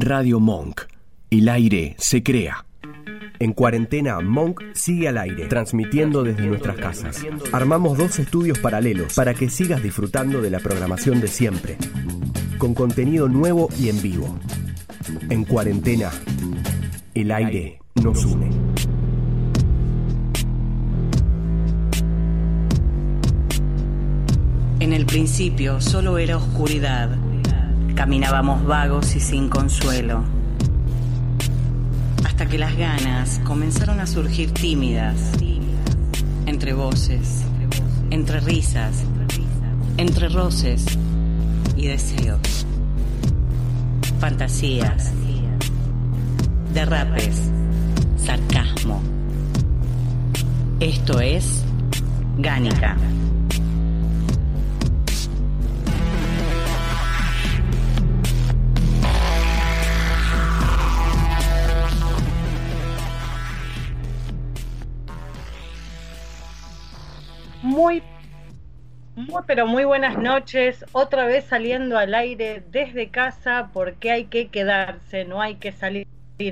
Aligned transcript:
Radio 0.00 0.38
Monk. 0.38 0.82
El 1.28 1.48
aire 1.48 1.96
se 1.98 2.22
crea. 2.22 2.64
En 3.40 3.52
cuarentena, 3.52 4.20
Monk 4.20 4.62
sigue 4.72 5.08
al 5.08 5.18
aire, 5.18 5.46
transmitiendo 5.46 6.22
desde 6.22 6.46
nuestras 6.46 6.76
casas. 6.76 7.26
Armamos 7.50 7.98
dos 7.98 8.16
estudios 8.20 8.60
paralelos 8.60 9.14
para 9.14 9.34
que 9.34 9.50
sigas 9.50 9.82
disfrutando 9.82 10.40
de 10.40 10.50
la 10.50 10.60
programación 10.60 11.20
de 11.20 11.26
siempre, 11.26 11.76
con 12.58 12.74
contenido 12.74 13.28
nuevo 13.28 13.68
y 13.76 13.88
en 13.88 14.00
vivo. 14.00 14.38
En 15.30 15.44
cuarentena, 15.44 16.12
el 17.14 17.32
aire 17.32 17.80
nos 18.00 18.24
une. 18.24 18.50
En 24.78 24.92
el 24.92 25.06
principio 25.06 25.80
solo 25.80 26.18
era 26.18 26.36
oscuridad. 26.36 27.18
Caminábamos 27.98 28.64
vagos 28.64 29.16
y 29.16 29.20
sin 29.20 29.48
consuelo. 29.48 30.22
Hasta 32.24 32.46
que 32.46 32.56
las 32.56 32.76
ganas 32.76 33.40
comenzaron 33.42 33.98
a 33.98 34.06
surgir 34.06 34.52
tímidas. 34.52 35.32
Entre 36.46 36.74
voces, 36.74 37.42
entre 38.10 38.38
risas, 38.38 39.02
entre 39.96 40.28
roces 40.28 40.86
y 41.76 41.88
deseos. 41.88 42.64
Fantasías, 44.20 45.10
derrapes, 46.72 47.50
sarcasmo. 48.16 49.02
Esto 50.78 51.18
es 51.18 51.64
Gánica. 52.38 52.96
Muy, 67.78 68.02
muy, 69.14 69.42
pero 69.46 69.68
muy 69.68 69.84
buenas 69.84 70.18
noches. 70.18 70.84
Otra 70.90 71.26
vez 71.26 71.44
saliendo 71.44 71.96
al 71.96 72.12
aire 72.12 72.64
desde 72.70 73.08
casa 73.08 73.70
porque 73.72 74.10
hay 74.10 74.24
que 74.24 74.48
quedarse, 74.48 75.24
no 75.24 75.40
hay 75.40 75.54
que 75.58 75.70
salir. 75.70 76.08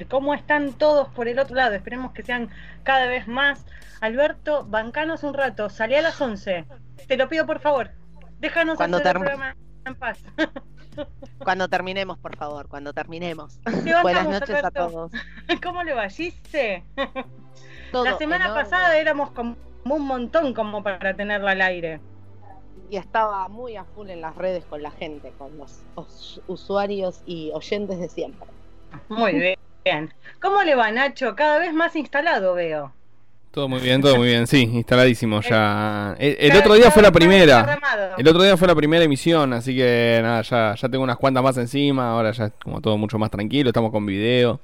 ¿Cómo 0.08 0.34
están 0.34 0.74
todos 0.74 1.08
por 1.08 1.26
el 1.26 1.40
otro 1.40 1.56
lado? 1.56 1.74
Esperemos 1.74 2.12
que 2.12 2.22
sean 2.22 2.48
cada 2.84 3.06
vez 3.08 3.26
más. 3.26 3.66
Alberto, 4.00 4.66
bancanos 4.66 5.24
un 5.24 5.34
rato, 5.34 5.68
salí 5.68 5.96
a 5.96 6.02
las 6.02 6.20
11. 6.20 6.64
Te 7.08 7.16
lo 7.16 7.28
pido 7.28 7.44
por 7.44 7.58
favor. 7.58 7.90
Déjanos 8.38 8.76
Cuando 8.76 8.98
hacer 8.98 9.16
el 9.16 9.22
programa 9.22 9.56
en 9.84 9.94
paz. 9.96 10.22
Cuando 11.42 11.68
terminemos, 11.68 12.18
por 12.18 12.36
favor, 12.36 12.68
cuando 12.68 12.92
terminemos. 12.92 13.58
Buenas 14.02 14.28
noches 14.28 14.64
a 14.64 14.70
todos. 14.70 15.10
¿Cómo 15.62 15.82
le 15.82 15.92
va, 15.92 16.08
Gise? 16.08 16.84
Todo 17.92 18.04
La 18.04 18.16
semana 18.16 18.46
enorme. 18.46 18.62
pasada 18.62 18.96
éramos 18.96 19.30
como 19.32 19.56
un 19.94 20.06
montón 20.06 20.52
como 20.52 20.82
para 20.82 21.14
tenerla 21.14 21.52
al 21.52 21.60
aire. 21.62 22.00
Y 22.90 22.96
estaba 22.96 23.48
muy 23.48 23.76
a 23.76 23.84
full 23.84 24.10
en 24.10 24.20
las 24.20 24.36
redes 24.36 24.64
con 24.64 24.82
la 24.82 24.90
gente, 24.90 25.32
con 25.38 25.56
los 25.56 25.80
os- 25.94 26.40
usuarios 26.46 27.20
y 27.26 27.50
oyentes 27.54 27.98
de 27.98 28.08
siempre. 28.08 28.46
Muy 29.08 29.56
bien. 29.84 30.12
¿Cómo 30.40 30.62
le 30.62 30.74
va, 30.74 30.90
Nacho? 30.90 31.34
Cada 31.34 31.58
vez 31.58 31.72
más 31.72 31.96
instalado 31.96 32.54
veo. 32.54 32.92
Todo 33.50 33.68
muy 33.68 33.80
bien, 33.80 34.02
todo 34.02 34.16
muy 34.16 34.28
bien, 34.28 34.46
sí, 34.46 34.64
instaladísimo 34.64 35.40
ya. 35.40 36.14
El, 36.18 36.36
el 36.38 36.56
otro 36.58 36.74
día 36.74 36.90
fue 36.90 37.02
la 37.02 37.10
primera. 37.10 37.78
El 38.18 38.28
otro 38.28 38.42
día 38.42 38.54
fue 38.58 38.68
la 38.68 38.74
primera 38.74 39.02
emisión, 39.02 39.54
así 39.54 39.74
que 39.74 40.20
nada, 40.22 40.42
ya, 40.42 40.74
ya 40.74 40.88
tengo 40.90 41.02
unas 41.02 41.16
cuantas 41.16 41.42
más 41.42 41.56
encima, 41.56 42.10
ahora 42.10 42.32
ya 42.32 42.44
es 42.46 42.52
como 42.62 42.82
todo 42.82 42.98
mucho 42.98 43.18
más 43.18 43.30
tranquilo, 43.30 43.70
estamos 43.70 43.90
con 43.90 44.04
video. 44.04 44.60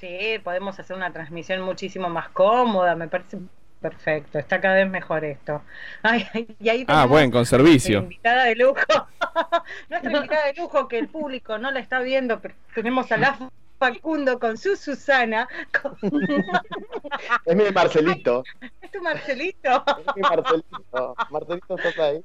Sí, 0.00 0.38
podemos 0.42 0.78
hacer 0.80 0.96
una 0.96 1.12
transmisión 1.12 1.60
muchísimo 1.60 2.08
más 2.08 2.30
cómoda, 2.30 2.96
me 2.96 3.06
parece 3.06 3.38
perfecto. 3.82 4.38
Está 4.38 4.60
cada 4.60 4.76
vez 4.76 4.88
mejor 4.88 5.24
esto. 5.24 5.60
Ay, 6.02 6.26
ay, 6.32 6.56
y 6.60 6.68
ahí 6.70 6.84
Ah, 6.88 7.04
bueno, 7.06 7.30
con 7.32 7.38
nuestra 7.40 7.58
servicio. 7.58 7.98
invitada 7.98 8.44
de 8.44 8.54
lujo. 8.56 8.80
nuestra 9.90 10.10
invitada 10.10 10.46
de 10.46 10.54
lujo 10.54 10.88
que 10.88 10.98
el 10.98 11.08
público 11.08 11.58
no 11.58 11.70
la 11.70 11.80
está 11.80 12.00
viendo, 12.00 12.40
pero 12.40 12.54
tenemos 12.74 13.10
a 13.12 13.16
la 13.18 13.50
Facundo 13.78 14.38
con 14.38 14.56
su 14.56 14.76
Susana. 14.76 15.48
con- 15.82 15.98
Es 17.44 17.56
mi 17.56 17.70
Marcelito. 17.72 18.44
¿Es 18.80 18.90
tu 18.92 19.02
Marcelito? 19.02 19.84
Es 19.86 20.16
mi 20.16 20.22
Marcelito. 20.22 21.14
Marcelito, 21.30 21.76
¿estás 21.76 21.98
ahí? 21.98 22.24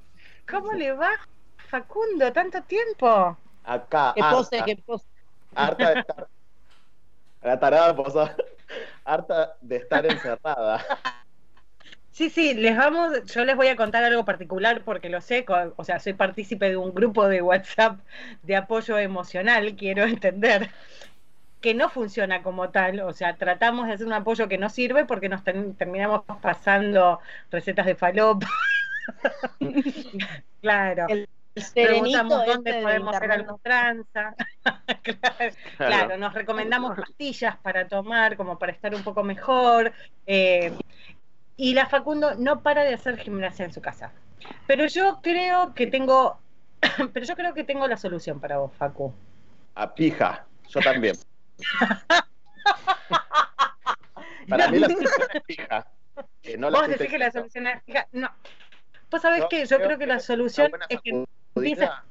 ¿Cómo 0.50 0.72
le 0.74 0.94
va, 0.94 1.10
Facundo? 1.70 2.32
¿Tanto 2.32 2.62
tiempo? 2.62 3.36
Acá. 3.64 4.14
Que 4.16 4.22
pose, 4.22 4.56
harta, 4.60 4.66
que 4.66 4.76
pose. 4.78 5.06
harta 5.56 5.90
de 5.94 6.00
estar. 6.02 6.28
La 7.42 7.60
tarada 7.60 7.96
posada. 7.96 8.36
Harta 9.06 9.56
de 9.62 9.76
estar 9.78 10.06
encerrada. 10.06 10.84
Sí, 12.18 12.32
sí, 12.32 12.56
les 12.56 12.76
vamos, 12.76 13.12
yo 13.26 13.46
les 13.46 13.56
voy 13.56 13.68
a 13.68 13.76
contar 13.76 14.04
algo 14.04 14.26
particular 14.26 14.84
porque 14.84 15.08
lo 15.08 15.22
sé, 15.22 15.46
o 15.76 15.84
sea, 15.84 16.00
soy 16.00 16.14
partícipe 16.14 16.68
de 16.68 16.76
un 16.76 16.92
grupo 16.92 17.28
de 17.28 17.44
WhatsApp 17.44 18.00
de 18.42 18.56
apoyo 18.56 18.98
emocional, 18.98 19.76
quiero 19.76 20.04
entender 20.04 20.72
que 21.62 21.76
no 21.76 21.90
funciona 21.90 22.44
como 22.44 22.72
tal, 22.72 23.02
o 23.02 23.14
sea, 23.14 23.38
tratamos 23.38 23.88
de 23.88 23.94
hacer 23.94 24.08
un 24.08 24.14
apoyo 24.14 24.48
que 24.48 24.58
no 24.58 24.70
sirve 24.70 25.06
porque 25.06 25.30
nos 25.30 25.44
ten- 25.44 25.76
terminamos 25.76 26.24
pasando 26.42 27.20
recetas 27.52 27.86
de 27.86 27.96
falopa. 27.96 28.48
claro. 30.62 31.08
El 31.10 31.28
serenito 31.64 31.88
Preguntamos 31.88 32.46
dónde 32.46 32.74
de 32.74 32.82
podemos 32.84 33.16
hacer 33.16 33.32
algún 33.32 33.60
tranza. 33.62 34.36
claro, 35.04 35.56
claro, 35.78 36.18
nos 36.18 36.34
recomendamos 36.34 36.98
pastillas 36.98 37.58
para 37.58 37.88
tomar, 37.88 38.38
como 38.38 38.58
para 38.60 38.72
estar 38.72 38.94
un 38.96 39.04
poco 39.04 39.24
mejor. 39.24 39.94
eh, 40.26 40.72
y 41.58 41.74
la 41.74 41.88
Facundo 41.88 42.36
no 42.36 42.62
para 42.62 42.84
de 42.84 42.94
hacer 42.94 43.18
gimnasia 43.18 43.66
en 43.66 43.74
su 43.74 43.82
casa. 43.82 44.12
Pero 44.68 44.86
yo 44.86 45.20
creo 45.22 45.74
que 45.74 45.88
tengo, 45.88 46.40
pero 47.14 47.26
yo 47.26 47.36
creo 47.36 47.54
que 47.54 47.64
tengo 47.64 47.88
la 47.88 47.98
solución 47.98 48.40
para 48.40 48.60
vos, 48.60 48.72
Facu. 48.78 49.14
A 49.76 49.94
pija. 49.94 50.46
Yo 50.70 50.80
también. 50.80 51.18
Para 54.48 54.72
mí 54.72 54.80
la 54.80 54.88
solución 54.88 55.28
es 55.34 55.42
pija. 55.44 55.88
Que 56.42 56.58
no 56.58 56.70
la 56.70 56.80
vos 56.80 56.88
decís 56.88 57.08
que 57.10 57.18
la 57.18 57.32
solución 57.32 57.68
es 57.68 57.84
fija. 57.84 58.08
No. 58.14 58.30
Vos 59.12 59.22
sabés 59.22 59.46
que 59.50 59.66
yo 59.66 59.78
creo 59.78 59.88
creo 59.88 59.98
que 59.98 60.06
que 60.06 60.08
la 60.08 60.20
solución 60.20 60.72
es 60.90 61.02
que, 61.02 61.26
sacudida. 61.54 62.06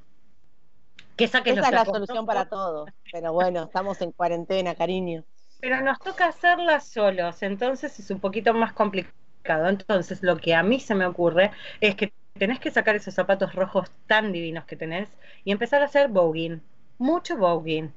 que 1.16 1.28
saques 1.28 1.56
Esa 1.56 1.60
los 1.60 1.68
es 1.68 1.74
la 1.74 1.84
solución 1.84 2.26
para 2.26 2.46
todo. 2.46 2.86
Pero 3.10 3.32
bueno, 3.32 3.64
estamos 3.64 4.00
en 4.02 4.12
cuarentena, 4.12 4.74
cariño. 4.74 5.24
Pero 5.60 5.80
nos 5.80 5.98
toca 5.98 6.26
hacerla 6.26 6.80
solos, 6.80 7.42
entonces 7.42 7.98
es 7.98 8.10
un 8.10 8.20
poquito 8.20 8.52
más 8.52 8.72
complicado. 8.74 9.15
Entonces, 9.48 10.22
lo 10.22 10.36
que 10.36 10.54
a 10.54 10.62
mí 10.62 10.80
se 10.80 10.94
me 10.94 11.06
ocurre 11.06 11.50
es 11.80 11.94
que 11.94 12.12
tenés 12.38 12.58
que 12.60 12.70
sacar 12.70 12.94
esos 12.96 13.14
zapatos 13.14 13.54
rojos 13.54 13.90
tan 14.06 14.32
divinos 14.32 14.64
que 14.64 14.76
tenés 14.76 15.08
y 15.44 15.52
empezar 15.52 15.82
a 15.82 15.86
hacer 15.86 16.08
voguing. 16.08 16.60
Mucho 16.98 17.36
voguing. 17.36 17.92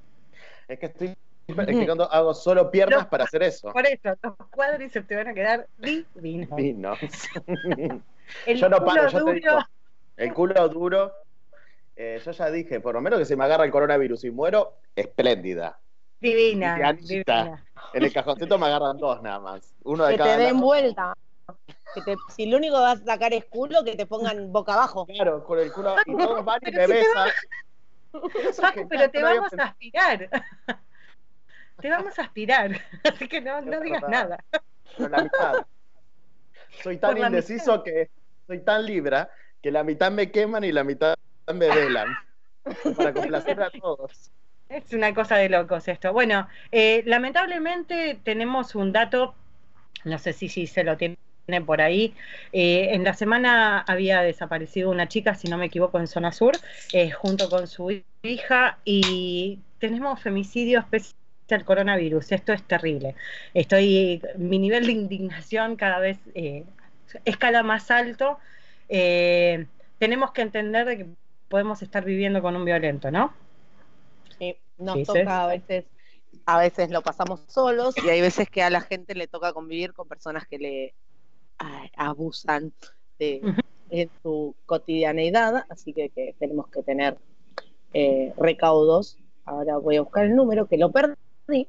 Es 0.68 0.80
que 0.80 0.86
estoy 0.88 1.14
explicando, 1.48 2.12
hago 2.12 2.34
solo 2.34 2.70
piernas 2.70 3.04
No. 3.04 3.10
para 3.10 3.24
hacer 3.26 3.44
eso. 3.44 3.72
Por 3.74 3.86
eso, 3.86 4.16
los 4.22 4.36
cuádriceps 4.52 5.08
te 5.08 5.16
van 5.16 5.28
a 5.30 5.34
quedar 5.34 5.68
divinos. 5.78 6.56
Divinos. 6.56 7.00
El 8.46 8.58
Yo 8.58 8.70
no 8.70 8.78
culo 8.78 8.86
paro, 8.88 9.04
yo 9.08 9.12
te 9.12 9.20
duro, 9.20 9.34
digo. 9.34 9.58
El 10.18 10.34
culo 10.34 10.70
duro. 10.70 11.12
eh, 11.96 12.22
yo 12.24 12.32
ya 12.32 12.52
dije, 12.52 12.80
por 12.80 12.94
lo 12.94 13.02
menos 13.02 13.18
que 13.20 13.26
se 13.26 13.36
me 13.36 13.44
agarra 13.44 13.66
el 13.66 13.72
coronavirus 13.72 14.24
y 14.26 14.32
muero, 14.32 14.76
espléndida. 14.96 15.80
divina, 16.22 16.94
divina. 16.94 17.66
En 17.94 18.04
el 18.04 18.14
cajoncito 18.14 18.58
me 18.60 18.68
agarran 18.68 18.98
dos 18.98 19.22
nada 19.24 19.40
más. 19.40 19.74
Uno 19.84 20.06
de 20.06 20.12
Que 20.14 20.18
cada 20.20 20.36
te 20.38 20.44
den 20.44 20.54
lado. 20.54 20.66
vuelta. 20.66 21.14
Que 21.96 22.02
te- 22.02 22.18
si 22.36 22.46
lo 22.46 22.58
único 22.58 22.76
que 22.76 22.82
vas 22.82 23.02
a 23.02 23.06
sacar 23.06 23.34
es 23.34 23.46
culo, 23.46 23.84
que 23.84 23.96
te 23.96 24.06
pongan 24.06 24.52
boca 24.52 24.74
abajo. 24.74 25.06
Claro, 25.06 25.44
con 25.44 25.60
el 25.60 25.72
culo 25.72 25.96
y 26.06 26.16
todos 26.16 26.46
van 26.46 26.60
y 26.66 26.72
me 26.72 26.86
si 26.86 26.92
besan. 26.94 27.30
Genial, 28.12 28.88
pero 28.90 29.10
te 29.12 29.24
vamos 29.24 29.54
a 29.54 29.64
aspirar. 29.64 30.30
Te 31.80 31.90
vamos 31.90 32.20
a 32.20 32.22
aspirar. 32.24 32.72
Así 33.04 33.28
que 33.28 33.42
no, 33.42 33.62
no 33.62 33.80
digas 33.80 34.02
verdad. 34.02 34.30
nada. 34.30 34.44
en 34.98 35.12
la 35.12 35.24
mitad. 35.24 35.66
Soy 36.84 36.98
tan 36.98 37.16
Por 37.16 37.26
indeciso 37.26 37.84
que 37.84 38.10
soy 38.48 38.60
tan 38.64 38.86
libra 38.86 39.30
que 39.62 39.72
la 39.72 39.84
mitad 39.84 40.12
me 40.12 40.32
queman 40.32 40.64
y 40.64 40.72
la 40.72 40.84
mitad 40.84 41.16
me 41.54 41.68
velan. 41.68 42.08
Para 42.98 43.14
complacer 43.14 43.62
a 43.62 43.70
todos. 43.72 44.32
Es 44.70 44.94
una 44.94 45.14
cosa 45.16 45.38
de 45.38 45.50
locos 45.50 45.88
esto. 45.88 46.14
Bueno, 46.14 46.48
eh, 46.72 47.02
lamentablemente 47.06 48.20
tenemos 48.24 48.76
un 48.76 48.92
dato, 48.92 49.34
no 50.04 50.20
sé 50.20 50.34
si, 50.34 50.48
si 50.48 50.68
se 50.68 50.84
lo 50.84 50.96
tiene 50.96 51.18
por 51.66 51.82
ahí. 51.82 52.14
Eh, 52.52 52.90
en 52.94 53.04
la 53.04 53.14
semana 53.14 53.80
había 53.82 54.22
desaparecido 54.22 54.90
una 54.92 55.08
chica, 55.08 55.36
si 55.36 55.48
no 55.48 55.58
me 55.58 55.66
equivoco, 55.66 56.00
en 56.00 56.08
zona 56.08 56.32
sur, 56.32 56.60
eh, 56.92 57.12
junto 57.12 57.50
con 57.50 57.68
su 57.68 58.04
hija, 58.24 58.80
y 58.86 59.60
tenemos 59.80 60.22
femicidios 60.22 60.86
pese 60.86 61.14
al 61.50 61.66
coronavirus. 61.66 62.32
Esto 62.32 62.54
es 62.54 62.64
terrible. 62.68 63.16
Estoy, 63.54 64.22
mi 64.38 64.60
nivel 64.60 64.86
de 64.86 64.92
indignación 64.94 65.76
cada 65.76 66.00
vez 66.00 66.20
eh, 66.36 66.66
escala 67.26 67.64
más 67.64 67.92
alto. 67.92 68.40
Eh, 68.88 69.68
tenemos 69.98 70.32
que 70.32 70.42
entender 70.42 70.86
de 70.88 70.98
que 70.98 71.06
podemos 71.48 71.82
estar 71.82 72.04
viviendo 72.06 72.42
con 72.42 72.56
un 72.56 72.66
violento, 72.66 73.12
¿no? 73.12 73.34
Sí. 74.38 74.56
Nos 74.78 74.96
Sí, 74.96 75.04
toca 75.06 75.44
a 75.44 75.48
veces, 75.48 75.86
a 76.46 76.60
veces 76.60 76.90
lo 76.90 77.02
pasamos 77.02 77.42
solos 77.48 77.96
y 78.04 78.10
hay 78.10 78.22
veces 78.22 78.50
que 78.50 78.64
a 78.64 78.70
la 78.70 78.82
gente 78.82 79.16
le 79.16 79.28
toca 79.28 79.54
convivir 79.54 79.94
con 79.94 80.08
personas 80.08 80.48
que 80.48 80.58
le 80.58 80.96
abusan 81.96 82.74
de 83.20 83.42
en 83.92 84.10
su 84.22 84.56
cotidianeidad, 84.66 85.66
así 85.70 85.94
que, 85.94 86.10
que 86.10 86.36
tenemos 86.40 86.68
que 86.70 86.84
tener 86.84 87.18
eh, 87.94 88.34
recaudos. 88.38 89.18
Ahora 89.46 89.78
voy 89.78 89.98
a 89.98 90.02
buscar 90.02 90.26
el 90.26 90.36
número 90.36 90.68
que 90.68 90.78
lo 90.78 90.92
perdí. 90.92 91.68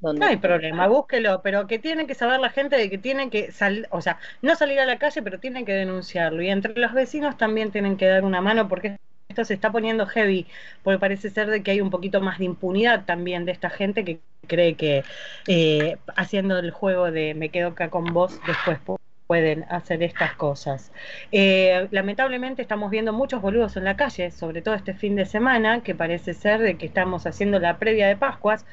Donde 0.00 0.20
No 0.20 0.26
hay 0.26 0.36
problema, 0.38 0.88
búsquelo, 0.88 1.42
pero 1.42 1.66
que 1.66 1.78
tiene 1.78 2.06
que 2.06 2.14
saber 2.14 2.40
la 2.40 2.48
gente 2.48 2.76
de 2.76 2.88
que 2.88 2.96
tienen 2.96 3.28
que 3.28 3.52
salir, 3.52 3.86
o 3.90 4.00
sea, 4.00 4.18
no 4.40 4.56
salir 4.56 4.80
a 4.80 4.86
la 4.86 4.98
calle, 4.98 5.22
pero 5.22 5.38
tienen 5.38 5.66
que 5.66 5.72
denunciarlo. 5.72 6.42
Y 6.42 6.48
entre 6.48 6.74
los 6.74 6.94
vecinos 6.94 7.36
también 7.36 7.70
tienen 7.70 7.98
que 7.98 8.06
dar 8.06 8.24
una 8.24 8.40
mano 8.40 8.66
porque 8.66 8.96
esto 9.28 9.44
se 9.44 9.54
está 9.54 9.70
poniendo 9.70 10.06
heavy, 10.06 10.46
porque 10.82 10.98
parece 10.98 11.28
ser 11.30 11.50
de 11.50 11.62
que 11.62 11.72
hay 11.72 11.80
un 11.82 11.90
poquito 11.90 12.20
más 12.22 12.38
de 12.38 12.46
impunidad 12.46 13.04
también 13.04 13.44
de 13.44 13.52
esta 13.52 13.68
gente 13.68 14.04
que 14.04 14.20
cree 14.48 14.74
que 14.74 15.04
eh, 15.46 15.98
haciendo 16.16 16.58
el 16.58 16.70
juego 16.70 17.10
de 17.10 17.34
me 17.34 17.50
quedo 17.50 17.68
acá 17.68 17.90
con 17.90 18.06
vos, 18.06 18.40
después 18.46 18.78
pu- 18.84 18.96
pueden 19.30 19.64
hacer 19.68 20.02
estas 20.02 20.34
cosas. 20.34 20.90
Eh, 21.30 21.86
lamentablemente 21.92 22.62
estamos 22.62 22.90
viendo 22.90 23.12
muchos 23.12 23.40
boludos 23.40 23.76
en 23.76 23.84
la 23.84 23.96
calle, 23.96 24.32
sobre 24.32 24.60
todo 24.60 24.74
este 24.74 24.92
fin 24.92 25.14
de 25.14 25.24
semana, 25.24 25.84
que 25.84 25.94
parece 25.94 26.34
ser 26.34 26.58
de 26.58 26.76
que 26.76 26.86
estamos 26.86 27.26
haciendo 27.26 27.60
la 27.60 27.78
previa 27.78 28.08
de 28.08 28.16
Pascuas, 28.16 28.66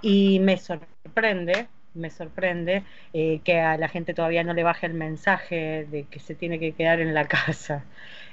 y 0.00 0.40
me 0.40 0.56
sorprende, 0.56 1.68
me 1.92 2.08
sorprende 2.08 2.82
eh, 3.12 3.40
que 3.44 3.60
a 3.60 3.76
la 3.76 3.88
gente 3.88 4.14
todavía 4.14 4.42
no 4.42 4.54
le 4.54 4.62
baje 4.62 4.86
el 4.86 4.94
mensaje 4.94 5.86
de 5.90 6.04
que 6.04 6.18
se 6.18 6.34
tiene 6.34 6.58
que 6.58 6.72
quedar 6.72 7.00
en 7.00 7.12
la 7.12 7.26
casa. 7.28 7.84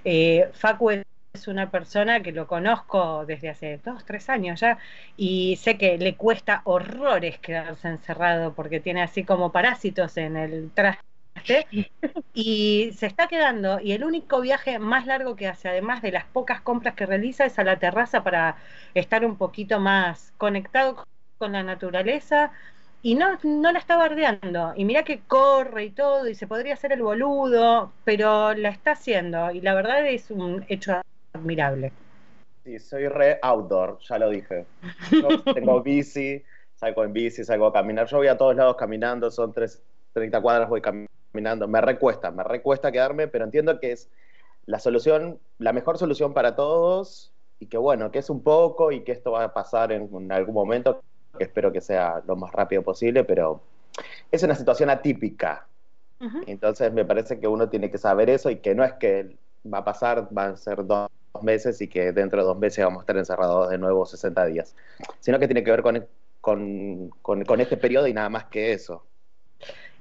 Eh, 0.05 0.47
Facu 0.53 0.91
es 0.91 1.47
una 1.49 1.69
persona 1.69 2.21
que 2.21 2.31
lo 2.31 2.47
conozco 2.47 3.25
desde 3.25 3.49
hace 3.49 3.81
dos, 3.83 4.05
tres 4.05 4.29
años 4.29 4.61
ya 4.61 4.77
y 5.17 5.57
sé 5.57 5.77
que 5.77 5.97
le 5.97 6.15
cuesta 6.15 6.61
horrores 6.63 7.39
quedarse 7.39 7.89
encerrado 7.89 8.53
porque 8.53 8.79
tiene 8.79 9.01
así 9.01 9.25
como 9.25 9.51
parásitos 9.51 10.15
en 10.15 10.37
el 10.37 10.71
traste 10.73 11.14
y 12.33 12.91
se 12.93 13.05
está 13.05 13.27
quedando 13.27 13.79
y 13.79 13.91
el 13.91 14.03
único 14.03 14.41
viaje 14.41 14.79
más 14.79 15.05
largo 15.05 15.35
que 15.35 15.47
hace, 15.47 15.69
además 15.69 16.01
de 16.01 16.11
las 16.11 16.25
pocas 16.25 16.61
compras 16.61 16.95
que 16.95 17.05
realiza, 17.05 17.45
es 17.45 17.59
a 17.59 17.63
la 17.63 17.77
terraza 17.77 18.23
para 18.23 18.57
estar 18.93 19.25
un 19.25 19.37
poquito 19.37 19.79
más 19.79 20.33
conectado 20.37 21.05
con 21.37 21.51
la 21.51 21.63
naturaleza 21.63 22.51
y 23.05 23.13
no, 23.13 23.37
no 23.43 23.71
la 23.71 23.77
está 23.77 23.97
bardeando. 23.97 24.73
Y 24.75 24.83
mira 24.83 25.03
que 25.03 25.19
corre 25.19 25.85
y 25.85 25.89
todo, 25.91 26.27
y 26.27 26.33
se 26.33 26.47
podría 26.47 26.73
hacer 26.73 26.91
el 26.91 27.03
boludo, 27.03 27.91
pero 28.03 28.55
la 28.55 28.69
está 28.69 28.93
haciendo, 28.93 29.51
y 29.51 29.61
la 29.61 29.75
verdad 29.75 30.07
es 30.07 30.31
un 30.31 30.65
hecho 30.69 31.01
admirable. 31.31 31.91
Sí, 32.63 32.79
soy 32.79 33.07
re 33.07 33.37
outdoor, 33.43 33.99
ya 33.99 34.17
lo 34.17 34.31
dije. 34.31 34.65
Yo 35.11 35.39
tengo 35.53 35.81
bici, 35.83 36.43
salgo 36.73 37.03
en 37.03 37.13
bici, 37.13 37.43
salgo 37.43 37.67
a 37.67 37.73
caminar. 37.73 38.07
Yo 38.07 38.17
voy 38.17 38.27
a 38.27 38.35
todos 38.35 38.55
lados 38.55 38.75
caminando, 38.75 39.29
son 39.29 39.53
tres, 39.53 39.83
30 40.13 40.41
cuadras, 40.41 40.67
voy 40.67 40.81
caminando. 40.81 41.14
Me 41.41 41.81
recuesta, 41.81 42.31
me 42.31 42.43
recuesta 42.43 42.91
quedarme, 42.91 43.27
pero 43.27 43.45
entiendo 43.45 43.79
que 43.79 43.91
es 43.91 44.09
la 44.65 44.79
solución, 44.79 45.39
la 45.59 45.73
mejor 45.73 45.97
solución 45.97 46.33
para 46.33 46.55
todos 46.55 47.31
y 47.59 47.67
que 47.67 47.77
bueno, 47.77 48.11
que 48.11 48.19
es 48.19 48.29
un 48.29 48.41
poco 48.41 48.91
y 48.91 49.01
que 49.03 49.11
esto 49.11 49.31
va 49.31 49.43
a 49.43 49.53
pasar 49.53 49.91
en, 49.91 50.09
en 50.13 50.31
algún 50.31 50.53
momento, 50.53 51.01
que 51.37 51.43
espero 51.43 51.71
que 51.71 51.81
sea 51.81 52.23
lo 52.27 52.35
más 52.35 52.51
rápido 52.51 52.81
posible, 52.81 53.23
pero 53.23 53.61
es 54.31 54.43
una 54.43 54.55
situación 54.55 54.89
atípica. 54.89 55.67
Entonces 56.47 56.91
me 56.91 57.05
parece 57.05 57.39
que 57.39 57.47
uno 57.47 57.69
tiene 57.69 57.91
que 57.91 57.97
saber 57.97 58.29
eso 58.29 58.49
y 58.49 58.55
que 58.57 58.73
no 58.73 58.83
es 58.83 58.93
que 58.93 59.35
va 59.71 59.79
a 59.79 59.85
pasar, 59.85 60.27
van 60.31 60.53
a 60.53 60.57
ser 60.57 60.85
dos 60.85 61.09
meses 61.41 61.81
y 61.81 61.87
que 61.87 62.11
dentro 62.13 62.39
de 62.39 62.47
dos 62.47 62.57
meses 62.57 62.83
vamos 62.83 62.99
a 62.99 63.03
estar 63.03 63.17
encerrados 63.17 63.69
de 63.69 63.77
nuevo 63.77 64.05
60 64.05 64.45
días, 64.45 64.75
sino 65.19 65.37
que 65.37 65.47
tiene 65.47 65.63
que 65.63 65.71
ver 65.71 65.83
con, 65.83 66.05
con, 66.41 67.09
con, 67.21 67.43
con 67.43 67.61
este 67.61 67.77
periodo 67.77 68.07
y 68.07 68.13
nada 68.13 68.29
más 68.29 68.45
que 68.45 68.73
eso. 68.73 69.03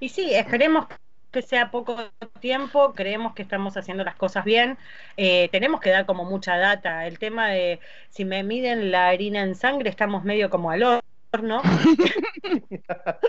Y 0.01 0.09
sí, 0.09 0.35
esperemos 0.35 0.87
que 1.35 1.43
sea 1.43 1.73
poco 1.73 1.97
tiempo, 2.39 2.95
creemos 2.95 3.35
que 3.35 3.43
estamos 3.43 3.77
haciendo 3.77 4.05
las 4.05 4.15
cosas 4.15 4.45
bien, 4.45 4.79
eh, 5.17 5.49
tenemos 5.51 5.81
que 5.81 5.91
dar 5.91 6.07
como 6.07 6.25
mucha 6.25 6.57
data, 6.57 7.09
el 7.09 7.19
tema 7.19 7.49
de 7.49 7.81
si 8.09 8.25
me 8.25 8.45
miden 8.45 8.93
la 8.93 9.09
harina 9.09 9.43
en 9.43 9.57
sangre, 9.57 9.91
estamos 9.91 10.23
medio 10.23 10.49
como 10.49 10.71
al 10.71 11.01
horno. 11.33 11.61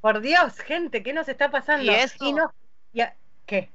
Por 0.00 0.20
Dios, 0.20 0.58
gente, 0.58 1.04
¿qué 1.04 1.12
nos 1.12 1.28
está 1.28 1.52
pasando? 1.52 1.84
Y 1.84 1.90
eso- 1.94 2.32
no, 2.32 2.52
¿qué? 3.46 3.70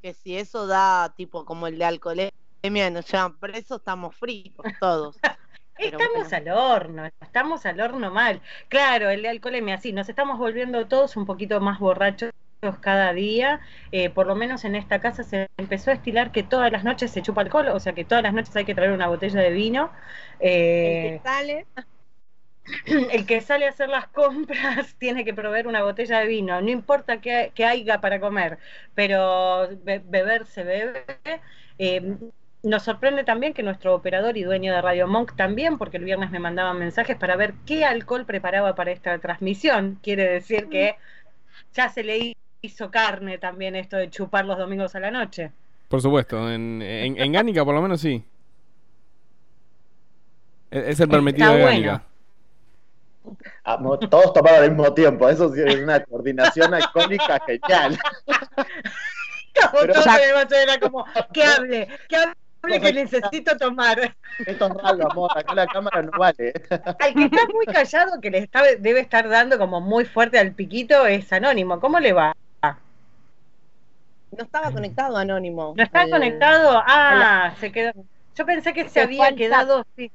que 0.00 0.14
si 0.14 0.38
eso 0.38 0.66
da 0.66 1.12
tipo 1.16 1.44
como 1.44 1.66
el 1.66 1.78
de 1.78 1.84
alcoholemia 1.84 2.90
nos 2.90 3.06
llevan 3.10 3.38
presos, 3.38 3.78
estamos 3.78 4.16
fricos 4.16 4.66
todos. 4.80 5.18
Estamos 5.76 6.32
al 6.32 6.48
horno, 6.50 7.04
estamos 7.20 7.66
al 7.66 7.80
horno 7.80 8.12
mal. 8.12 8.40
Claro, 8.68 9.10
el 9.10 9.22
de 9.22 9.28
alcoholemia, 9.28 9.76
sí, 9.78 9.92
nos 9.92 10.08
estamos 10.08 10.38
volviendo 10.38 10.86
todos 10.86 11.16
un 11.16 11.26
poquito 11.26 11.60
más 11.60 11.80
borrachos 11.80 12.30
cada 12.80 13.12
día. 13.12 13.60
Eh, 13.92 14.10
por 14.10 14.26
lo 14.26 14.34
menos 14.34 14.64
en 14.64 14.74
esta 14.74 15.00
casa 15.00 15.22
se 15.22 15.48
empezó 15.56 15.90
a 15.90 15.94
estilar 15.94 16.32
que 16.32 16.42
todas 16.42 16.72
las 16.72 16.84
noches 16.84 17.10
se 17.10 17.22
chupa 17.22 17.42
alcohol, 17.42 17.68
o 17.68 17.80
sea 17.80 17.94
que 17.94 18.04
todas 18.04 18.22
las 18.24 18.34
noches 18.34 18.54
hay 18.56 18.64
que 18.64 18.74
traer 18.74 18.92
una 18.92 19.08
botella 19.08 19.40
de 19.40 19.50
vino. 19.50 19.92
El 20.82 20.98
Eh, 20.98 21.00
que 21.00 21.20
sale, 21.22 21.66
el 22.86 23.26
que 23.26 23.40
sale 23.40 23.66
a 23.66 23.70
hacer 23.70 23.88
las 23.88 24.08
compras 24.08 24.94
tiene 24.98 25.24
que 25.24 25.34
proveer 25.34 25.66
una 25.66 25.82
botella 25.82 26.20
de 26.20 26.26
vino, 26.26 26.60
no 26.60 26.70
importa 26.70 27.20
que, 27.20 27.52
que 27.54 27.64
haya 27.64 28.00
para 28.00 28.20
comer, 28.20 28.58
pero 28.94 29.68
be- 29.82 30.02
beber 30.04 30.46
se 30.46 30.64
bebe. 30.64 31.04
Eh, 31.78 32.16
nos 32.62 32.82
sorprende 32.84 33.24
también 33.24 33.52
que 33.52 33.62
nuestro 33.62 33.94
operador 33.94 34.36
y 34.38 34.42
dueño 34.44 34.72
de 34.72 34.80
Radio 34.80 35.06
Monk 35.06 35.36
también, 35.36 35.76
porque 35.76 35.98
el 35.98 36.04
viernes 36.04 36.30
me 36.30 36.38
mandaban 36.38 36.78
mensajes 36.78 37.16
para 37.16 37.36
ver 37.36 37.54
qué 37.66 37.84
alcohol 37.84 38.24
preparaba 38.24 38.74
para 38.74 38.90
esta 38.92 39.18
transmisión. 39.18 39.98
Quiere 40.02 40.24
decir 40.30 40.68
que 40.70 40.96
ya 41.74 41.88
se 41.90 42.04
le 42.04 42.34
hizo 42.66 42.90
carne 42.90 43.38
también 43.38 43.76
esto 43.76 43.96
de 43.96 44.10
chupar 44.10 44.44
los 44.44 44.58
domingos 44.58 44.94
a 44.94 45.00
la 45.00 45.10
noche. 45.10 45.52
Por 45.88 46.00
supuesto, 46.00 46.50
en, 46.50 46.80
en, 46.82 47.20
en 47.20 47.32
Gánica 47.32 47.64
por 47.64 47.74
lo 47.74 47.82
menos 47.82 48.00
sí. 48.00 48.24
Es 50.70 50.84
es 50.88 51.00
el 51.00 51.08
permitido 51.08 51.52
Está 51.52 51.58
de. 51.58 51.64
Gánica. 51.64 52.02
Ah, 53.64 53.78
Todos 54.10 54.32
tomaron 54.34 54.62
al 54.64 54.70
mismo 54.70 54.92
tiempo, 54.92 55.28
eso 55.28 55.52
sí 55.52 55.60
es 55.64 55.76
una 55.82 56.02
coordinación 56.04 56.74
alcohólica 56.74 57.40
genial. 57.46 57.98
Pero- 59.72 59.94
Todo 59.94 60.02
se 60.48 60.62
era 60.62 60.78
como, 60.78 61.06
que 61.32 61.44
hable, 61.44 61.88
que 62.08 62.16
hable 62.16 62.80
que 62.80 62.92
necesito 62.92 63.56
tomar. 63.56 64.14
Esto 64.44 64.66
es 64.66 64.74
raro, 64.74 65.10
amor, 65.10 65.30
acá 65.38 65.54
la 65.54 65.66
cámara 65.66 66.02
no 66.02 66.10
vale. 66.18 66.52
Al 66.98 67.14
que 67.14 67.24
está 67.24 67.46
muy 67.52 67.66
callado, 67.66 68.20
que 68.20 68.30
le 68.30 68.38
está, 68.38 68.62
debe 68.78 69.00
estar 69.00 69.28
dando 69.28 69.58
como 69.58 69.80
muy 69.80 70.04
fuerte 70.04 70.38
al 70.38 70.52
piquito, 70.52 71.06
es 71.06 71.32
Anónimo. 71.32 71.78
¿Cómo 71.80 72.00
le 72.00 72.12
va? 72.12 72.34
No 74.36 74.44
estaba 74.44 74.70
conectado 74.72 75.16
Anónimo. 75.16 75.74
¿No 75.76 75.82
está 75.82 76.00
al- 76.00 76.10
conectado? 76.10 76.82
Ah, 76.86 77.54
se 77.58 77.72
quedó. 77.72 77.92
Yo 78.36 78.46
pensé 78.46 78.72
que 78.72 78.88
se 78.88 79.00
había 79.00 79.34
quedado. 79.34 79.84
sí. 79.96 80.10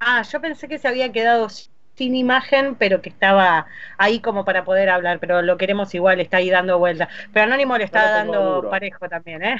Ah, 0.00 0.22
yo 0.22 0.40
pensé 0.40 0.68
que 0.68 0.78
se 0.78 0.88
había 0.88 1.12
quedado 1.12 1.48
sin 1.96 2.14
imagen, 2.14 2.76
pero 2.76 3.02
que 3.02 3.08
estaba 3.10 3.66
ahí 3.98 4.20
como 4.20 4.44
para 4.44 4.64
poder 4.64 4.88
hablar. 4.90 5.18
Pero 5.20 5.42
lo 5.42 5.56
queremos 5.56 5.94
igual, 5.94 6.20
está 6.20 6.38
ahí 6.38 6.50
dando 6.50 6.78
vueltas. 6.78 7.08
Pero 7.32 7.46
Anónimo 7.46 7.76
le 7.76 7.84
está 7.84 8.10
dando 8.10 8.40
duro. 8.42 8.68
parejo 8.68 9.08
también, 9.08 9.42
¿eh? 9.42 9.56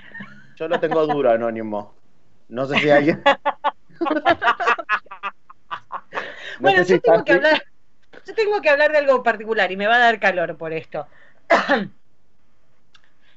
Yo 0.57 0.69
lo 0.69 0.79
tengo 0.81 1.07
duro, 1.07 1.31
Anónimo. 1.31 1.95
No 2.49 2.67
sé 2.67 2.79
si 2.79 2.91
alguien. 2.91 3.25
No 6.59 6.73
Bueno, 6.73 6.85
si 6.85 6.95
yo 6.95 7.01
tengo 7.01 7.25
que 7.25 7.33
hablar, 7.33 7.63
yo 8.27 8.35
tengo 8.35 8.61
que 8.61 8.71
hablar 8.71 8.93
de 8.93 8.99
algo 8.99 9.23
particular 9.23 9.71
y 9.73 9.77
me 9.77 9.87
va 9.87 9.97
a 9.97 9.99
dar 9.99 10.21
calor 10.21 10.57
por 10.57 10.73
esto. 10.73 11.07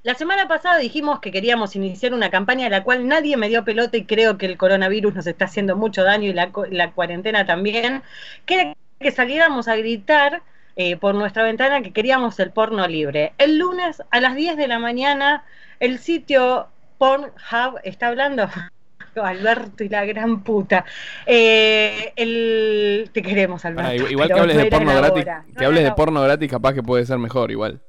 La 0.04 0.16
semana 0.16 0.48
pasada 0.48 0.80
dijimos 0.80 1.20
que 1.20 1.32
queríamos 1.32 1.76
iniciar 1.76 2.14
una 2.14 2.32
campaña 2.32 2.66
a 2.66 2.70
la 2.70 2.84
cual 2.84 3.08
nadie 3.08 3.38
me 3.38 3.50
dio 3.50 3.64
pelota 3.64 3.98
y 3.98 4.06
creo 4.06 4.38
que 4.38 4.48
el 4.48 4.58
coronavirus 4.58 5.14
nos 5.14 5.28
está 5.28 5.46
haciendo 5.46 5.76
mucho 5.76 6.04
daño 6.04 6.28
y 6.28 6.34
la, 6.34 6.52
la 6.72 6.92
cuarentena 6.92 7.46
también, 7.46 8.02
que 8.46 8.54
era 8.56 8.76
que 9.00 9.12
saliéramos 9.12 9.68
a 9.68 9.76
gritar 9.76 10.42
eh, 10.76 10.98
por 10.98 11.14
nuestra 11.16 11.44
ventana 11.44 11.82
que 11.82 11.92
queríamos 11.92 12.40
el 12.40 12.52
porno 12.52 12.88
libre. 12.88 13.34
El 13.38 13.58
lunes 13.60 14.02
a 14.10 14.22
las 14.22 14.36
10 14.36 14.58
de 14.58 14.68
la 14.68 14.80
mañana 14.80 15.44
el 15.80 16.00
sitio 16.00 16.68
Pornhub 16.98 17.80
está 17.84 18.08
hablando 18.08 18.48
Alberto 19.16 19.84
y 19.84 19.90
la 19.90 20.06
gran 20.06 20.44
puta. 20.44 20.86
Eh, 21.26 22.14
el... 22.16 23.10
Te 23.14 23.22
queremos, 23.22 23.66
Alberto. 23.66 24.10
Igual 24.10 24.28
que 24.30 24.40
hables 24.40 24.58
de 24.58 24.66
porno 24.66 24.96
gratis, 24.96 25.26
que 25.58 25.66
hables 25.66 25.84
de 25.84 25.92
porno 25.92 26.22
gratis 26.22 26.50
capaz 26.50 26.74
que 26.74 26.84
puede 26.84 27.06
ser 27.06 27.18
mejor 27.18 27.52
igual. 27.52 27.82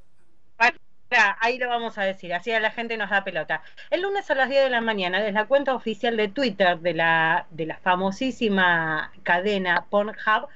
Ahí 1.41 1.59
lo 1.59 1.69
vamos 1.69 1.99
a 1.99 2.03
decir, 2.03 2.33
así 2.35 2.53
a 2.53 2.61
la 2.61 2.71
gente 2.71 2.97
nos 2.97 3.11
da 3.11 3.25
pelota. 3.25 3.63
El 3.91 4.03
lunes 4.03 4.31
a 4.31 4.35
las 4.35 4.49
10 4.49 4.65
de 4.65 4.71
la 4.71 4.81
mañana, 4.81 5.19
desde 5.19 5.33
la 5.33 5.47
cuenta 5.47 5.75
oficial 5.75 6.17
de 6.17 6.29
Twitter 6.29 6.79
de 6.79 6.95
la, 6.95 7.47
de 7.51 7.67
la 7.67 7.79
famosísima 7.79 9.13
cadena 9.23 9.87
Pornhub, 9.91 10.49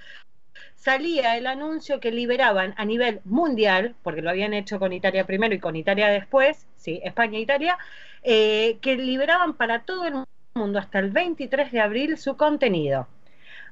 salía 0.77 1.37
el 1.37 1.47
anuncio 1.47 2.01
que 2.01 2.11
liberaban 2.13 2.75
a 2.77 2.85
nivel 2.85 3.21
mundial, 3.25 3.95
porque 4.03 4.23
lo 4.23 4.31
habían 4.31 4.55
hecho 4.55 4.79
con 4.79 4.93
Italia 4.93 5.27
primero 5.27 5.55
y 5.55 5.59
con 5.59 5.77
Italia 5.77 6.09
después, 6.09 6.67
sí, 6.77 7.01
España 7.05 7.39
e 7.39 7.43
Italia, 7.43 7.79
eh, 8.23 8.79
que 8.81 8.97
liberaban 8.97 9.55
para 9.55 9.83
todo 9.83 10.05
el 10.07 10.25
mundo 10.55 10.79
hasta 10.79 10.99
el 11.01 11.11
23 11.11 11.73
de 11.73 11.81
abril 11.81 12.19
su 12.19 12.37
contenido. 12.37 13.09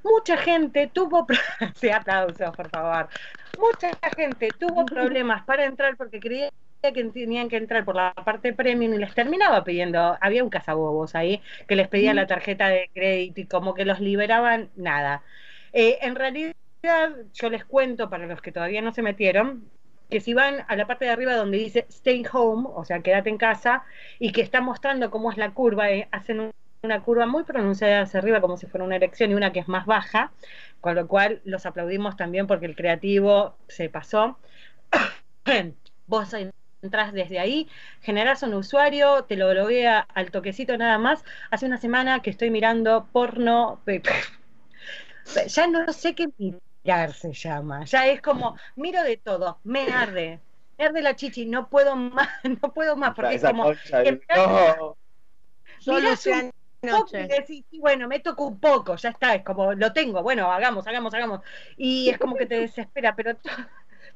mucha 0.03 0.37
gente 0.37 0.91
tuvo, 0.93 1.27
sí, 1.77 1.91
aplausos, 1.91 2.51
por 2.57 2.69
favor, 2.71 3.09
mucha 3.59 3.91
gente 4.17 4.49
tuvo 4.59 4.85
problemas 4.87 5.45
para 5.45 5.65
entrar 5.65 5.97
porque 5.97 6.21
creía 6.21 6.51
que 6.93 7.05
tenían 7.05 7.49
que 7.49 7.57
entrar 7.57 7.85
por 7.85 7.97
la 7.97 8.13
parte 8.15 8.53
premium 8.53 8.95
y 8.95 8.99
les 8.99 9.15
terminaba 9.15 9.65
pidiendo, 9.65 10.17
había 10.21 10.45
un 10.45 10.51
cazabobos 10.51 11.15
ahí 11.15 11.43
que 11.69 11.77
les 11.77 11.89
pedía 11.89 12.15
la 12.15 12.27
tarjeta 12.27 12.69
de 12.69 12.91
crédito 12.95 13.41
y 13.41 13.47
como 13.47 13.75
que 13.75 13.85
los 13.85 14.01
liberaban, 14.01 14.71
nada. 14.77 15.23
Eh, 15.73 15.99
en 16.03 16.15
realidad, 16.15 16.55
yo 17.33 17.51
les 17.51 17.65
cuento 17.65 18.11
para 18.11 18.27
los 18.27 18.41
que 18.43 18.53
todavía 18.53 18.83
no 18.83 18.93
se 18.93 19.03
metieron, 19.03 19.71
que 20.11 20.21
si 20.21 20.35
van 20.35 20.65
a 20.69 20.77
la 20.77 20.87
parte 20.87 21.07
de 21.07 21.11
arriba 21.11 21.35
donde 21.35 21.59
dice 21.59 21.87
Stay 21.89 22.25
Home, 22.33 22.69
o 22.75 22.85
sea, 22.85 23.01
quédate 23.01 23.31
en 23.31 23.39
casa, 23.39 23.85
y 24.19 24.33
que 24.33 24.43
está 24.43 24.61
mostrando 24.61 25.11
cómo 25.11 25.31
es 25.31 25.39
la 25.39 25.53
curva, 25.55 25.91
eh, 25.91 26.09
hacen 26.13 26.41
un- 26.41 26.51
una 26.83 27.03
curva 27.03 27.27
muy 27.27 27.45
pronunciada 27.45 28.03
hacia 28.03 28.21
arriba 28.21 28.41
como 28.43 28.57
si 28.59 28.67
fuera 28.67 28.85
una 28.85 28.97
erección 28.97 29.31
y 29.31 29.35
una 29.35 29.53
que 29.53 29.61
es 29.61 29.69
más 29.69 29.87
baja, 29.87 30.33
con 30.81 30.95
lo 30.95 31.09
cual 31.09 31.41
los 31.45 31.65
aplaudimos 31.67 32.17
también 32.17 32.47
porque 32.47 32.67
el 32.67 32.77
creativo 32.77 33.57
se 33.69 33.89
pasó. 33.89 34.39
Vos 36.07 36.35
entras 36.85 37.13
desde 37.13 37.39
ahí, 37.39 37.69
generás 38.01 38.43
un 38.43 38.55
usuario, 38.55 39.25
te 39.25 39.37
lo 39.37 39.53
loguea 39.55 40.01
al 40.01 40.31
toquecito 40.31 40.77
nada 40.77 40.99
más. 40.99 41.25
Hace 41.51 41.67
una 41.67 41.79
semana 41.79 42.21
que 42.23 42.31
estoy 42.31 42.51
mirando 42.51 43.09
porno, 43.13 43.81
ya 45.49 45.67
no 45.67 45.93
sé 45.93 46.15
qué 46.15 46.29
mirar 46.39 47.13
se 47.13 47.33
llama, 47.33 47.85
ya 47.85 48.07
es 48.07 48.21
como, 48.21 48.57
miro 48.77 49.03
de 49.03 49.17
todo, 49.17 49.59
me 49.65 49.91
arde, 49.91 50.41
me 50.79 50.85
arde 50.85 51.03
la 51.03 51.17
chichi, 51.17 51.47
no 51.47 51.69
puedo 51.69 51.97
más, 51.97 52.29
no 52.63 52.73
puedo 52.73 52.97
más, 52.97 53.15
porque 53.15 53.35
es 53.35 53.41
Esa 53.43 53.51
como, 53.51 53.71
que- 54.03 54.21
no. 54.47 54.97
Luciana 56.01 56.51
poco 56.81 57.17
y 57.17 57.27
decís, 57.27 57.65
sí, 57.71 57.81
bueno, 57.81 58.07
me 58.09 58.21
toco 58.21 58.47
un 58.47 58.61
poco, 58.61 58.97
ya 58.97 59.09
está, 59.09 59.35
es 59.35 59.43
como, 59.45 59.73
lo 59.73 59.93
tengo, 59.93 60.23
bueno, 60.23 60.53
hagamos, 60.53 60.87
hagamos, 60.87 61.15
hagamos. 61.15 61.41
Y 61.79 62.11
es 62.11 62.19
como 62.19 62.37
que 62.37 62.45
te 62.47 62.57
desespera, 62.61 63.17
pero 63.17 63.37
to- 63.37 63.51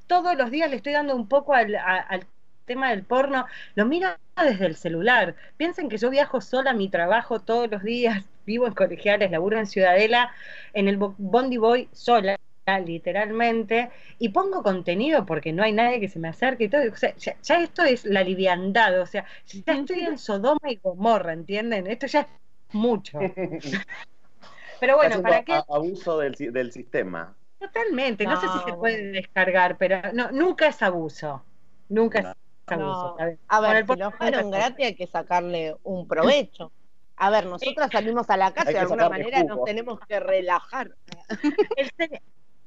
todos 0.06 0.36
los 0.36 0.50
días 0.50 0.68
le 0.70 0.76
estoy 0.76 0.92
dando 0.92 1.16
un 1.16 1.28
poco 1.28 1.54
al, 1.54 1.74
a- 1.76 2.00
al 2.00 2.26
tema 2.68 2.90
del 2.90 3.04
porno, 3.04 3.46
lo 3.74 3.86
miro 3.86 4.10
desde 4.36 4.66
el 4.66 4.76
celular. 4.76 5.34
Piensen 5.56 5.88
que 5.88 5.98
yo 5.98 6.10
viajo 6.10 6.40
sola 6.40 6.70
a 6.70 6.74
mi 6.74 6.88
trabajo 6.90 7.40
todos 7.40 7.70
los 7.70 7.82
días, 7.82 8.24
vivo 8.46 8.66
en 8.68 8.74
colegiales, 8.74 9.30
laburo 9.32 9.58
en 9.58 9.66
Ciudadela, 9.66 10.32
en 10.74 10.88
el 10.88 10.96
Bo- 10.98 11.16
Bondi 11.18 11.56
Boy 11.58 11.88
sola 11.92 12.38
literalmente 12.84 13.90
y 14.18 14.28
pongo 14.28 14.62
contenido 14.62 15.24
porque 15.24 15.54
no 15.54 15.62
hay 15.62 15.72
nadie 15.72 16.00
que 16.00 16.08
se 16.08 16.18
me 16.18 16.28
acerque 16.28 16.64
y 16.64 16.68
todo, 16.68 16.82
o 16.92 16.96
sea, 16.96 17.14
ya, 17.16 17.34
ya 17.42 17.62
esto 17.62 17.82
es 17.82 18.04
la 18.04 18.22
liviandad, 18.22 19.00
o 19.00 19.06
sea, 19.06 19.24
ya 19.46 19.72
estoy 19.74 20.00
en 20.00 20.18
Sodoma 20.18 20.60
y 20.70 20.76
Gomorra, 20.76 21.32
¿entienden? 21.32 21.86
Esto 21.86 22.06
ya 22.06 22.20
es 22.20 22.26
mucho. 22.72 23.18
Pero 24.80 24.96
bueno, 24.96 25.22
¿para 25.22 25.44
qué? 25.44 25.60
abuso 25.68 26.18
del, 26.18 26.34
si- 26.34 26.48
del 26.50 26.72
sistema. 26.72 27.36
Totalmente, 27.58 28.26
no, 28.26 28.36
sé 28.36 28.48
si 28.48 28.58
se 28.60 28.72
puede 28.74 29.10
descargar, 29.12 29.76
pero 29.78 30.12
no, 30.12 30.30
nunca 30.30 30.68
es 30.68 30.80
abuso. 30.82 31.44
Nunca 31.88 32.20
No. 32.20 32.30
es 32.30 32.36
abuso. 32.74 33.10
No. 33.10 33.16
¿sabes? 33.16 33.38
A 33.48 33.60
ver, 33.60 33.76
el 33.76 33.86
si 33.86 33.96
lo 33.96 34.10
fueron 34.12 34.50
gratis 34.50 34.86
hay 34.86 34.94
que 34.94 35.06
sacarle 35.06 35.76
un 35.82 36.06
provecho. 36.06 36.72
A 37.16 37.30
ver, 37.30 37.46
nosotras 37.46 37.90
salimos 37.90 38.30
a 38.30 38.36
la 38.36 38.52
calle, 38.52 38.68
que 38.68 38.74
de 38.74 38.78
alguna 38.80 39.08
manera 39.08 39.40
jugo. 39.40 39.56
nos 39.56 39.64
tenemos 39.64 40.00
que 40.06 40.20
relajar. 40.20 40.90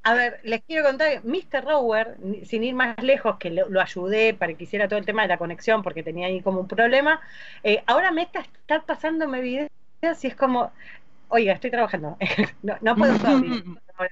A 0.04 0.16
ver, 0.16 0.40
les 0.44 0.64
quiero 0.64 0.84
contar, 0.84 1.24
Mr. 1.24 1.64
Rower, 1.64 2.18
sin 2.44 2.64
ir 2.64 2.74
más 2.74 2.98
lejos, 3.04 3.38
que 3.38 3.52
lo, 3.52 3.70
lo 3.70 3.80
ayudé 3.80 4.34
para 4.34 4.54
que 4.56 4.64
hiciera 4.64 4.88
todo 4.88 4.98
el 4.98 5.06
tema 5.06 5.22
de 5.22 5.28
la 5.28 5.38
conexión, 5.38 5.84
porque 5.84 6.02
tenía 6.02 6.26
ahí 6.26 6.42
como 6.42 6.60
un 6.60 6.68
problema, 6.68 7.22
eh, 7.64 7.84
ahora 7.86 8.12
me 8.12 8.24
está, 8.24 8.40
está 8.40 8.82
pasándome 8.82 9.42
videos 9.42 9.70
y 10.24 10.28
es 10.28 10.36
como, 10.36 10.72
oiga, 11.28 11.54
estoy 11.54 11.70
trabajando, 11.70 12.18
no, 12.64 12.78
no 12.82 12.96
puedo 12.96 13.14
abrir, 13.14 13.64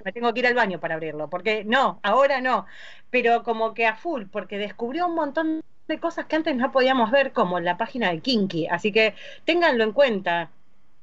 me 0.04 0.12
tengo 0.12 0.32
que 0.32 0.40
ir 0.40 0.46
al 0.46 0.54
baño 0.54 0.78
para 0.78 0.94
abrirlo, 0.94 1.28
porque 1.28 1.64
no, 1.64 1.98
ahora 2.04 2.40
no, 2.40 2.66
pero 3.10 3.42
como 3.42 3.74
que 3.74 3.86
a 3.86 3.96
full, 3.96 4.26
porque 4.30 4.58
descubrió 4.58 5.08
un 5.08 5.16
montón 5.16 5.62
de 5.90 6.00
cosas 6.00 6.26
que 6.26 6.36
antes 6.36 6.56
no 6.56 6.72
podíamos 6.72 7.10
ver, 7.10 7.32
como 7.32 7.60
la 7.60 7.76
página 7.76 8.10
de 8.10 8.20
Kinky, 8.20 8.68
así 8.68 8.92
que 8.92 9.14
ténganlo 9.44 9.84
en 9.84 9.92
cuenta. 9.92 10.50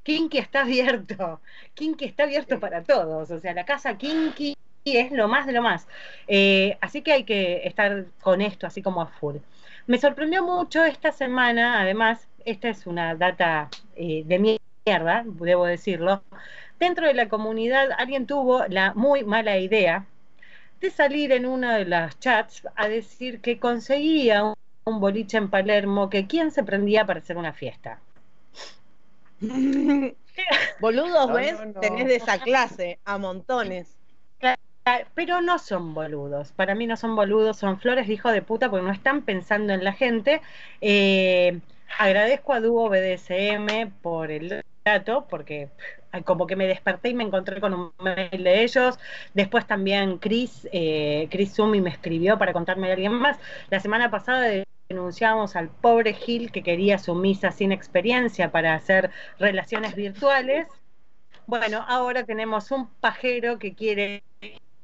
Kinky 0.04 0.38
está 0.38 0.62
abierto, 0.62 1.42
Kinky 1.76 2.06
está 2.06 2.24
abierto 2.24 2.60
para 2.60 2.84
todos, 2.84 3.30
o 3.30 3.40
sea, 3.40 3.54
la 3.54 3.66
casa 3.66 3.98
Kinky 3.98 4.56
es 4.86 5.12
lo 5.12 5.28
más 5.28 5.46
de 5.46 5.54
lo 5.54 5.62
más. 5.62 5.88
Eh, 6.28 6.78
así 6.82 7.02
que 7.02 7.14
hay 7.14 7.24
que 7.24 7.68
estar 7.68 8.06
con 8.22 8.42
esto, 8.42 8.68
así 8.68 8.82
como 8.82 9.02
a 9.02 9.08
full. 9.08 9.38
Me 9.86 9.98
sorprendió 10.00 10.44
mucho 10.44 10.84
esta 10.84 11.12
semana, 11.12 11.82
además, 11.82 12.28
esta 12.46 12.70
es 12.70 12.88
una 12.88 13.16
data 13.16 13.70
eh, 13.96 14.24
de 14.26 14.60
mierda, 14.86 15.24
debo 15.26 15.66
decirlo. 15.66 16.24
Dentro 16.80 17.08
de 17.08 17.14
la 17.14 17.28
comunidad, 17.30 17.90
alguien 17.98 18.28
tuvo 18.28 18.66
la 18.68 18.94
muy 18.94 19.24
mala 19.24 19.58
idea 19.58 20.06
de 20.80 20.92
salir 20.92 21.32
en 21.32 21.46
una 21.46 21.76
de 21.78 21.86
las 21.86 22.20
chats 22.20 22.68
a 22.76 22.88
decir 22.88 23.42
que 23.42 23.60
conseguía 23.60 24.44
un, 24.44 24.56
un 24.88 25.00
boliche 25.00 25.38
en 25.38 25.50
Palermo, 25.50 26.10
que 26.10 26.28
quién 26.28 26.52
se 26.52 26.64
prendía 26.64 27.06
para 27.06 27.20
hacer 27.20 27.38
una 27.38 27.54
fiesta. 27.54 28.00
Boludos, 30.80 31.28
No, 31.28 31.34
¿ves? 31.34 31.54
no, 31.60 31.66
no. 31.66 31.80
Tenés 31.80 32.08
de 32.08 32.16
esa 32.16 32.40
clase, 32.40 33.00
a 33.06 33.18
montones. 33.18 33.94
Pero 35.16 35.42
no 35.42 35.60
son 35.60 35.94
boludos. 35.94 36.54
Para 36.54 36.74
mí 36.74 36.88
no 36.88 36.96
son 36.96 37.14
boludos, 37.16 37.58
son 37.58 37.78
flores 37.78 38.08
de 38.08 38.14
hijo 38.14 38.32
de 38.32 38.42
puta 38.42 38.70
porque 38.70 38.86
no 38.86 38.94
están 38.94 39.24
pensando 39.24 39.74
en 39.74 39.84
la 39.84 39.92
gente. 39.92 40.42
Eh, 40.80 41.60
agradezco 42.00 42.54
a 42.54 42.62
Dúo 42.62 42.88
BDSM 42.90 43.92
por 44.02 44.32
el 44.32 44.64
dato, 44.86 45.28
porque 45.30 45.68
como 46.24 46.48
que 46.48 46.56
me 46.56 46.68
desperté 46.68 47.10
y 47.10 47.14
me 47.16 47.26
encontré 47.26 47.60
con 47.60 47.74
un 47.74 47.92
mail 48.00 48.42
de 48.46 48.64
ellos. 48.64 48.98
Después 49.34 49.68
también 49.68 50.20
Chris, 50.20 50.70
eh, 50.72 51.28
Chris 51.32 51.54
Sumi 51.56 51.82
me 51.82 51.90
escribió 51.90 52.38
para 52.38 52.54
contarme 52.54 52.88
de 52.88 52.94
alguien 52.94 53.12
más. 53.14 53.38
La 53.70 53.82
semana 53.82 54.10
pasada 54.10 54.48
denunciamos 54.90 55.56
al 55.56 55.70
pobre 55.70 56.14
Gil 56.14 56.52
que 56.52 56.64
quería 56.64 56.98
su 56.98 57.16
misa 57.16 57.52
sin 57.52 57.72
experiencia 57.72 58.52
para 58.52 58.74
hacer 58.74 59.12
relaciones 59.40 59.96
virtuales. 59.96 60.68
Bueno, 61.46 61.84
ahora 61.88 62.24
tenemos 62.24 62.72
un 62.72 62.88
pajero 63.00 63.60
que 63.60 63.74
quiere 63.74 64.24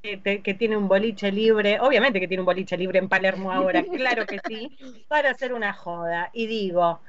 que, 0.02 0.56
tiene 0.58 0.76
un 0.76 0.90
boliche 0.90 1.32
libre, 1.32 1.80
obviamente 1.80 2.20
que 2.20 2.28
tiene 2.28 2.42
un 2.42 2.46
boliche 2.46 2.78
libre 2.78 3.00
en 3.00 3.08
Palermo 3.08 3.52
ahora, 3.52 3.84
claro 3.94 4.26
que 4.26 4.40
sí, 4.46 4.78
para 5.08 5.32
hacer 5.32 5.54
una 5.54 5.74
joda. 5.74 6.30
Y 6.34 6.48
digo, 6.48 7.00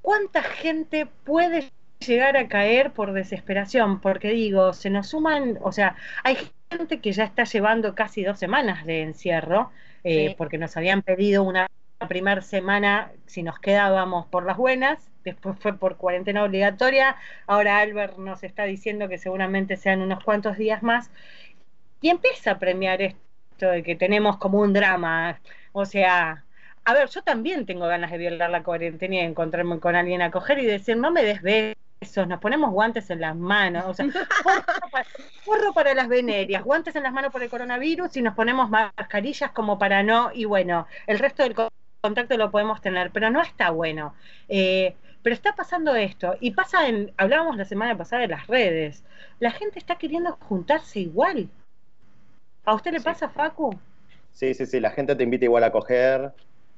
¿cuánta 0.00 0.42
gente 0.42 1.06
puede 1.06 1.70
llegar 2.00 2.36
a 2.36 2.48
caer 2.48 2.92
por 2.92 3.12
desesperación? 3.12 4.00
Porque 4.00 4.30
digo, 4.30 4.72
se 4.72 4.90
nos 4.90 5.08
suman, 5.10 5.58
o 5.62 5.70
sea, 5.70 5.94
hay 6.24 6.36
gente 6.70 7.00
que 7.00 7.12
ya 7.12 7.24
está 7.24 7.44
llevando 7.44 7.94
casi 7.94 8.24
dos 8.24 8.38
semanas 8.38 8.84
de 8.84 9.02
encierro, 9.02 9.70
eh, 10.02 10.30
Sí. 10.30 10.34
porque 10.36 10.58
nos 10.58 10.76
habían 10.76 11.02
pedido 11.02 11.44
una 11.44 11.68
primera 12.08 12.42
semana 12.42 13.12
si 13.26 13.42
nos 13.42 13.58
quedábamos 13.58 14.26
por 14.26 14.44
las 14.44 14.56
buenas, 14.56 15.10
después 15.24 15.56
fue 15.58 15.74
por 15.74 15.96
cuarentena 15.96 16.44
obligatoria, 16.44 17.16
ahora 17.46 17.78
Albert 17.78 18.18
nos 18.18 18.42
está 18.42 18.64
diciendo 18.64 19.08
que 19.08 19.18
seguramente 19.18 19.76
sean 19.76 20.00
unos 20.00 20.22
cuantos 20.22 20.56
días 20.56 20.82
más, 20.82 21.10
y 22.00 22.10
empieza 22.10 22.52
a 22.52 22.58
premiar 22.58 23.00
esto 23.02 23.70
de 23.70 23.82
que 23.82 23.94
tenemos 23.96 24.36
como 24.38 24.60
un 24.60 24.72
drama, 24.72 25.40
o 25.72 25.86
sea, 25.86 26.44
a 26.84 26.94
ver, 26.94 27.08
yo 27.08 27.22
también 27.22 27.64
tengo 27.64 27.86
ganas 27.86 28.10
de 28.10 28.18
violar 28.18 28.50
la 28.50 28.62
cuarentena 28.62 29.14
y 29.14 29.18
de 29.18 29.24
encontrarme 29.24 29.78
con 29.78 29.94
alguien 29.94 30.22
a 30.22 30.30
coger 30.30 30.58
y 30.58 30.66
decir, 30.66 30.96
no 30.96 31.10
me 31.12 31.22
des 31.22 31.40
besos, 31.42 32.26
nos 32.26 32.40
ponemos 32.40 32.72
guantes 32.72 33.08
en 33.10 33.20
las 33.20 33.36
manos, 33.36 33.84
o 33.86 33.94
sea, 33.94 34.06
porro 35.46 35.72
para, 35.72 35.90
para 35.90 35.94
las 35.94 36.08
venerias, 36.08 36.64
guantes 36.64 36.96
en 36.96 37.04
las 37.04 37.12
manos 37.12 37.30
por 37.32 37.42
el 37.42 37.50
coronavirus 37.50 38.16
y 38.16 38.22
nos 38.22 38.34
ponemos 38.34 38.68
mascarillas 38.68 39.52
como 39.52 39.78
para 39.78 40.02
no, 40.02 40.30
y 40.34 40.44
bueno, 40.44 40.86
el 41.06 41.20
resto 41.20 41.44
del 41.44 41.54
contacto 42.02 42.36
lo 42.36 42.50
podemos 42.50 42.80
tener, 42.80 43.12
pero 43.12 43.30
no 43.30 43.40
está 43.40 43.70
bueno. 43.70 44.14
Eh, 44.48 44.96
pero 45.22 45.34
está 45.34 45.54
pasando 45.54 45.94
esto, 45.94 46.34
y 46.40 46.50
pasa 46.50 46.88
en, 46.88 47.12
hablábamos 47.16 47.56
la 47.56 47.64
semana 47.64 47.96
pasada 47.96 48.22
de 48.22 48.28
las 48.28 48.48
redes, 48.48 49.04
la 49.38 49.52
gente 49.52 49.78
está 49.78 49.94
queriendo 49.94 50.32
juntarse 50.40 50.98
igual. 50.98 51.48
¿A 52.64 52.74
usted 52.74 52.90
le 52.92 52.98
Sí. 52.98 53.04
pasa, 53.04 53.28
Facu? 53.28 53.78
Sí, 54.32 54.52
sí, 54.54 54.66
sí, 54.66 54.80
la 54.80 54.90
gente 54.90 55.14
te 55.14 55.22
invita 55.22 55.44
igual 55.44 55.62
a 55.62 55.70
coger, 55.70 56.32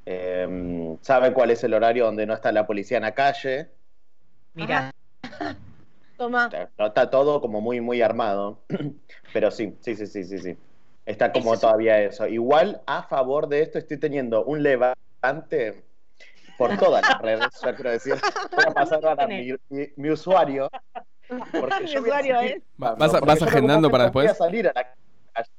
eh, 0.05 0.97
sabe 1.01 1.33
cuál 1.33 1.51
es 1.53 1.65
el 1.65 1.73
horario 1.73 2.05
donde 2.05 2.27
no 2.27 2.35
está 2.35 2.53
la 2.53 2.67
policía 2.67 2.99
en 2.99 3.05
la 3.05 3.15
calle, 3.15 3.71
Mira, 4.53 4.91
Toma. 6.19 6.51
no 6.79 6.87
está 6.87 7.09
todo 7.09 7.41
como 7.41 7.63
muy, 7.63 7.81
muy 7.81 8.03
armado, 8.03 8.61
pero 9.33 9.51
sí, 9.51 9.75
sí, 9.81 9.97
sí, 9.97 10.07
sí, 10.07 10.23
sí, 10.25 10.39
sí. 10.39 10.57
Está 11.07 11.33
como 11.33 11.47
Eso 11.47 11.55
es- 11.55 11.61
todavía 11.63 12.01
eso. 12.03 12.27
Igual 12.27 12.83
a 12.87 13.03
favor 13.05 13.49
de 13.49 13.63
esto 13.63 13.79
estoy 13.79 13.97
teniendo 13.99 14.45
un 14.45 14.63
levante 14.63 14.95
por 16.59 16.77
todas 16.77 17.03
las 17.09 17.21
redes, 17.21 17.49
ya 17.63 17.75
quiero 17.75 17.91
decir, 17.91 18.15
voy 18.55 18.65
a 18.69 18.71
pasar 18.73 19.05
ahora 19.05 19.27
mi, 19.27 19.53
mi- 19.71 19.89
mi 19.97 20.11
usuario. 20.11 20.69
Porque 21.53 21.87
yo 21.87 22.05
es. 22.43 22.63
Vas 22.77 23.13
yo 23.41 23.47
agendando 23.47 23.91
para 23.91 24.11
voy 24.11 24.25
a 24.27 24.29
después. 24.29 24.39
salir 24.39 24.69
a 24.69 24.73
la 24.75 24.95
calle. 25.33 25.51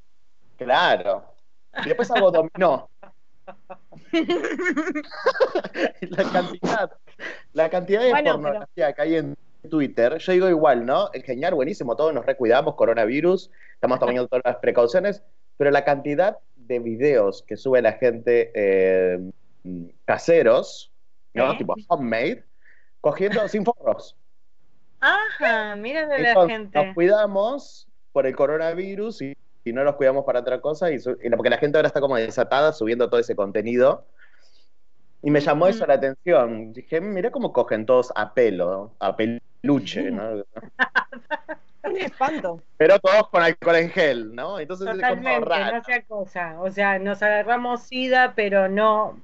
Claro. 0.58 1.26
Y 1.84 1.88
después 1.90 2.10
hago 2.12 2.32
dominó. 2.32 2.90
La 6.02 6.24
cantidad, 6.32 6.92
la 7.54 7.70
cantidad 7.70 8.02
de 8.02 8.10
Bueno, 8.12 8.32
pornografía 8.34 8.94
que 8.94 9.02
hay 9.02 9.16
en 9.16 9.36
Twitter, 9.70 10.18
yo 10.18 10.32
digo 10.32 10.50
igual, 10.50 10.86
¿no? 10.86 11.10
Es 11.14 11.24
genial, 11.24 11.54
buenísimo, 11.56 11.96
todos 11.96 12.14
nos 12.14 12.26
recuidamos, 12.26 12.76
coronavirus, 12.76 13.52
estamos 13.74 14.00
tomando 14.00 14.28
todas 14.28 14.44
las 14.46 14.58
precauciones, 14.58 15.24
pero 15.58 15.72
la 15.72 15.84
cantidad 15.84 16.38
de 16.56 16.80
videos 16.80 17.44
que 17.48 17.58
sube 17.58 17.82
la 17.82 17.94
gente 17.94 18.52
eh, 18.56 19.20
caseros, 20.06 20.92
¿no? 21.34 21.52
¿Eh? 21.52 21.58
Tipo 21.58 21.76
homemade, 21.88 22.44
cogiendo 23.02 23.48
sin 23.48 23.66
forros. 23.66 24.16
Ajá, 25.00 25.76
mira 25.76 26.08
de 26.08 26.20
la 26.20 26.48
gente. 26.48 26.84
Nos 26.84 26.96
cuidamos 26.96 27.88
por 28.12 28.26
el 28.26 28.36
coronavirus 28.36 29.22
y, 29.22 29.38
y 29.64 29.74
no 29.74 29.84
nos 29.84 29.96
cuidamos 29.96 30.26
para 30.26 30.40
otra 30.40 30.62
cosa, 30.62 30.92
y, 30.92 30.96
y 30.96 31.30
porque 31.30 31.50
la 31.50 31.58
gente 31.58 31.78
ahora 31.78 31.88
está 31.88 32.00
como 32.00 32.16
desatada 32.16 32.72
subiendo 32.74 33.10
todo 33.10 33.20
ese 33.20 33.36
contenido. 33.36 34.06
Y 35.22 35.32
me 35.32 35.42
llamó 35.42 35.66
eso 35.68 35.88
la 35.88 35.96
atención. 35.96 36.72
Dije, 36.72 37.02
mira 37.02 37.32
cómo 37.32 37.52
cogen 37.52 37.88
todos 37.88 38.12
a 38.16 38.34
pelo, 38.36 38.92
a 39.00 39.16
peluche, 39.18 40.12
¿no? 40.12 40.44
Un 41.84 41.98
espanto. 41.98 42.62
Pero 42.78 43.00
todos 43.00 43.30
con 43.30 43.42
alcohol 43.42 43.76
en 43.76 43.90
gel, 43.90 44.36
¿no? 44.36 44.60
Entonces 44.60 44.88
es 44.88 44.94
como 44.94 45.02
Totalmente, 45.02 45.46
raro. 45.46 45.78
no 45.78 45.84
sea 45.84 46.02
cosa. 46.04 46.62
O 46.62 46.72
sea, 46.72 47.00
nos 47.00 47.24
agarramos 47.24 47.84
SIDA, 47.84 48.34
pero 48.36 48.70
no, 48.70 49.20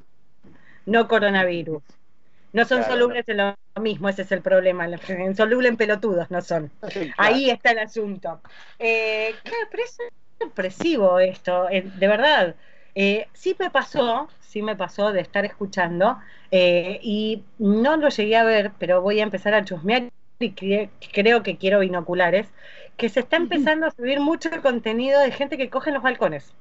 no 0.85 1.07
coronavirus. 1.07 1.83
No 2.53 2.65
son 2.65 2.79
Claro, 2.79 2.93
solubles 2.93 3.23
en 3.27 3.37
lo 3.37 3.55
mismo, 3.81 4.09
ese 4.09 4.23
es 4.23 4.31
el 4.31 4.41
problema. 4.41 4.87
Insolubles 4.87 5.69
en 5.71 5.77
pelotudos 5.77 6.29
no 6.31 6.41
son. 6.41 6.69
Claro. 6.81 7.13
Ahí 7.17 7.49
está 7.49 7.71
el 7.71 7.79
asunto. 7.79 8.41
Eh, 8.79 9.33
claro, 9.43 9.67
pero 9.71 9.83
es 9.83 9.97
sorpresivo 10.39 11.19
esto, 11.19 11.69
eh, 11.69 11.83
de 11.97 12.07
verdad. 12.07 12.55
Eh, 12.93 13.27
sí 13.33 13.55
me 13.57 13.69
pasó, 13.69 14.27
sí 14.41 14.61
me 14.61 14.75
pasó 14.75 15.13
de 15.13 15.21
estar 15.21 15.45
escuchando 15.45 16.17
eh, 16.51 16.99
y 17.01 17.43
no 17.57 17.95
lo 17.95 18.09
llegué 18.09 18.35
a 18.35 18.43
ver, 18.43 18.71
pero 18.79 19.01
voy 19.01 19.21
a 19.21 19.23
empezar 19.23 19.53
a 19.53 19.63
chusmear 19.63 20.09
y 20.39 20.51
cre- 20.53 20.89
creo 21.13 21.41
que 21.43 21.57
quiero 21.57 21.79
binoculares, 21.79 22.47
que 22.97 23.07
se 23.07 23.21
está 23.21 23.37
empezando 23.37 23.85
a 23.85 23.91
subir 23.91 24.19
mucho 24.19 24.49
el 24.53 24.61
contenido 24.61 25.21
de 25.21 25.31
gente 25.31 25.57
que 25.57 25.69
coge 25.69 25.91
en 25.91 25.93
los 25.93 26.03
balcones. 26.03 26.53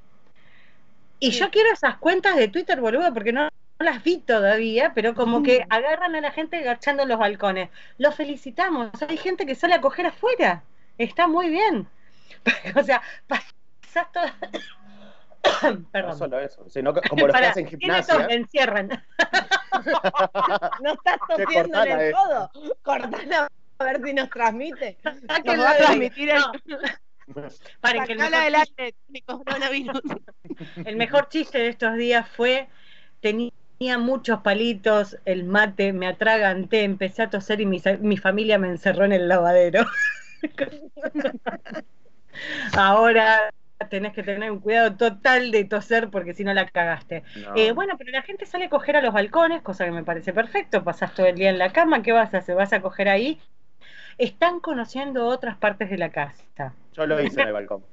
Y 1.19 1.31
yo 1.31 1.49
quiero 1.51 1.71
esas 1.71 1.97
cuentas 1.97 2.35
de 2.35 2.47
Twitter, 2.47 2.79
boludo, 2.81 3.13
porque 3.13 3.31
no, 3.33 3.49
no 3.81 3.89
las 3.91 4.03
vi 4.03 4.17
todavía, 4.17 4.91
pero 4.93 5.15
como 5.15 5.41
que 5.41 5.65
agarran 5.69 6.15
a 6.15 6.21
la 6.21 6.31
gente 6.31 6.57
agachando 6.57 7.03
en 7.03 7.09
los 7.09 7.17
balcones. 7.17 7.69
Los 7.97 8.13
felicitamos, 8.15 8.89
hay 9.07 9.17
gente 9.17 9.45
que 9.45 9.55
sale 9.55 9.73
a 9.73 9.81
coger 9.81 10.05
afuera, 10.05 10.63
está 10.97 11.27
muy 11.27 11.49
bien. 11.49 11.87
o 12.75 12.83
sea, 12.83 13.01
pasás 13.27 14.11
toda... 14.11 14.33
No 15.63 15.83
Perdón. 15.91 16.17
solo 16.19 16.39
eso, 16.39 16.69
sino 16.69 16.93
que 16.93 17.01
como 17.09 17.25
los 17.25 17.33
que 17.33 17.39
Pará, 17.39 17.49
hacen 17.49 17.65
gimnasia. 17.67 18.27
encierran. 18.29 18.89
No 20.83 20.93
estás 20.93 21.17
tosiendo 21.27 21.83
en 21.83 21.99
el 21.99 22.13
codo. 22.13 22.51
Cortala 22.83 23.47
a 23.79 23.83
ver 23.83 24.01
si 24.03 24.13
nos 24.13 24.29
transmite. 24.29 24.97
Nos 25.45 25.59
va 25.59 25.71
a 25.71 25.77
transmitir 25.77 26.29
el- 26.29 26.41
No. 26.65 27.49
Paren, 27.79 28.05
que 28.05 28.13
el 28.13 28.19
mejor, 28.19 29.43
coronavirus. 29.43 30.01
el 30.85 30.95
mejor 30.97 31.29
chiste 31.29 31.57
de 31.57 31.69
estos 31.69 31.95
días 31.95 32.27
fue 32.35 32.67
tenía 33.21 33.51
muchos 33.97 34.41
palitos, 34.41 35.17
el 35.25 35.43
mate, 35.43 35.91
me 35.91 36.07
atraganté, 36.07 36.83
empecé 36.83 37.23
a 37.23 37.29
toser 37.29 37.61
y 37.61 37.65
mi, 37.65 38.17
familia 38.17 38.59
me 38.59 38.67
encerró 38.67 39.05
en 39.05 39.11
el 39.11 39.27
lavadero. 39.27 39.85
Ahora 42.77 43.51
tenés 43.89 44.13
que 44.13 44.21
tener 44.21 44.51
un 44.51 44.59
cuidado 44.59 44.95
total 44.95 45.49
de 45.49 45.65
toser 45.65 46.09
porque 46.09 46.35
si 46.35 46.43
no 46.43 46.53
la 46.53 46.67
cagaste. 46.67 47.23
No. 47.37 47.55
Eh, 47.55 47.71
bueno, 47.71 47.95
pero 47.97 48.11
la 48.11 48.21
gente 48.21 48.45
sale 48.45 48.65
a 48.65 48.69
coger 48.69 48.97
a 48.97 49.01
los 49.01 49.13
balcones, 49.13 49.63
cosa 49.63 49.85
que 49.85 49.91
me 49.91 50.03
parece 50.03 50.31
perfecto. 50.31 50.83
Pasás 50.83 51.15
todo 51.15 51.25
el 51.25 51.35
día 51.35 51.49
en 51.49 51.57
la 51.57 51.73
cama, 51.73 52.03
¿qué 52.03 52.11
vas 52.11 52.33
a 52.35 52.37
hacer? 52.37 52.55
¿Vas 52.55 52.73
a 52.73 52.81
coger 52.81 53.09
ahí? 53.09 53.39
Están 54.19 54.59
conociendo 54.59 55.25
otras 55.25 55.57
partes 55.57 55.89
de 55.89 55.97
la 55.97 56.09
casa. 56.09 56.73
Yo 56.93 57.07
lo 57.07 57.19
hice 57.19 57.41
en 57.41 57.47
el 57.47 57.53
balcón. 57.53 57.83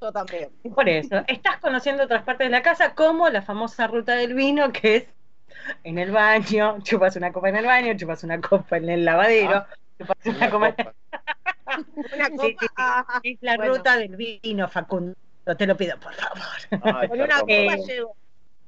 Yo 0.00 0.12
también. 0.12 0.50
Por 0.74 0.88
eso, 0.88 1.22
estás 1.26 1.56
conociendo 1.56 2.04
otras 2.04 2.22
partes 2.22 2.46
de 2.46 2.50
la 2.50 2.62
casa, 2.62 2.94
como 2.94 3.30
la 3.30 3.40
famosa 3.42 3.86
ruta 3.86 4.14
del 4.14 4.34
vino, 4.34 4.70
que 4.72 4.96
es 4.96 5.06
en 5.84 5.98
el 5.98 6.10
baño, 6.10 6.78
chupas 6.82 7.16
una 7.16 7.32
copa 7.32 7.48
en 7.48 7.56
el 7.56 7.66
baño, 7.66 7.94
chupas 7.96 8.24
una 8.24 8.40
copa 8.40 8.76
en 8.76 8.88
el 8.88 9.04
lavadero, 9.04 9.56
Ah, 9.56 9.68
chupas 9.98 10.16
una 10.26 10.36
Una 10.36 10.50
copa. 10.50 10.72
copa. 10.74 10.94
Una 12.14 12.30
copa. 12.30 12.42
sí, 12.46 12.56
sí. 12.60 12.66
ah, 12.76 13.20
Es 13.22 13.38
la 13.42 13.56
Bueno. 13.56 13.74
ruta 13.74 13.96
del 13.96 14.16
vino, 14.16 14.68
Facundo. 14.68 15.14
Te 15.56 15.66
lo 15.66 15.76
pido, 15.76 15.98
por 15.98 16.12
favor. 16.14 16.96
Ay, 16.96 17.08
Con 17.08 17.20
una 17.20 17.40
copa 17.40 17.76
llego. 17.86 18.16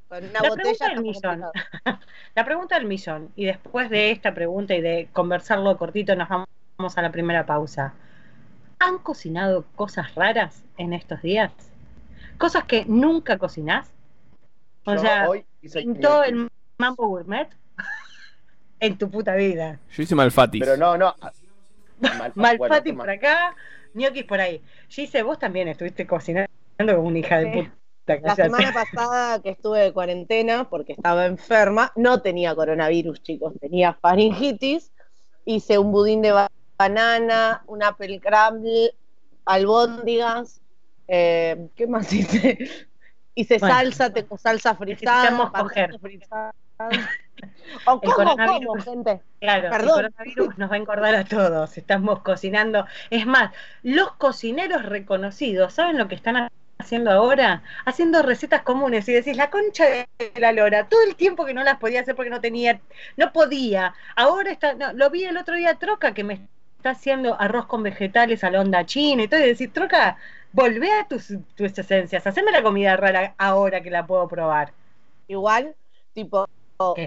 Con 0.09 0.25
una 0.25 0.41
la 0.43 0.49
botella 0.49 0.87
pregunta 0.87 0.89
del 0.89 1.01
millón. 1.03 1.45
La 2.35 2.45
pregunta 2.45 2.75
del 2.77 2.87
millón. 2.87 3.31
Y 3.37 3.45
después 3.45 3.89
de 3.91 4.11
esta 4.11 4.35
pregunta 4.35 4.75
y 4.75 4.81
de 4.81 5.09
conversarlo 5.13 5.77
cortito, 5.79 6.15
nos 6.17 6.29
vamos 6.29 6.99
a 6.99 7.03
la 7.03 7.11
primera 7.13 7.47
pausa. 7.47 7.95
¿Han 8.81 8.99
cocinado 8.99 9.65
cosas 9.77 10.15
raras 10.15 10.65
en 10.79 10.93
estos 10.95 11.23
días? 11.23 11.53
Cosas 12.39 12.65
que 12.65 12.85
nunca 12.87 13.39
cocinás. 13.39 13.93
O 14.85 14.95
Yo 14.95 15.01
sea, 15.01 15.29
hoy 15.29 15.45
hice 15.63 15.81
pintó 15.83 16.25
el 16.25 16.50
mambo 16.81 17.07
gourmet 17.07 17.49
en 18.81 18.97
tu 18.99 19.11
puta 19.11 19.35
vida. 19.35 19.79
Yo 19.93 20.03
hice 20.03 20.15
malfatis. 20.15 20.61
Pero 20.61 20.77
no, 20.77 20.97
no. 20.97 21.15
Mal- 22.01 22.33
Malfati 22.35 22.57
bueno, 22.59 22.83
¿qué 22.83 22.95
por 22.95 23.11
acá, 23.11 23.55
ñoquis 23.95 24.25
por 24.25 24.41
ahí. 24.41 24.63
Gise, 24.89 25.23
vos 25.23 25.39
también 25.39 25.69
estuviste 25.69 26.07
cocinando 26.07 26.49
como 26.79 27.09
una 27.09 27.19
hija 27.19 27.39
de 27.39 27.53
Sí. 27.53 27.59
puta. 27.63 27.75
La 28.23 28.35
semana 28.35 28.73
pasada 28.75 29.41
que 29.43 29.51
estuve 29.51 29.81
de 29.81 29.93
cuarentena 29.93 30.69
porque 30.69 30.95
estaba 30.95 31.27
enferma, 31.27 31.93
no 31.95 32.23
tenía 32.23 32.55
coronavirus, 32.55 33.23
chicos, 33.23 33.53
tenía 33.61 33.93
faringitis. 33.95 34.91
Hice 35.45 35.79
un 35.79 35.93
budín 35.93 36.23
de 36.23 36.33
ba- 36.33 36.51
banana, 36.79 37.63
un 37.67 37.83
apple 37.85 38.19
crumble, 38.21 38.95
albóndigas. 39.45 40.61
eh, 41.07 41.69
¿Qué 41.77 41.87
más 41.87 42.13
hice? 42.13 42.59
Hice 43.35 43.59
Bueno. 43.59 43.75
salsa, 43.75 44.13
tengo 44.13 44.39
salsa. 44.39 44.77
Necesitamos 44.81 45.51
coger. 45.53 45.99
frisada. 46.01 46.55
O 47.87 47.95
El 47.95 48.01
como, 48.01 48.35
coronavirus. 48.35 48.85
gente. 48.85 49.21
Claro, 49.41 49.71
Perdón. 49.71 50.05
el 50.05 50.13
coronavirus 50.13 50.59
nos 50.59 50.71
va 50.71 50.75
a 50.75 50.79
engordar 50.79 51.15
a 51.15 51.25
todos. 51.25 51.79
Estamos 51.79 52.21
cocinando. 52.21 52.87
Es 53.11 53.27
más, 53.27 53.53
los 53.83 54.13
cocineros 54.13 54.85
reconocidos, 54.85 55.75
¿saben 55.75 55.97
lo 55.99 56.09
que 56.09 56.17
están 56.17 56.51
haciendo 56.79 57.11
ahora? 57.11 57.63
Haciendo 57.85 58.23
recetas 58.23 58.63
comunes 58.63 59.09
y 59.09 59.13
decís, 59.13 59.37
la 59.37 59.51
concha 59.51 59.85
de 59.87 60.07
la 60.37 60.53
lora, 60.53 60.89
todo 60.89 61.03
el 61.05 61.17
tiempo 61.17 61.45
que 61.47 61.55
no 61.55 61.63
las 61.63 61.79
podía 61.79 62.01
hacer 62.01 62.17
porque 62.17 62.31
no 62.31 62.41
tenía, 62.41 62.81
no 63.17 63.33
podía. 63.33 63.95
Ahora 64.17 64.51
está, 64.51 64.75
no, 64.75 64.93
lo 64.93 65.09
vi 65.11 65.25
el 65.25 65.37
otro 65.37 65.55
día 65.55 65.75
Troca 65.77 66.13
que 66.13 66.25
me 66.25 66.41
está 66.77 66.91
haciendo 66.91 67.41
arroz 67.41 67.67
con 67.67 67.83
vegetales 67.83 68.43
a 68.43 68.51
la 68.51 68.61
onda 68.61 68.85
china 68.85 69.23
y 69.23 69.29
todo, 69.29 69.41
y 69.41 69.49
decís, 69.49 69.73
Troca, 69.73 70.17
volvé 70.53 70.93
a 70.93 71.07
tus, 71.07 71.35
tus 71.55 71.79
esencias, 71.79 72.27
haceme 72.27 72.51
la 72.51 72.63
comida 72.63 72.97
rara 72.97 73.35
ahora 73.39 73.81
que 73.81 73.91
la 73.91 74.07
puedo 74.07 74.27
probar. 74.29 74.73
Igual, 75.29 75.75
tipo. 76.15 76.47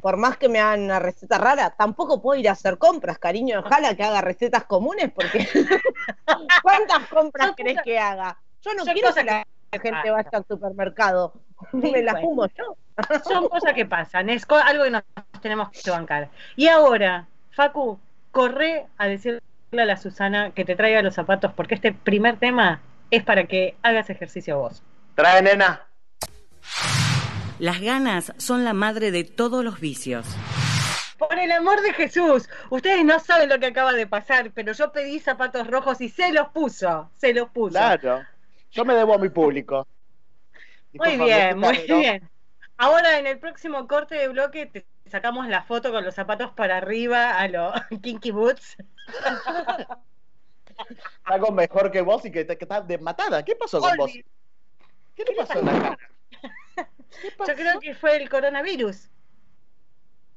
Por 0.01 0.17
más 0.17 0.38
que 0.38 0.49
me 0.49 0.59
hagan 0.59 0.83
una 0.83 0.99
receta 0.99 1.38
rara, 1.38 1.71
tampoco 1.71 2.21
puedo 2.21 2.39
ir 2.39 2.47
a 2.49 2.53
hacer 2.53 2.77
compras, 2.77 3.17
cariño. 3.17 3.62
Ojalá 3.65 3.95
que 3.95 4.03
haga 4.03 4.21
recetas 4.21 4.65
comunes, 4.65 5.12
porque 5.13 5.47
¿cuántas 6.63 7.07
compras 7.09 7.53
crees 7.55 7.81
que 7.83 7.97
haga? 7.97 8.38
Yo 8.62 8.73
no 8.75 8.83
quiero 8.83 9.13
que 9.13 9.23
la 9.23 9.45
que 9.71 9.79
gente 9.79 10.12
vaya 10.12 10.29
al 10.31 10.45
supermercado. 10.47 11.33
Sí, 11.71 11.91
me 11.91 12.03
la 12.03 12.13
bueno. 12.13 12.27
fumo 12.27 12.47
yo. 12.47 12.77
Son 13.23 13.49
cosas 13.49 13.73
que 13.73 13.86
pasan, 13.86 14.29
es 14.29 14.45
algo 14.49 14.83
que 14.83 14.91
nos 14.91 15.03
tenemos 15.41 15.69
que 15.71 15.89
bancar. 15.89 16.29
Y 16.55 16.67
ahora, 16.67 17.27
Facu, 17.51 17.99
corre 18.31 18.86
a 18.97 19.07
decirle 19.07 19.41
a 19.71 19.86
la 19.86 19.97
Susana 19.97 20.51
que 20.51 20.65
te 20.65 20.75
traiga 20.75 21.01
los 21.01 21.15
zapatos, 21.15 21.51
porque 21.53 21.73
este 21.75 21.93
primer 21.93 22.38
tema 22.38 22.81
es 23.09 23.23
para 23.23 23.45
que 23.45 23.75
hagas 23.81 24.09
ejercicio 24.09 24.59
vos. 24.59 24.83
Trae, 25.15 25.41
nena. 25.41 25.88
Las 27.63 27.80
ganas 27.80 28.34
son 28.39 28.65
la 28.65 28.73
madre 28.73 29.10
de 29.10 29.23
todos 29.23 29.63
los 29.63 29.80
vicios. 29.80 30.28
Por 31.17 31.39
el 31.39 31.49
amor 31.49 31.80
de 31.80 31.93
Jesús, 31.93 32.49
ustedes 32.69 33.06
no 33.06 33.17
saben 33.21 33.47
lo 33.47 33.58
que 33.58 33.67
acaba 33.67 33.93
de 33.93 34.06
pasar, 34.06 34.52
pero 34.52 34.73
yo 34.73 34.91
pedí 34.91 35.21
zapatos 35.21 35.67
rojos 35.67 36.02
y 36.02 36.10
se 36.10 36.34
los 36.34 36.49
puso, 36.49 37.10
se 37.15 37.34
los 37.34 37.49
puso. 37.52 37.69
Claro. 37.69 38.21
Yo 38.69 38.84
me 38.84 38.93
debo 38.93 39.13
a 39.13 39.17
mi 39.17 39.30
público. 39.30 39.88
Muy 40.91 41.15
bien, 41.15 41.58
muy 41.58 41.78
bien. 41.88 42.30
Ahora 42.76 43.17
en 43.17 43.28
el 43.28 43.39
próximo 43.39 43.88
corte 43.88 44.15
de 44.15 44.28
bloque 44.28 44.65
te 44.65 44.86
sacamos 45.10 45.47
la 45.47 45.63
foto 45.63 45.93
con 45.93 46.04
los 46.04 46.13
zapatos 46.13 46.52
para 46.52 46.76
arriba 46.76 47.39
a 47.39 47.47
los 47.47 47.73
Kinky 48.04 48.32
Boots. 48.32 48.76
Algo 51.23 51.54
mejor 51.54 51.91
que 51.91 52.02
vos 52.02 52.26
y 52.26 52.32
que, 52.34 52.41
estás 52.41 52.86
de 52.86 52.97
matada. 52.97 53.41
¿Qué 53.45 53.56
pasó 53.56 53.80
con 53.80 53.95
vos? 53.95 54.12
¿Qué 55.15 55.23
te 55.23 55.34
pasó 55.34 55.60
en 55.60 55.65
la 55.65 55.82
cara? 55.82 55.97
Yo 57.47 57.56
creo 57.56 57.80
que 57.80 57.95
fue 57.95 58.15
el 58.17 58.30
coronavirus. 58.30 59.10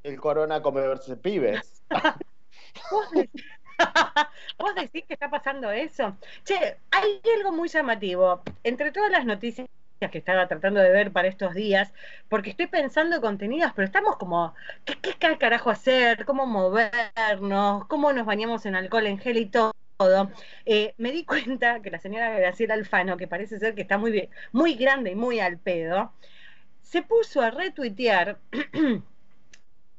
El 0.03 0.21
corona 0.21 0.63
comerse 0.63 1.17
pibes. 1.17 1.83
¿Vos 2.91 3.11
decís, 3.11 3.45
¿Vos 4.59 4.75
decís 4.75 5.05
que 5.07 5.15
está 5.15 5.31
pasando 5.31 5.71
eso? 5.71 6.17
Che, 6.45 6.79
hay 6.91 7.21
algo 7.37 7.53
muy 7.53 7.69
llamativo. 7.69 8.43
Entre 8.65 8.93
todas 8.93 9.11
las 9.11 9.25
noticias 9.25 9.69
que 10.11 10.19
estaba 10.19 10.47
tratando 10.47 10.81
de 10.81 10.91
ver 10.91 11.11
para 11.11 11.29
estos 11.29 11.55
días, 11.55 11.93
porque 12.29 12.51
estoy 12.51 12.67
pensando 12.67 13.17
en 13.17 13.23
contenidos, 13.23 13.73
pero 13.75 13.87
estamos 13.87 14.17
como, 14.17 14.55
¿qué, 14.85 14.95
qué 15.01 15.39
carajo 15.39 15.71
hacer? 15.71 16.25
¿Cómo 16.27 16.47
movernos? 16.47 17.87
¿Cómo 17.87 18.13
nos 18.13 18.27
bañamos 18.27 18.67
en 18.67 18.77
alcohol, 18.77 19.07
en 19.07 19.19
gel 19.19 19.39
y 19.39 19.47
todo? 19.47 19.73
Eh, 20.67 20.95
me 20.99 21.13
di 21.13 21.25
cuenta 21.25 21.81
que 21.81 21.91
la 21.91 21.99
señora 21.99 22.39
Graciela 22.39 22.75
Alfano, 22.75 23.17
que 23.17 23.27
parece 23.27 23.59
ser 23.59 23.75
que 23.75 23.83
está 23.83 23.97
muy 23.97 24.13
bien, 24.13 24.29
muy 24.53 24.75
grande 24.75 25.13
y 25.13 25.15
muy 25.15 25.41
al 25.41 25.59
pedo, 25.59 26.13
se 26.87 27.03
puso 27.03 27.41
a 27.41 27.51
retuitear 27.51 28.39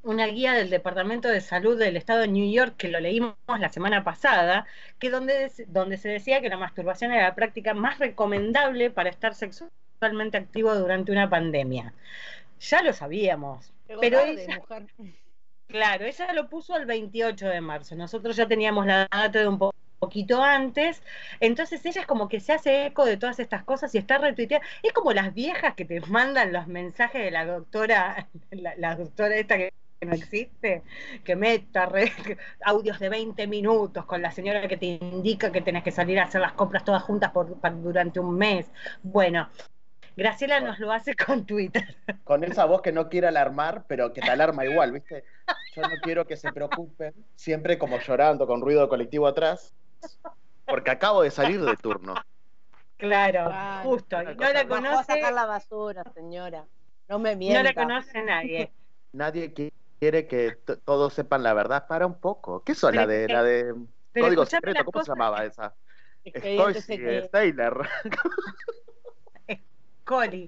una 0.02 0.26
guía 0.26 0.54
del 0.54 0.70
Departamento 0.70 1.28
de 1.28 1.42
Salud 1.42 1.78
del 1.78 1.98
Estado 1.98 2.20
de 2.20 2.28
New 2.28 2.50
York, 2.50 2.76
que 2.78 2.88
lo 2.88 2.98
leímos 2.98 3.34
la 3.46 3.68
semana 3.68 4.04
pasada, 4.04 4.66
que 4.98 5.10
donde, 5.10 5.52
donde 5.66 5.98
se 5.98 6.08
decía 6.08 6.40
que 6.40 6.48
la 6.48 6.56
masturbación 6.56 7.12
era 7.12 7.24
la 7.24 7.34
práctica 7.34 7.74
más 7.74 7.98
recomendable 7.98 8.90
para 8.90 9.10
estar 9.10 9.34
sexualmente 9.34 10.38
activo 10.38 10.74
durante 10.74 11.12
una 11.12 11.28
pandemia. 11.28 11.92
Ya 12.60 12.82
lo 12.82 12.94
sabíamos, 12.94 13.70
pero 14.00 14.20
ella, 14.20 14.62
claro, 15.68 16.06
ella 16.06 16.32
lo 16.32 16.48
puso 16.48 16.74
el 16.74 16.86
28 16.86 17.48
de 17.48 17.60
marzo. 17.60 17.96
Nosotros 17.96 18.34
ya 18.34 18.48
teníamos 18.48 18.86
la 18.86 19.06
data 19.10 19.40
de 19.40 19.46
un 19.46 19.58
poco 19.58 19.76
poquito 19.98 20.42
antes. 20.42 21.02
Entonces 21.40 21.84
ella 21.84 22.02
es 22.02 22.06
como 22.06 22.28
que 22.28 22.40
se 22.40 22.52
hace 22.52 22.86
eco 22.86 23.04
de 23.04 23.16
todas 23.16 23.38
estas 23.40 23.64
cosas 23.64 23.94
y 23.94 23.98
está 23.98 24.18
retuiteando. 24.18 24.66
Es 24.82 24.92
como 24.92 25.12
las 25.12 25.34
viejas 25.34 25.74
que 25.74 25.84
te 25.84 26.00
mandan 26.02 26.52
los 26.52 26.66
mensajes 26.66 27.22
de 27.22 27.30
la 27.30 27.44
doctora, 27.44 28.28
la, 28.50 28.96
doctora 28.96 29.36
esta 29.36 29.56
que 29.56 29.72
no 30.00 30.14
existe, 30.14 30.82
que 31.24 31.34
meta 31.34 31.88
audios 32.64 32.98
de 33.00 33.08
20 33.08 33.46
minutos 33.48 34.04
con 34.06 34.22
la 34.22 34.30
señora 34.30 34.68
que 34.68 34.76
te 34.76 34.86
indica 34.86 35.50
que 35.50 35.60
tenés 35.60 35.82
que 35.82 35.90
salir 35.90 36.20
a 36.20 36.24
hacer 36.24 36.40
las 36.40 36.52
compras 36.52 36.84
todas 36.84 37.02
juntas 37.02 37.32
por, 37.32 37.58
durante 37.82 38.20
un 38.20 38.36
mes. 38.36 38.66
Bueno, 39.02 39.48
Graciela 40.16 40.58
nos 40.58 40.80
lo 40.80 40.90
hace 40.90 41.14
con 41.14 41.46
Twitter. 41.46 41.96
Con 42.24 42.42
esa 42.42 42.64
voz 42.64 42.82
que 42.82 42.90
no 42.90 43.08
quiere 43.08 43.28
alarmar, 43.28 43.84
pero 43.86 44.12
que 44.12 44.20
te 44.20 44.28
alarma 44.28 44.66
igual, 44.66 44.90
¿viste? 44.90 45.22
Yo 45.76 45.82
no 45.82 45.94
quiero 46.02 46.26
que 46.26 46.36
se 46.36 46.52
preocupen, 46.52 47.14
siempre 47.36 47.78
como 47.78 48.00
llorando 48.00 48.44
con 48.48 48.60
ruido 48.60 48.88
colectivo 48.88 49.28
atrás. 49.28 49.76
Porque 50.66 50.90
acabo 50.90 51.22
de 51.22 51.30
salir 51.30 51.60
de 51.60 51.76
turno. 51.76 52.14
Claro, 52.98 53.50
justo. 53.84 54.22
no 54.22 54.52
la 54.52 54.66
conoce. 54.66 54.96
a 54.96 55.04
sacar 55.04 55.32
la 55.32 55.46
basura, 55.46 56.02
señora. 56.14 56.66
No 57.08 57.18
me 57.18 57.36
mienta. 57.36 57.62
No 57.62 57.68
la 57.68 57.74
conoce 57.74 58.22
nadie. 58.22 58.72
Nadie 59.12 59.54
quiere 59.98 60.26
que 60.26 60.56
todos 60.84 61.14
sepan 61.14 61.42
la 61.42 61.54
verdad. 61.54 61.86
Para 61.86 62.06
un 62.06 62.20
poco. 62.20 62.62
¿Qué 62.64 62.74
son 62.74 62.96
la 62.96 63.06
de 63.06 63.28
la 63.28 63.42
de 63.42 63.72
código 64.18 64.44
secreto? 64.44 64.84
¿Cómo 64.84 65.04
se 65.04 65.10
llamaba 65.10 65.44
esa? 65.44 65.74
Estoy 66.24 67.28
Taylor. 67.30 67.88
Coli. 70.04 70.46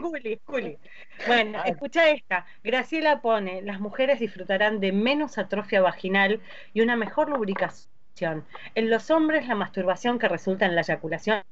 Culi, 0.00 0.38
Culi. 0.44 0.78
Bueno, 1.26 1.62
escucha 1.64 2.10
esta. 2.10 2.46
Graciela 2.64 3.20
pone, 3.20 3.62
las 3.62 3.78
mujeres 3.78 4.18
disfrutarán 4.18 4.80
de 4.80 4.90
menos 4.92 5.38
atrofia 5.38 5.80
vaginal 5.80 6.40
y 6.72 6.80
una 6.80 6.96
mejor 6.96 7.28
lubricación 7.28 7.91
en 8.20 8.90
los 8.90 9.10
hombres, 9.10 9.48
la 9.48 9.54
masturbación 9.54 10.18
que 10.18 10.28
resulta 10.28 10.66
en 10.66 10.74
la 10.74 10.82
eyaculación 10.82 11.42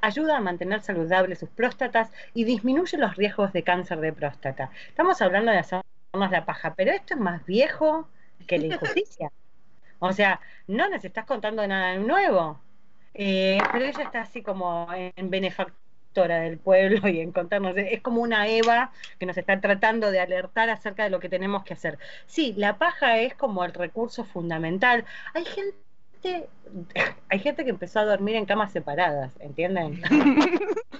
ayuda 0.00 0.36
a 0.36 0.40
mantener 0.40 0.80
saludables 0.80 1.38
sus 1.38 1.48
próstatas 1.50 2.10
y 2.34 2.44
disminuye 2.44 2.98
los 2.98 3.16
riesgos 3.16 3.52
de 3.52 3.62
cáncer 3.62 4.00
de 4.00 4.12
próstata. 4.12 4.70
Estamos 4.88 5.20
hablando 5.22 5.52
de 5.52 5.58
hacernos 5.58 5.84
la 6.12 6.44
paja, 6.44 6.74
pero 6.74 6.92
esto 6.92 7.14
es 7.14 7.20
más 7.20 7.44
viejo 7.46 8.08
que 8.46 8.58
la 8.58 8.66
injusticia. 8.66 9.30
O 10.02 10.14
sea, 10.14 10.40
no 10.66 10.88
nos 10.88 11.04
estás 11.04 11.26
contando 11.26 11.66
nada 11.66 11.94
nuevo. 11.96 12.58
Eh, 13.12 13.58
pero 13.70 13.84
ella 13.84 14.04
está 14.04 14.22
así 14.22 14.42
como 14.42 14.88
en 14.94 15.28
benefactora 15.28 16.40
del 16.40 16.56
pueblo 16.56 17.06
y 17.06 17.20
encontrarnos. 17.20 17.74
Es 17.76 18.00
como 18.00 18.22
una 18.22 18.48
Eva 18.48 18.92
que 19.18 19.26
nos 19.26 19.36
está 19.36 19.60
tratando 19.60 20.10
de 20.10 20.20
alertar 20.20 20.70
acerca 20.70 21.04
de 21.04 21.10
lo 21.10 21.20
que 21.20 21.28
tenemos 21.28 21.64
que 21.64 21.74
hacer. 21.74 21.98
Sí, 22.24 22.54
la 22.56 22.78
paja 22.78 23.18
es 23.18 23.34
como 23.34 23.62
el 23.62 23.74
recurso 23.74 24.24
fundamental. 24.24 25.04
Hay 25.34 25.44
gente 25.44 25.76
hay 27.28 27.38
gente 27.38 27.64
que 27.64 27.70
empezó 27.70 28.00
a 28.00 28.04
dormir 28.04 28.36
en 28.36 28.46
camas 28.46 28.72
separadas, 28.72 29.32
¿entienden? 29.40 30.02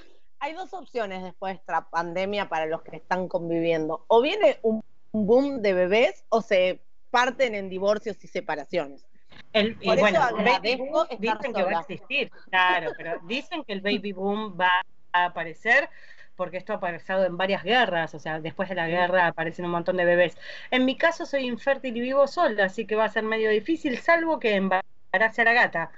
hay 0.41 0.55
dos 0.55 0.73
opciones 0.73 1.23
después 1.23 1.55
de 1.55 1.61
esta 1.61 1.89
pandemia 1.91 2.49
para 2.49 2.67
los 2.67 2.83
que 2.83 2.97
están 2.97 3.29
conviviendo. 3.29 4.05
O 4.09 4.23
viene 4.23 4.59
un 4.63 4.83
boom 5.13 5.63
de 5.63 5.75
bebés 5.75 6.25
o 6.29 6.41
se 6.43 6.81
parten 7.11 7.55
en 7.55 7.69
divorcios 7.69 8.23
y 8.25 8.29
separaciones. 8.29 9.07
El, 9.53 9.77
y 9.81 9.87
bueno, 9.87 10.21
dicen 11.19 11.53
que 11.53 11.63
va 11.63 11.79
a 11.79 11.81
existir, 11.81 12.31
claro, 12.51 12.93
pero 12.97 13.19
dicen 13.27 13.65
que 13.65 13.73
el 13.73 13.81
baby 13.81 14.13
boom 14.13 14.57
va 14.59 14.71
a 15.13 15.25
aparecer 15.27 15.89
porque 16.37 16.57
esto 16.57 16.73
ha 16.73 16.81
pasado 16.81 17.27
en 17.27 17.37
varias 17.37 17.63
guerras, 17.63 18.15
o 18.15 18.19
sea, 18.19 18.41
después 18.41 18.69
de 18.71 18.75
la 18.75 18.89
guerra 18.89 19.27
aparecen 19.27 19.67
un 19.67 19.73
montón 19.73 19.99
de 19.99 20.07
bebés. 20.07 20.39
En 20.71 20.87
mi 20.87 20.97
caso 20.97 21.27
soy 21.27 21.47
infértil 21.47 21.95
y 21.97 22.01
vivo 22.01 22.27
sola, 22.27 22.65
así 22.65 22.87
que 22.87 22.97
va 22.97 23.05
a 23.05 23.09
ser 23.11 23.25
medio 23.25 23.51
difícil, 23.51 23.99
salvo 23.99 24.39
que 24.39 24.55
en 25.13 25.23
hacia 25.23 25.45
la 25.45 25.53
gata. 25.53 25.91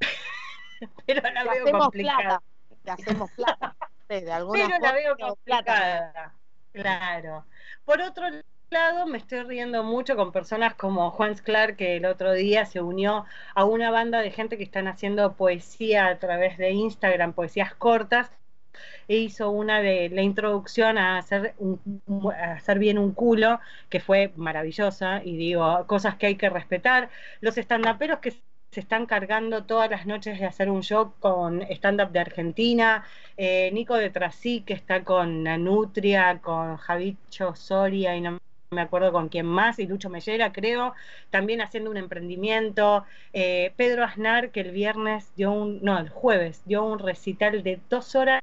Pero 1.06 1.22
la 1.30 1.44
veo 1.44 1.78
complicada. 1.78 2.42
Te 2.84 2.90
hacemos 2.90 3.30
plata. 3.32 3.76
De 4.08 4.32
alguna 4.32 4.66
Pero 4.66 4.78
la 4.80 4.92
veo 4.92 5.16
complicada. 5.16 6.34
Claro. 6.72 7.44
Por 7.84 8.00
otro 8.00 8.26
lado, 8.70 9.06
me 9.06 9.18
estoy 9.18 9.42
riendo 9.42 9.82
mucho 9.82 10.16
con 10.16 10.32
personas 10.32 10.74
como 10.74 11.10
Juan 11.10 11.36
Sclar, 11.36 11.76
que 11.76 11.96
el 11.96 12.04
otro 12.04 12.32
día 12.32 12.66
se 12.66 12.80
unió 12.80 13.24
a 13.54 13.64
una 13.64 13.90
banda 13.90 14.20
de 14.20 14.30
gente 14.30 14.56
que 14.58 14.64
están 14.64 14.88
haciendo 14.88 15.34
poesía 15.34 16.06
a 16.06 16.18
través 16.18 16.58
de 16.58 16.70
Instagram, 16.70 17.32
poesías 17.32 17.74
cortas, 17.74 18.30
e 19.08 19.16
hizo 19.16 19.50
una 19.50 19.80
de 19.80 20.10
la 20.10 20.22
introducción 20.22 20.98
a 20.98 21.18
hacer, 21.18 21.54
a 22.36 22.52
hacer 22.52 22.78
bien 22.78 22.98
un 22.98 23.12
culo, 23.12 23.60
que 23.88 24.00
fue 24.00 24.32
maravillosa, 24.36 25.22
y 25.24 25.36
digo, 25.36 25.86
cosas 25.86 26.16
que 26.16 26.26
hay 26.26 26.36
que 26.36 26.50
respetar. 26.50 27.10
Los 27.40 27.58
estandaperos 27.58 28.20
que 28.20 28.34
se 28.70 28.80
están 28.80 29.06
cargando 29.06 29.64
todas 29.64 29.90
las 29.90 30.06
noches 30.06 30.38
de 30.38 30.46
hacer 30.46 30.70
un 30.70 30.82
show 30.82 31.14
con 31.20 31.62
stand-up 31.62 32.10
de 32.10 32.20
Argentina, 32.20 33.04
eh, 33.36 33.70
Nico 33.72 33.94
de 33.94 34.10
Trasí, 34.10 34.60
que 34.60 34.74
está 34.74 35.04
con 35.04 35.42
Nanutria, 35.42 36.40
con 36.40 36.76
Javicho 36.76 37.54
Soria 37.56 38.16
y 38.16 38.20
no 38.20 38.38
me 38.70 38.82
acuerdo 38.82 39.12
con 39.12 39.30
quién 39.30 39.46
más, 39.46 39.78
y 39.78 39.86
Lucho 39.86 40.10
Mellera, 40.10 40.52
creo, 40.52 40.94
también 41.30 41.62
haciendo 41.62 41.90
un 41.90 41.96
emprendimiento. 41.96 43.04
Eh, 43.32 43.72
Pedro 43.76 44.04
Aznar, 44.04 44.50
que 44.50 44.60
el 44.60 44.72
viernes 44.72 45.32
dio 45.36 45.52
un, 45.52 45.80
no, 45.82 45.98
el 45.98 46.10
jueves 46.10 46.62
dio 46.66 46.84
un 46.84 46.98
recital 46.98 47.62
de 47.62 47.80
dos 47.88 48.14
horas 48.14 48.42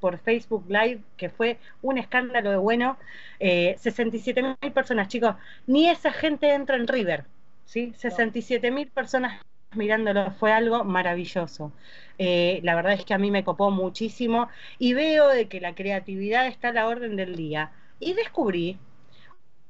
por 0.00 0.18
Facebook 0.18 0.64
Live, 0.68 1.02
que 1.18 1.28
fue 1.28 1.58
un 1.82 1.98
escándalo 1.98 2.50
de 2.50 2.56
bueno. 2.56 2.96
Eh, 3.40 3.76
67 3.78 4.42
mil 4.42 4.72
personas, 4.72 5.08
chicos, 5.08 5.36
ni 5.66 5.88
esa 5.90 6.12
gente 6.12 6.54
entra 6.54 6.76
en 6.76 6.88
River. 6.88 7.24
¿sí? 7.66 7.92
67 7.96 8.70
mil 8.70 8.88
personas 8.88 9.42
mirándolo, 9.74 10.32
fue 10.32 10.52
algo 10.52 10.84
maravilloso. 10.84 11.72
Eh, 12.18 12.60
la 12.64 12.74
verdad 12.74 12.94
es 12.94 13.04
que 13.04 13.14
a 13.14 13.18
mí 13.18 13.30
me 13.30 13.44
copó 13.44 13.70
muchísimo 13.70 14.48
y 14.78 14.94
veo 14.94 15.28
de 15.28 15.48
que 15.48 15.60
la 15.60 15.74
creatividad 15.74 16.46
está 16.46 16.68
a 16.68 16.72
la 16.72 16.88
orden 16.88 17.16
del 17.16 17.36
día. 17.36 17.72
Y 18.00 18.14
descubrí 18.14 18.78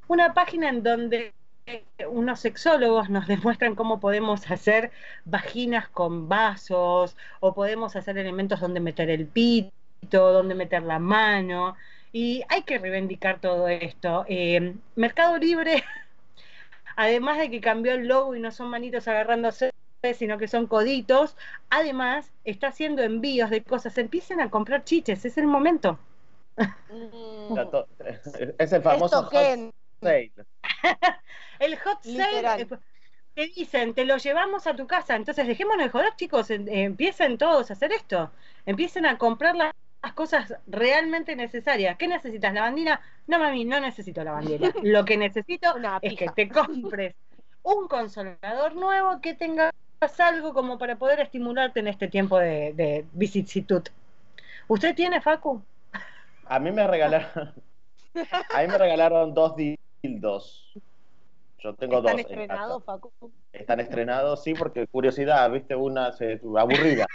una 0.09 0.35
página 0.35 0.69
en 0.69 0.83
donde 0.83 1.33
unos 2.09 2.41
sexólogos 2.41 3.11
nos 3.11 3.27
demuestran 3.29 3.75
cómo 3.75 4.01
podemos 4.01 4.51
hacer 4.51 4.91
vaginas 5.25 5.89
con 5.89 6.29
vasos 6.29 7.17
o 7.41 7.55
podemos 7.55 7.97
hacer 7.97 8.19
elementos 8.19 8.61
donde 8.61 8.81
meter 8.81 9.11
el 9.11 9.27
pito, 9.27 9.73
donde 10.33 10.55
meter 10.55 10.83
la 10.83 10.99
mano. 10.99 11.77
Y 12.13 12.43
hay 12.49 12.63
que 12.63 12.79
reivindicar 12.79 13.41
todo 13.41 13.69
esto. 13.69 14.25
Eh, 14.29 14.75
Mercado 14.97 15.37
Libre, 15.39 15.85
además 16.97 17.39
de 17.39 17.51
que 17.51 17.61
cambió 17.61 17.93
el 17.93 18.09
logo 18.09 18.35
y 18.35 18.41
no 18.41 18.51
son 18.51 18.69
manitos 18.69 19.07
agarrándose, 19.09 19.73
sino 20.15 20.39
que 20.39 20.49
son 20.49 20.67
coditos. 20.67 21.37
Además, 21.71 22.31
está 22.45 22.69
haciendo 22.69 23.03
envíos 23.03 23.51
de 23.51 23.63
cosas. 23.63 23.99
Empiecen 23.99 24.41
a 24.41 24.51
comprar 24.51 24.85
chiches, 24.85 25.25
es 25.25 25.39
el 25.39 25.47
momento. 25.47 25.99
Mm. 26.91 27.57
es 28.59 28.73
el 28.73 28.83
famoso 28.83 29.23
hot 29.25 29.33
sale. 30.01 30.33
el 31.61 31.79
hot 31.79 32.03
sale. 32.03 32.63
Eh, 32.63 32.69
te 33.35 33.47
dicen, 33.55 33.95
te 33.95 34.05
lo 34.05 34.17
llevamos 34.17 34.67
a 34.67 34.75
tu 34.75 34.87
casa. 34.87 35.15
Entonces, 35.15 35.47
dejémonos 35.47 35.87
de 35.87 35.91
joder, 35.91 36.15
chicos. 36.17 36.51
Empiecen 36.51 37.39
todos 37.39 37.71
a 37.71 37.75
hacer 37.75 37.93
esto. 37.93 38.31
Empiecen 38.67 39.07
a 39.07 39.19
comprar 39.19 39.55
las 39.55 39.73
cosas 40.15 40.55
realmente 40.67 41.37
necesarias. 41.37 41.97
¿Qué 41.97 42.09
necesitas? 42.09 42.53
¿La 42.53 42.63
bandina? 42.63 43.01
No, 43.27 43.39
mami, 43.39 43.65
no 43.65 43.79
necesito 43.79 44.25
la 44.25 44.33
bandina. 44.33 44.73
Lo 44.83 45.05
que 45.05 45.17
necesito 45.17 45.75
es 46.03 46.17
que 46.17 46.29
te 46.35 46.49
compres 46.49 47.15
un 47.63 47.87
consolador 47.87 48.75
nuevo 48.75 49.21
que 49.21 49.35
tenga 49.35 49.73
algo 50.19 50.55
como 50.55 50.79
para 50.79 50.97
poder 50.97 51.21
estimularte 51.21 51.81
en 51.81 51.89
este 51.89 52.09
tiempo 52.09 52.39
de, 52.39 52.73
de 52.75 53.07
vicisitud. 53.13 53.83
¿Usted 54.69 54.95
tiene, 54.95 55.21
Facu? 55.21 55.63
A 56.47 56.59
mí 56.59 56.71
me 56.71 56.87
regalaron, 56.87 57.53
a 58.55 58.61
mí 58.63 58.69
me 58.69 58.79
regalaron 58.79 59.35
dos 59.35 59.55
dildos. 59.57 60.73
Yo 61.61 61.75
tengo 61.75 61.99
¿Están 61.99 62.17
dos. 62.17 62.21
estrenados, 62.21 62.85
Facu? 62.85 63.13
Están 63.53 63.81
estrenados, 63.81 64.43
sí, 64.43 64.55
porque 64.55 64.87
curiosidad, 64.87 65.51
viste, 65.51 65.75
una 65.75 66.13
se, 66.13 66.41
aburrida. 66.57 67.07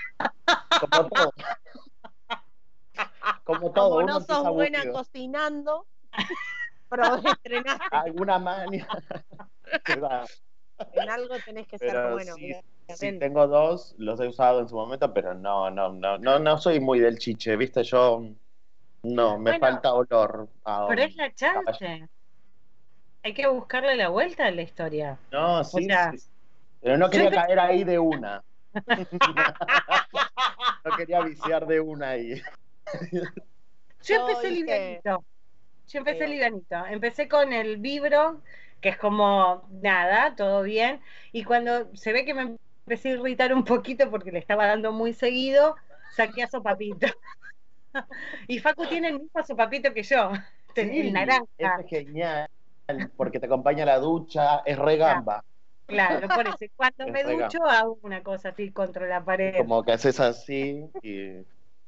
como 0.80 1.10
todo, 1.10 1.32
Como 3.44 3.96
uno 3.98 4.06
no 4.06 4.18
empieza 4.18 4.42
sos 4.42 4.54
buena 4.54 4.80
aburrido. 4.80 4.98
cocinando, 4.98 5.86
pero 6.90 7.16
estrenaste. 7.16 7.86
alguna 7.92 8.40
mania. 8.40 8.88
En 10.94 11.10
algo 11.10 11.36
tenés 11.46 11.68
que 11.68 11.78
ser 11.78 12.12
bueno. 12.12 12.36
sí, 12.96 13.20
tengo 13.20 13.48
dos, 13.48 13.96
los 13.98 14.20
he 14.20 14.28
usado 14.28 14.62
en 14.62 14.70
su 14.70 14.76
momento, 14.76 15.14
pero 15.14 15.34
no, 15.34 15.70
no, 15.70 15.94
no, 15.94 16.18
no, 16.18 16.40
no 16.40 16.58
soy 16.58 16.80
muy 16.80 17.00
del 17.00 17.18
chiche, 17.18 17.56
¿viste? 17.56 17.84
Yo 17.84 18.24
no, 19.04 19.38
me 19.38 19.52
Bueno, 19.52 19.60
falta 19.60 19.94
olor. 19.94 20.50
a 20.66 20.88
Pero 20.90 21.04
es 21.04 21.16
la 21.16 21.32
caballo. 21.32 21.78
chance. 21.78 22.08
Hay 23.24 23.34
que 23.34 23.48
buscarle 23.48 23.96
la 23.96 24.10
vuelta 24.10 24.48
a 24.48 24.52
la 24.52 24.62
historia. 24.62 25.18
No, 25.32 25.64
sí, 25.64 25.86
sea, 25.86 26.12
sí. 26.12 26.18
Pero 26.82 26.98
no 26.98 27.10
quería 27.10 27.32
caer 27.32 27.60
ahí 27.60 27.84
de 27.84 28.00
una. 28.00 28.44
no 30.86 30.98
quería 30.98 31.22
viciar 31.22 31.66
de 31.66 31.80
una 31.80 32.10
ahí. 32.10 32.42
Yo 34.04 34.16
empecé 34.16 34.50
hice- 34.50 34.56
livianito. 34.56 35.24
Yo 35.88 36.00
empecé 36.00 36.28
livianito. 36.28 36.86
Empecé 36.88 37.28
con 37.30 37.54
el 37.54 37.78
vibro, 37.78 38.42
que 38.84 38.90
es 38.90 38.98
como 39.00 39.68
nada, 39.72 40.36
todo 40.36 40.64
bien. 40.64 41.02
Y 41.32 41.46
cuando 41.46 41.96
se 41.96 42.14
ve 42.14 42.26
que 42.26 42.36
me 42.36 42.58
empecé 42.86 43.10
a 43.10 43.14
irritar 43.14 43.54
un 43.56 43.64
poquito 43.66 44.12
porque 44.12 44.32
le 44.32 44.40
estaba 44.40 44.68
dando 44.68 44.92
muy 44.92 45.14
seguido, 45.14 45.78
saqué 46.12 46.44
a 46.44 46.48
sopapito. 46.50 47.08
y 48.48 48.60
Facu 48.60 48.86
tiene 48.88 49.10
el 49.10 49.20
mismo 49.22 49.44
sopapito 49.44 49.94
que 49.94 50.04
yo, 50.04 50.32
el 50.76 50.92
Sí, 50.92 51.12
naranja. 51.12 51.46
Es 51.58 51.90
genial, 51.90 52.48
porque 53.16 53.40
te 53.40 53.46
acompaña 53.46 53.84
a 53.84 53.88
la 53.88 54.00
ducha, 54.00 54.62
es 54.66 54.78
regamba. 54.78 55.44
Claro, 55.88 56.28
por 56.28 56.48
eso. 56.48 56.58
Cuando 56.76 57.06
Es 57.08 57.14
me 57.14 57.24
ducho 57.24 57.64
hago 57.66 58.00
una 58.02 58.24
cosa 58.24 58.50
así 58.50 58.72
contra 58.72 59.08
la 59.08 59.24
pared. 59.24 59.58
Como 59.58 59.84
que 59.84 59.94
haces 59.94 60.20
así 60.20 60.86
y, 61.02 61.46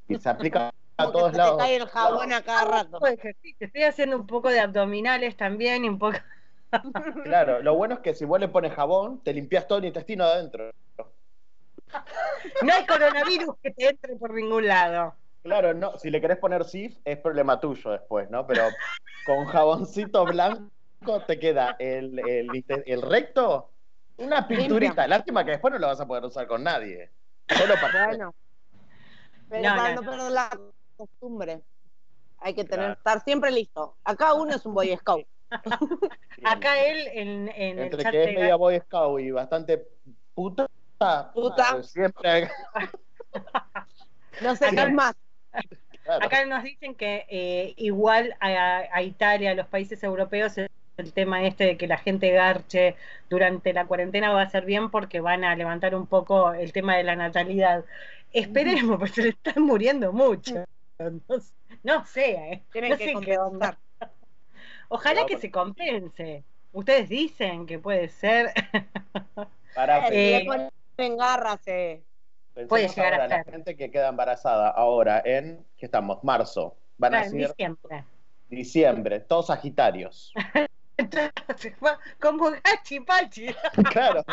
y 0.08 0.20
se 0.20 0.30
aplica 0.30 0.72
a 0.98 1.12
todos 1.12 1.32
se 1.32 1.38
lados. 1.38 1.58
te 1.58 1.64
cae 1.64 1.76
el 1.78 1.88
jabón 1.88 2.34
a 2.34 2.42
cada 2.42 2.66
rato. 2.66 3.06
Ejercicio. 3.06 3.68
Estoy 3.68 3.84
haciendo 3.84 4.18
un 4.18 4.28
poco 4.28 4.50
de 4.50 4.60
abdominales 4.60 5.36
también 5.36 5.86
y 5.86 5.90
un 5.90 6.00
poco. 6.00 6.18
Claro, 7.24 7.62
lo 7.62 7.76
bueno 7.76 7.96
es 7.96 8.00
que 8.02 8.14
si 8.14 8.26
vos 8.26 8.40
le 8.40 8.48
pones 8.48 8.74
jabón, 8.74 9.22
te 9.24 9.34
limpias 9.34 9.68
todo 9.68 9.80
el 9.80 9.86
intestino 9.86 10.24
adentro. 10.24 10.72
No 12.62 12.74
hay 12.74 12.86
coronavirus 12.86 13.56
que 13.62 13.72
te 13.72 13.90
entre 13.90 14.16
por 14.16 14.34
ningún 14.34 14.68
lado. 14.68 15.16
Claro, 15.44 15.74
no, 15.74 15.98
si 15.98 16.10
le 16.10 16.20
querés 16.20 16.38
poner 16.38 16.66
SIF 16.66 16.98
es 17.06 17.18
problema 17.20 17.60
tuyo 17.60 17.92
después, 17.92 18.30
¿no? 18.30 18.48
Pero 18.48 18.64
con 19.26 19.46
jaboncito 19.46 20.26
blanco 20.26 20.70
te 21.28 21.40
queda 21.40 21.76
el, 21.80 22.20
el, 22.20 23.02
recto, 23.02 23.70
una 24.18 24.48
pinturita. 24.48 25.08
Lástima 25.08 25.46
que 25.46 25.52
después 25.52 25.72
no 25.72 25.80
lo 25.80 25.88
vas 25.88 26.00
a 26.02 26.08
poder 26.08 26.24
usar 26.26 26.48
con 26.48 26.64
nadie. 26.64 27.12
Solo 27.48 27.76
para 27.76 28.08
Bueno. 28.08 28.34
Pero 29.50 29.70
No, 29.70 29.76
para 29.76 29.96
no, 29.96 30.02
no, 30.02 30.02
no. 30.02 30.12
perder 30.12 30.32
la 30.32 30.50
costumbre, 30.98 31.62
hay 32.40 32.54
que 32.56 32.64
tener, 32.64 32.86
Claro. 32.86 32.94
estar 32.94 33.24
siempre 33.24 33.52
listo. 33.52 33.96
Acá 34.04 34.34
uno 34.34 34.56
es 34.56 34.66
un 34.66 34.74
Boy 34.74 34.96
Scout. 34.98 35.28
Acá 36.44 36.80
él 36.86 37.08
en, 37.14 37.50
en 37.50 37.80
el 37.80 37.86
Entre 37.86 38.04
chat 38.04 38.12
que 38.12 38.24
es 38.24 38.36
media 38.36 38.56
Boy 38.56 38.80
Scout 38.80 39.22
y 39.22 39.32
bastante 39.32 39.88
puta, 40.34 40.68
Puta. 41.34 41.78
eh, 41.80 41.84
siempre. 41.84 42.50
No 44.42 44.56
sé 44.56 44.70
qué 44.72 44.90
más. 44.90 45.14
claro. 46.04 46.26
Acá 46.26 46.46
nos 46.46 46.64
dicen 46.64 46.96
que 46.96 47.26
eh, 47.30 47.74
igual 47.78 48.36
a, 48.40 48.84
a 48.92 49.02
Italia, 49.02 49.52
a 49.52 49.56
los 49.56 49.68
países 49.68 50.04
europeos, 50.04 50.58
el, 50.58 50.70
el 50.98 51.14
tema 51.14 51.46
este 51.46 51.66
de 51.66 51.78
que 51.78 51.88
la 51.88 51.98
gente 51.98 52.32
garche 52.32 52.96
durante 53.30 53.74
la 53.74 53.86
cuarentena 53.86 54.32
va 54.32 54.42
a 54.42 54.50
ser 54.50 54.66
bien 54.66 54.90
porque 54.92 55.20
van 55.22 55.44
a 55.44 55.56
levantar 55.56 55.96
un 55.96 56.08
poco 56.08 56.54
el 56.54 56.74
tema 56.74 56.98
de 56.98 57.04
la 57.04 57.16
natalidad. 57.16 57.86
Esperemos, 58.34 58.98
porque 59.00 59.14
se 59.14 59.22
le 59.24 59.30
están 59.30 59.64
muriendo 59.64 60.12
mucho. 60.12 60.56
No, 61.00 61.40
sé- 61.40 61.54
no 61.84 62.06
sé, 62.06 62.32
eh. 62.32 62.64
Tienen 62.72 62.92
No 62.92 62.98
que 62.98 63.06
sé 63.06 63.14
qué 63.24 63.38
onda. 63.38 63.78
Ojalá 64.90 65.26
que 65.26 65.38
se 65.38 65.50
compense. 65.52 66.44
Ustedes 66.74 67.10
dicen 67.10 67.66
que 67.66 67.80
puede 67.80 68.10
ser. 68.10 68.52
Para 69.76 70.08
Eh, 70.10 70.46
ponen 70.46 71.18
garras, 71.18 71.62
eh. 71.68 72.02
puede 72.70 72.88
llegar 72.88 73.14
a 73.14 73.24
ahora, 73.24 73.28
la 73.28 73.44
ser. 73.44 73.52
gente 73.54 73.76
que 73.76 73.92
queda 73.92 74.08
embarazada 74.10 74.70
ahora 74.70 75.22
en, 75.26 75.66
¿qué 75.78 75.86
estamos? 75.86 76.24
Marzo. 76.24 76.76
Van 76.98 77.14
a 77.14 77.22
Claro, 77.22 77.26
en 77.36 77.40
ser 77.42 77.50
diciembre. 77.50 78.04
diciembre, 78.50 79.20
todos 79.22 79.48
sagitarios. 79.48 80.34
Como 82.20 82.52
gachi 82.52 83.00
pachi. 83.02 83.48
claro. 83.92 84.24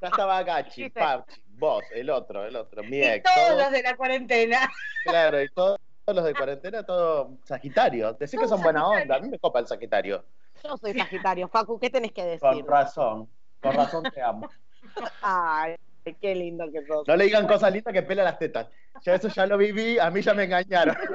Ya 0.00 0.08
estaba 0.08 0.42
Gachi. 0.42 0.90
Pachi, 0.90 1.40
vos, 1.58 1.84
el 1.92 2.10
otro, 2.10 2.44
el 2.44 2.56
otro, 2.56 2.82
mi 2.84 2.98
Y 2.98 3.20
todos- 3.22 3.58
los 3.58 3.70
de 3.70 3.82
la 3.82 3.96
cuarentena. 3.96 4.70
Claro, 5.04 5.40
y 5.42 5.48
todos, 5.50 5.78
todos 6.04 6.16
los 6.16 6.24
de 6.24 6.34
cuarentena, 6.34 6.82
todo 6.84 7.38
Sagitario. 7.44 8.12
Decir 8.14 8.40
que 8.40 8.48
son 8.48 8.62
buena 8.62 8.86
onda, 8.86 9.16
a 9.16 9.20
mí 9.20 9.28
me 9.28 9.38
copa 9.38 9.60
el 9.60 9.66
Sagitario. 9.66 10.24
Yo 10.62 10.76
soy 10.76 10.94
Sagitario. 10.98 11.48
Facu, 11.48 11.78
¿qué 11.78 11.90
tenés 11.90 12.12
que 12.12 12.38
Con 12.40 12.50
decir? 12.52 12.66
razón, 12.66 13.28
con 13.60 13.72
razón 13.74 14.04
te 14.12 14.20
amo. 14.22 14.48
Ay, 15.22 15.76
qué 16.20 16.34
lindo 16.34 16.70
que 16.72 16.84
sos. 16.86 17.06
No 17.06 17.16
le 17.16 17.24
digan 17.24 17.46
cosas 17.46 17.72
lindas 17.72 17.92
que 17.94 18.02
pela 18.02 18.24
las 18.24 18.38
tetas. 18.38 18.68
Ya 19.02 19.14
eso 19.14 19.28
ya 19.28 19.46
lo 19.46 19.56
viví, 19.56 19.98
a 19.98 20.10
mí 20.10 20.20
ya 20.22 20.34
me 20.34 20.44
engañaron. 20.44 20.96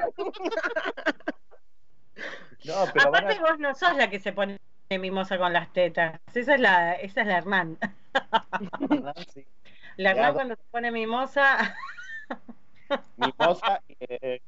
No, 2.65 2.73
pero 2.91 3.05
a- 3.05 3.09
Aparte 3.09 3.39
vos 3.39 3.59
no 3.59 3.73
sos 3.75 3.95
la 3.95 4.09
que 4.09 4.19
se 4.19 4.33
pone 4.33 4.59
mimosa 4.89 5.37
con 5.37 5.53
las 5.53 5.71
tetas. 5.73 6.19
Esa 6.33 6.55
es 6.55 6.59
la, 6.59 6.93
esa 6.93 7.21
es 7.21 7.27
la 7.27 7.37
Hernán. 7.37 7.77
Sí. 9.33 9.45
La 9.97 10.11
Hernán 10.11 10.33
cuando 10.33 10.55
se 10.55 10.63
pone 10.71 10.91
mimosa, 10.91 11.75
Mimosa, 13.17 13.81
eh, 13.99 14.41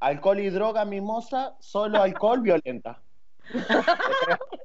alcohol 0.00 0.40
y 0.40 0.50
droga 0.50 0.84
mimosa, 0.84 1.56
solo 1.60 2.02
alcohol 2.02 2.40
violenta. 2.40 3.00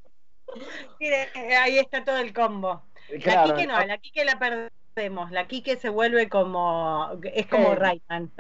mire, 0.99 1.29
eh, 1.35 1.55
ahí 1.55 1.79
está 1.79 2.03
todo 2.03 2.17
el 2.17 2.33
combo. 2.33 2.83
La 3.09 3.19
Claro, 3.19 3.55
Kike 3.55 3.67
no, 3.67 3.83
la 3.85 3.97
Kike 3.97 4.25
la 4.25 4.39
perdemos. 4.39 5.31
La 5.31 5.47
Kike 5.47 5.77
se 5.77 5.89
vuelve 5.89 6.29
como, 6.29 7.11
es 7.33 7.47
como 7.47 7.73
Eh. 7.73 7.75
Rayman. 7.75 8.31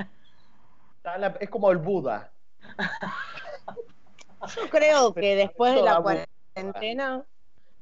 la- 1.03 1.37
es 1.39 1.49
como 1.49 1.71
el 1.71 1.77
Buda. 1.79 2.31
Yo 4.55 4.69
creo 4.69 5.13
que 5.13 5.35
después 5.35 5.75
de 5.75 5.81
la 5.81 6.01
cuarentena 6.01 7.23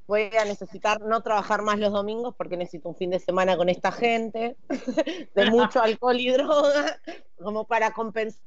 voy 0.08 0.30
a 0.40 0.46
necesitar 0.46 1.02
no 1.02 1.22
trabajar 1.22 1.62
más 1.62 1.80
los 1.80 1.92
domingos 1.94 2.36
porque 2.36 2.58
necesito 2.58 2.90
un 2.90 2.96
fin 2.96 3.10
de 3.12 3.20
semana 3.20 3.56
con 3.58 3.70
esta 3.70 3.92
gente, 3.92 4.56
de 5.36 5.50
mucho 5.50 5.82
alcohol 5.82 6.20
y 6.20 6.30
droga, 6.32 7.00
como 7.42 7.66
para 7.66 7.92
compensar 7.92 8.42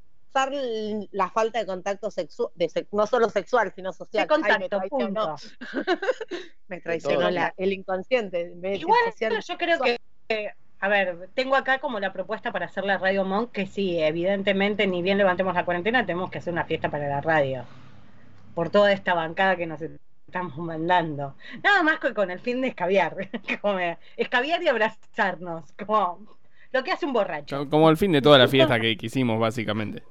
la 1.12 1.30
falta 1.30 1.60
de 1.60 1.66
contacto 1.66 2.10
sexual, 2.10 2.50
no 2.92 3.06
solo 3.06 3.30
sexual, 3.30 3.72
sino 3.74 3.92
social. 3.92 4.26
De 4.26 4.34
Ay, 4.34 4.40
me 4.40 4.46
contacto, 4.68 4.78
traicionó, 4.78 5.36
punto. 5.36 5.36
me 6.68 6.80
traicionó 6.80 7.30
la- 7.30 7.54
el 7.56 7.72
inconsciente. 7.72 8.52
Igual 8.74 8.98
social. 9.12 9.40
yo 9.46 9.56
creo 9.56 9.80
que, 9.80 10.00
eh, 10.28 10.52
a 10.80 10.88
ver, 10.88 11.28
tengo 11.34 11.54
acá 11.56 11.78
como 11.78 12.00
la 12.00 12.12
propuesta 12.12 12.52
para 12.52 12.66
hacer 12.66 12.84
la 12.84 12.98
Radio 12.98 13.24
Monk, 13.24 13.52
que 13.52 13.66
sí, 13.66 13.98
evidentemente, 14.00 14.86
ni 14.86 15.02
bien 15.02 15.18
levantemos 15.18 15.54
la 15.54 15.64
cuarentena, 15.64 16.04
tenemos 16.04 16.30
que 16.30 16.38
hacer 16.38 16.52
una 16.52 16.64
fiesta 16.64 16.90
para 16.90 17.08
la 17.08 17.20
radio. 17.20 17.64
Por 18.54 18.70
toda 18.70 18.92
esta 18.92 19.14
bancada 19.14 19.56
que 19.56 19.66
nos 19.66 19.80
estamos 20.26 20.56
mandando. 20.58 21.36
Nada 21.62 21.82
más 21.82 22.00
que 22.00 22.12
con 22.12 22.30
el 22.30 22.40
fin 22.40 22.60
de 22.60 22.68
escabiar. 22.68 23.16
como, 23.62 23.78
escabiar 24.16 24.62
y 24.62 24.68
abrazarnos. 24.68 25.72
Como 25.72 26.26
lo 26.72 26.82
que 26.82 26.90
hace 26.90 27.06
un 27.06 27.12
borracho. 27.12 27.68
Como 27.70 27.88
el 27.88 27.96
fin 27.96 28.10
de 28.12 28.20
toda 28.20 28.36
la 28.38 28.48
fiesta 28.48 28.80
que, 28.80 28.96
que 28.96 29.06
hicimos, 29.06 29.38
básicamente. 29.38 30.02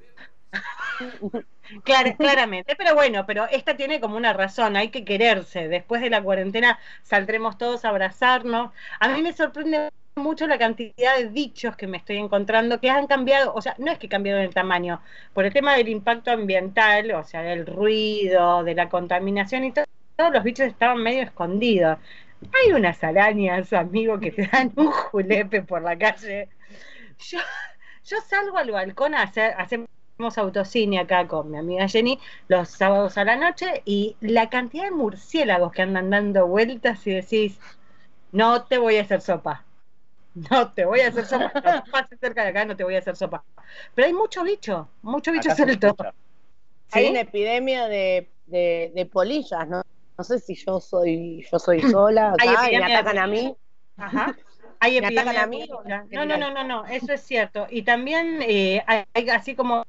Clar- 1.83 2.17
claramente, 2.17 2.75
pero 2.75 2.93
bueno, 2.93 3.25
pero 3.25 3.45
esta 3.49 3.75
tiene 3.75 3.99
como 3.99 4.17
una 4.17 4.33
razón, 4.33 4.75
hay 4.75 4.89
que 4.89 5.05
quererse. 5.05 5.67
Después 5.67 6.01
de 6.01 6.09
la 6.09 6.21
cuarentena 6.21 6.79
saldremos 7.03 7.57
todos 7.57 7.85
a 7.85 7.89
abrazarnos. 7.89 8.71
A 8.99 9.09
mí 9.09 9.21
me 9.21 9.33
sorprende 9.33 9.89
mucho 10.15 10.45
la 10.45 10.57
cantidad 10.59 11.17
de 11.17 11.29
dichos 11.29 11.75
que 11.75 11.87
me 11.87 11.97
estoy 11.97 12.17
encontrando 12.17 12.79
que 12.79 12.89
han 12.89 13.07
cambiado, 13.07 13.53
o 13.53 13.61
sea, 13.61 13.75
no 13.79 13.91
es 13.91 13.97
que 13.97 14.09
cambiaron 14.09 14.43
el 14.43 14.53
tamaño, 14.53 15.01
por 15.33 15.45
el 15.45 15.53
tema 15.53 15.75
del 15.75 15.87
impacto 15.89 16.31
ambiental, 16.31 17.11
o 17.11 17.23
sea, 17.23 17.41
del 17.41 17.65
ruido, 17.65 18.63
de 18.63 18.75
la 18.75 18.89
contaminación 18.89 19.63
y 19.63 19.71
todo, 19.71 19.85
todos 20.15 20.31
los 20.33 20.43
bichos 20.43 20.67
estaban 20.67 21.01
medio 21.01 21.23
escondidos. 21.23 21.97
Hay 22.53 22.73
unas 22.73 23.03
arañas, 23.03 23.71
amigo, 23.73 24.19
que 24.19 24.31
te 24.31 24.47
dan 24.47 24.71
un 24.75 24.91
julepe 24.91 25.63
por 25.63 25.81
la 25.81 25.97
calle. 25.97 26.49
Yo, 27.19 27.39
yo 28.05 28.17
salgo 28.21 28.57
al 28.57 28.71
balcón 28.71 29.15
a 29.15 29.23
hacer, 29.23 29.55
hacemos 30.13 30.38
autocine 30.38 30.99
acá 30.99 31.28
con 31.28 31.49
mi 31.49 31.58
amiga 31.58 31.88
Jenny 31.88 32.19
los 32.47 32.69
sábados 32.69 33.17
a 33.17 33.26
la 33.26 33.36
noche 33.36 33.82
y 33.84 34.15
la 34.21 34.49
cantidad 34.49 34.86
de 34.86 34.91
murciélagos 34.91 35.71
que 35.71 35.82
andan 35.82 36.12
dando 36.12 36.45
vueltas 36.47 37.06
y 37.08 37.12
decís, 37.12 37.60
no 38.32 38.63
te 38.65 38.78
voy 38.78 38.97
a 38.97 39.02
hacer 39.02 39.21
sopa. 39.21 39.65
No 40.36 40.71
te 40.71 40.86
voy 40.86 41.02
a 41.02 41.08
hacer 41.08 41.26
sopa. 41.26 41.52
No 41.56 41.84
pases 41.91 42.19
cerca 42.19 42.43
de 42.43 42.49
acá, 42.49 42.65
no 42.65 42.76
te 42.76 42.84
voy 42.84 42.95
a 42.95 42.99
hacer 42.99 43.15
sopa. 43.15 43.43
Pero 43.95 44.08
hay 44.08 44.13
mucho 44.13 44.43
bicho, 44.43 44.88
mucho 45.02 45.32
bicho 45.32 45.54
suelto. 45.56 45.88
escucha. 45.88 46.13
Hay 46.91 47.06
¿Sí? 47.06 47.10
una 47.10 47.21
epidemia 47.21 47.88
de, 47.88 48.30
de, 48.45 48.91
de 48.93 49.06
polillas, 49.08 49.67
¿no? 49.67 49.82
No 50.15 50.23
sé 50.23 50.38
si 50.39 50.54
yo 50.54 50.80
soy 50.80 51.43
yo 51.52 51.58
soy 51.58 51.82
sola 51.82 52.36
Hay 52.39 52.49
acá 52.49 52.71
y 52.71 52.78
me 52.78 52.93
atacan 52.93 53.17
a 53.17 53.28
mí. 53.28 53.56
Ajá. 53.97 54.36
Hay 54.80 54.91
¿Me 55.02 55.08
epidemia 55.08 55.43
a 55.43 55.47
mí 55.47 55.67
No, 56.12 56.26
no, 56.26 56.38
no, 56.38 56.52
no, 56.52 56.63
no, 56.63 56.86
eso 56.86 57.13
es 57.13 57.21
cierto. 57.21 57.65
Y 57.69 57.82
también 57.82 58.43
eh, 58.43 58.84
hay 58.88 59.30
así 59.30 59.56
como 59.56 59.84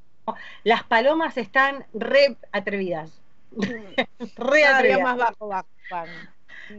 las 0.65 0.83
palomas 0.85 1.37
están 1.37 1.85
re 1.93 2.37
atrevidas. 2.53 3.11
re 4.37 4.65
atrevidas. 4.65 5.03
más 5.03 5.17
bajo, 5.17 5.49
bajo. 5.49 5.69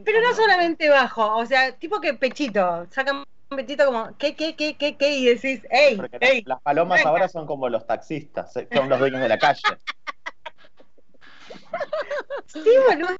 Pero 0.04 0.22
no 0.22 0.34
solamente 0.34 0.90
bajo, 0.90 1.38
o 1.38 1.46
sea, 1.46 1.74
tipo 1.74 2.02
que 2.02 2.16
pechito, 2.16 2.88
sacan 2.90 3.18
un 3.18 3.58
pechito 3.58 3.86
como, 3.86 4.18
¿qué, 4.18 4.36
qué, 4.36 4.56
qué, 4.56 4.76
qué, 4.78 4.98
qué? 4.98 5.18
Y 5.18 5.26
decís, 5.26 5.62
¡ey, 5.70 6.02
ey! 6.20 6.44
las 6.46 6.62
palomas 6.62 7.00
venga. 7.00 7.10
ahora 7.10 7.28
son 7.28 7.46
como 7.46 7.70
los 7.70 7.86
taxistas, 7.86 8.56
eh, 8.58 8.68
son 8.74 8.90
los 8.90 9.00
dueños 9.00 9.22
de 9.22 9.30
la 9.30 9.38
calle, 9.38 9.62
Sí, 12.48 12.72
boludo, 12.88 13.16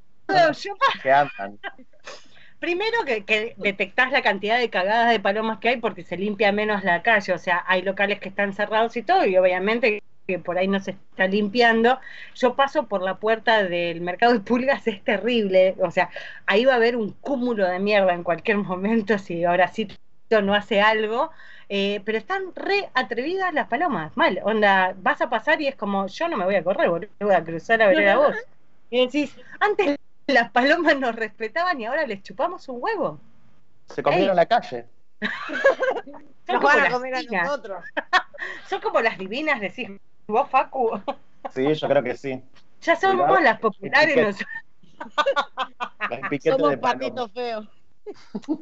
yo 0.54 0.74
que 1.04 1.12
andan. 1.12 1.60
Primero 2.60 3.04
que, 3.06 3.26
que 3.26 3.54
detectás 3.58 4.12
la 4.12 4.24
cantidad 4.24 4.58
de 4.58 4.70
cagadas 4.70 5.12
de 5.12 5.20
palomas 5.20 5.60
que 5.60 5.70
hay 5.70 5.78
porque 5.78 6.04
se 6.04 6.18
limpia 6.18 6.52
menos 6.52 6.84
la 6.84 7.04
calle, 7.04 7.34
o 7.34 7.38
sea, 7.38 7.64
hay 7.68 7.84
locales 7.84 8.20
que 8.20 8.30
están 8.30 8.54
cerrados 8.54 8.98
y 8.98 9.04
todo, 9.04 9.26
y 9.26 9.38
obviamente 9.38 10.02
que 10.28 10.40
por 10.40 10.58
ahí 10.58 10.68
no 10.68 10.80
se 10.80 10.92
está 10.92 11.28
limpiando. 11.28 12.00
Yo 12.36 12.56
paso 12.56 12.88
por 12.88 13.02
la 13.02 13.16
puerta 13.20 13.64
del 13.64 14.02
mercado 14.02 14.34
de 14.34 14.40
pulgas, 14.42 14.88
es 14.88 15.04
terrible, 15.04 15.76
o 15.80 15.92
sea, 15.92 16.10
ahí 16.46 16.66
va 16.66 16.74
a 16.74 16.76
haber 16.78 16.96
un 16.96 17.12
cúmulo 17.14 17.68
de 17.68 17.80
mierda 17.80 18.14
en 18.14 18.24
cualquier 18.24 18.58
momento 18.58 19.18
si 19.20 19.44
ahora 19.46 19.68
sí 19.68 19.88
no 20.44 20.54
hace 20.56 20.82
algo. 20.82 21.32
eh, 21.70 22.02
pero 22.06 22.18
están 22.18 22.54
re 22.56 22.90
atrevidas 22.94 23.54
las 23.54 23.68
palomas, 23.68 24.16
mal, 24.18 24.40
onda, 24.44 24.94
vas 24.98 25.22
a 25.22 25.30
pasar 25.30 25.62
y 25.62 25.68
es 25.68 25.76
como, 25.76 26.08
yo 26.08 26.28
no 26.28 26.38
me 26.38 26.46
voy 26.46 26.56
a 26.56 26.64
correr, 26.64 26.90
boludo, 26.90 27.10
voy 27.20 27.34
a 27.36 27.44
cruzar 27.44 27.80
la 27.80 27.88
vereda 27.88 28.18
vos. 28.18 28.36
Y 28.90 29.06
decís, 29.06 29.36
antes 29.60 29.96
las 30.28 30.52
palomas 30.52 30.98
nos 31.00 31.16
respetaban 31.16 31.80
y 31.82 31.86
ahora 31.86 32.06
les 32.08 32.22
chupamos 32.24 32.68
un 32.70 32.78
huevo. 32.82 33.20
Se 33.88 34.04
comieron 34.04 34.36
Ey. 34.36 34.36
la 34.36 34.46
calle. 34.48 34.86
Son 36.46 36.60
Nos 36.60 36.62
como 36.62 36.68
van 36.68 36.80
a 36.80 36.84
las 36.84 36.94
comer 36.94 37.16
a 37.16 37.20
divinas. 37.20 37.48
nosotros. 37.48 37.84
Son 38.70 38.82
como 38.82 39.02
las 39.02 39.18
divinas, 39.18 39.60
decís 39.62 39.90
vos, 40.28 40.50
Facu. 40.50 41.00
Sí, 41.54 41.74
yo 41.74 41.88
creo 41.88 42.04
que 42.04 42.18
sí. 42.18 42.42
Ya 42.82 42.96
somos 42.96 43.42
las 43.42 43.60
populares, 43.60 44.16
Los 44.18 44.38
Somos 46.44 46.70
de 46.72 46.78
patitos 46.78 47.32
feos. 47.34 47.68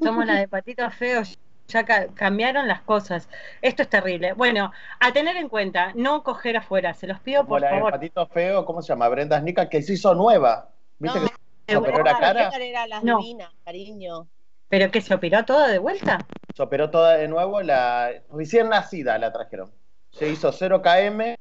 somos 0.01 0.25
las 0.25 0.39
de 0.39 0.47
patitos 0.47 0.93
feos. 0.95 1.37
Ya 1.69 1.85
ca- 1.85 2.07
cambiaron 2.13 2.67
las 2.67 2.81
cosas. 2.81 3.29
Esto 3.61 3.83
es 3.83 3.89
terrible. 3.89 4.33
Bueno, 4.33 4.71
a 4.99 5.13
tener 5.13 5.37
en 5.37 5.47
cuenta, 5.47 5.93
no 5.95 6.21
coger 6.23 6.57
afuera. 6.57 6.93
Se 6.93 7.07
los 7.07 7.19
pido 7.21 7.41
Como 7.41 7.49
por 7.55 7.61
la 7.61 7.67
de 7.69 7.73
favor. 7.75 7.91
patito 7.93 8.27
feo, 8.27 8.65
¿cómo 8.65 8.81
se 8.81 8.89
llama? 8.89 9.07
Brenda 9.07 9.39
Snica, 9.39 9.69
que 9.69 9.81
se 9.81 9.93
hizo 9.93 10.13
nueva. 10.13 10.69
¿Viste 10.99 11.19
No, 11.19 11.25
que 11.27 11.33
se 11.67 11.77
operó 11.77 12.03
la 12.03 12.19
cara? 12.19 12.49
Era 12.49 12.85
las 12.87 13.03
No. 13.03 13.19
divinas, 13.19 13.49
cariño. 13.63 14.27
¿Pero 14.67 14.91
que 14.91 15.01
se 15.01 15.13
operó 15.13 15.45
todo 15.45 15.67
de 15.67 15.79
vuelta? 15.79 16.25
Se 16.53 16.61
operó 16.61 16.89
toda 16.89 17.15
de 17.17 17.27
nuevo, 17.27 17.61
la 17.61 18.11
recién 18.31 18.69
nacida 18.69 19.17
la 19.17 19.31
trajeron. 19.31 19.71
Se 20.11 20.27
hizo 20.29 20.51
0 20.51 20.81
km 20.81 21.37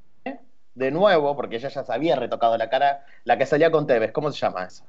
de 0.75 0.91
nuevo, 0.91 1.37
porque 1.37 1.57
ella 1.57 1.69
ya 1.69 1.85
se 1.85 1.93
había 1.93 2.17
retocado 2.17 2.57
la 2.57 2.69
cara, 2.71 3.05
la 3.25 3.37
que 3.39 3.47
salía 3.47 3.71
con 3.71 3.87
Tevez, 3.87 4.13
¿cómo 4.13 4.31
se 4.33 4.39
llama 4.39 4.65
esa? 4.65 4.85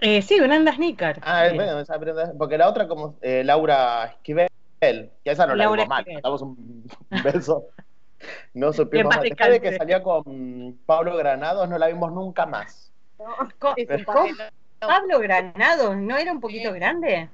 Eh, 0.00 0.22
sí, 0.22 0.38
Brenda 0.40 0.72
Snicker. 0.74 1.18
Ah, 1.22 1.46
Eh, 1.46 1.54
bueno, 1.54 1.80
esa 1.80 1.96
Brenda- 1.96 2.32
porque 2.38 2.58
la 2.58 2.68
otra 2.68 2.86
como 2.88 3.16
eh, 3.22 3.42
Laura 3.44 4.04
Esquivel, 4.06 4.48
que 4.80 5.10
esa 5.24 5.46
no 5.46 5.54
la 5.54 5.64
Laura 5.64 5.82
vimos 5.84 5.88
mal, 5.88 6.04
damos 6.22 6.42
un 6.42 6.84
beso. 7.24 7.66
No 8.54 8.72
supimos 8.72 9.14
más. 9.14 9.22
Después 9.22 9.50
de 9.50 9.60
que 9.60 9.76
salía 9.76 10.02
con 10.02 10.78
Pablo 10.86 11.16
Granados, 11.16 11.68
no 11.68 11.76
la 11.78 11.86
vimos 11.88 12.12
nunca 12.12 12.46
más. 12.46 12.92
papelón. 13.58 14.36
Pablo 14.78 15.18
Granado, 15.20 15.94
¿no 15.96 16.16
era 16.16 16.32
un 16.32 16.40
poquito 16.40 16.70
Sí. 16.72 16.78
grande? 16.78 17.28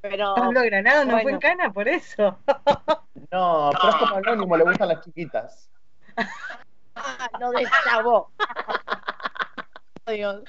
Pero 0.00 0.34
Pablo 0.34 0.62
Granado 0.62 1.04
no 1.04 1.18
fue 1.20 1.32
en 1.32 1.38
cana 1.38 1.72
por 1.72 1.88
eso. 1.88 2.38
No, 3.30 3.70
pero 3.72 3.88
es 3.88 3.96
como 3.96 4.16
anónimo, 4.16 4.56
le 4.58 4.64
gustan 4.64 4.88
las 4.88 5.00
chiquitas. 5.02 5.70
ah, 6.96 7.28
lo 7.40 7.50
deschavó. 7.50 8.30
Dios. 10.06 10.42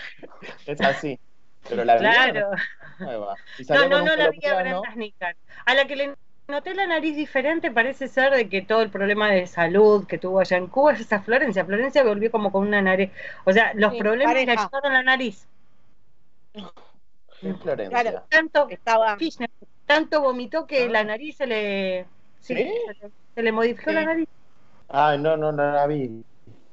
Es 0.65 0.82
así. 0.82 1.19
Pero 1.69 1.86
la 1.86 1.97
Claro. 1.97 2.32
vieron 2.34 2.56
nueva. 2.99 3.36
Y 3.58 3.63
No, 3.71 3.88
no, 3.88 4.01
no 4.01 4.15
la 4.15 4.29
vi 4.29 4.45
a. 4.45 4.56
Brenda 4.62 4.91
Snicker. 4.93 5.36
A 5.65 5.73
la 5.73 5.86
que 5.86 5.95
le 5.95 6.15
noté 6.47 6.73
la 6.73 6.86
nariz 6.88 7.15
diferente 7.15 7.71
parece 7.71 8.08
ser 8.08 8.34
de 8.34 8.49
que 8.49 8.62
todo 8.62 8.82
el 8.82 8.89
problema 8.89 9.29
de 9.32 9.47
salud 9.47 10.06
que 10.06 10.17
tuvo 10.17 10.39
allá 10.41 10.58
en 10.58 10.67
Cuba 10.67 10.93
es 10.93 10.99
esa 11.01 11.21
Florencia. 11.21 11.63
Florencia 11.65 12.03
volvió 12.03 12.32
como 12.32 12.51
con 12.51 12.67
una 12.67 12.82
nariz. 12.82 13.12
O 13.45 13.53
sea, 13.53 13.71
los 13.75 13.93
Sí, 13.93 13.99
problemas 13.99 14.34
le 14.34 14.41
ayudaron 14.51 14.93
la 14.93 15.03
nariz. 15.03 15.47
En 17.41 17.60
Florencia. 17.60 18.01
Claro. 18.01 18.23
Tanto, 18.29 18.67
Estaba. 18.69 19.17
Kirchner, 19.17 19.49
tanto 19.86 20.21
vomitó 20.21 20.65
que 20.65 20.86
Ah. 20.86 20.89
la 20.89 21.03
nariz 21.03 21.38
se 21.38 21.47
le. 21.47 22.06
Sí, 22.39 22.56
¿Sí? 22.56 22.73
se 22.88 23.06
le, 23.06 23.12
se 23.36 23.43
le 23.43 23.51
modificó 23.51 23.91
Sí. 23.91 23.95
la 23.95 24.06
nariz. 24.06 24.27
Ay, 24.89 25.17
no, 25.19 25.38
no, 25.38 25.51
no 25.51 25.71
la 25.71 25.88
vi. 25.88 26.23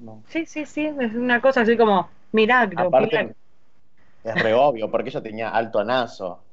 No. 0.00 0.24
Sí, 0.28 0.46
sí, 0.46 0.66
sí. 0.66 0.86
Es 0.86 1.14
una 1.14 1.40
cosa 1.40 1.62
así 1.62 1.76
como 1.76 2.10
milagro. 2.32 2.88
Aparte, 2.88 3.08
milagro. 3.08 3.34
es 4.24 4.34
re 4.42 4.54
obvio, 4.54 4.90
porque 4.90 5.10
ella 5.10 5.22
tenía 5.22 5.50
alto 5.50 5.78
anazo. 5.80 6.46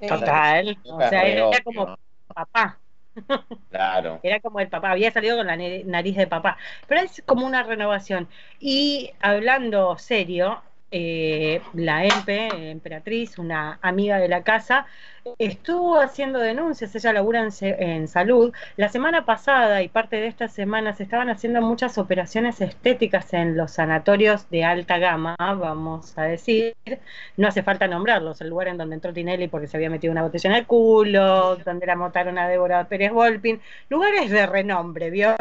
eh, 0.00 0.06
Total. 0.08 0.78
O 0.84 1.00
sea, 1.02 1.26
era 1.26 1.46
obvio. 1.48 1.62
como 1.64 1.98
papá. 2.34 2.80
Claro. 3.70 4.20
Era 4.22 4.40
como 4.40 4.60
el 4.60 4.68
papá, 4.68 4.90
había 4.90 5.10
salido 5.10 5.36
con 5.38 5.46
la 5.46 5.56
nariz 5.56 6.16
de 6.16 6.26
papá. 6.26 6.58
Pero 6.86 7.00
es 7.02 7.22
como 7.26 7.46
una 7.46 7.62
renovación. 7.62 8.28
Y 8.60 9.12
hablando 9.20 9.96
serio, 9.98 10.62
eh, 10.90 11.60
la 11.74 12.04
EMPE, 12.04 12.70
Emperatriz, 12.70 13.38
una 13.38 13.78
amiga 13.82 14.18
de 14.18 14.28
la 14.28 14.42
casa, 14.44 14.86
estuvo 15.38 15.98
haciendo 15.98 16.38
denuncias, 16.38 16.94
ella 16.94 17.12
labura 17.12 17.48
en, 17.60 18.08
salud. 18.08 18.52
La 18.76 18.88
semana 18.88 19.24
pasada 19.24 19.82
y 19.82 19.88
parte 19.88 20.16
de 20.16 20.28
esta 20.28 20.48
semana 20.48 20.92
se 20.94 21.02
estaban 21.02 21.28
haciendo 21.28 21.60
muchas 21.60 21.98
operaciones 21.98 22.60
estéticas 22.60 23.32
en 23.32 23.56
los 23.56 23.72
sanatorios 23.72 24.48
de 24.50 24.64
alta 24.64 24.98
gama, 24.98 25.34
vamos 25.38 26.16
a 26.16 26.22
decir. 26.24 26.76
No 27.36 27.48
hace 27.48 27.62
falta 27.62 27.88
nombrarlos, 27.88 28.40
el 28.40 28.48
lugar 28.48 28.68
en 28.68 28.78
donde 28.78 28.94
entró 28.94 29.12
Tinelli 29.12 29.48
porque 29.48 29.66
se 29.66 29.76
había 29.76 29.90
metido 29.90 30.12
una 30.12 30.22
botella 30.22 30.50
en 30.50 30.56
el 30.56 30.66
culo, 30.66 31.56
donde 31.56 31.86
la 31.86 31.96
motaron 31.96 32.38
a 32.38 32.48
Débora 32.48 32.88
Pérez 32.88 33.12
Volpin, 33.12 33.60
lugares 33.88 34.30
de 34.30 34.46
renombre, 34.46 35.10
¿vio? 35.10 35.34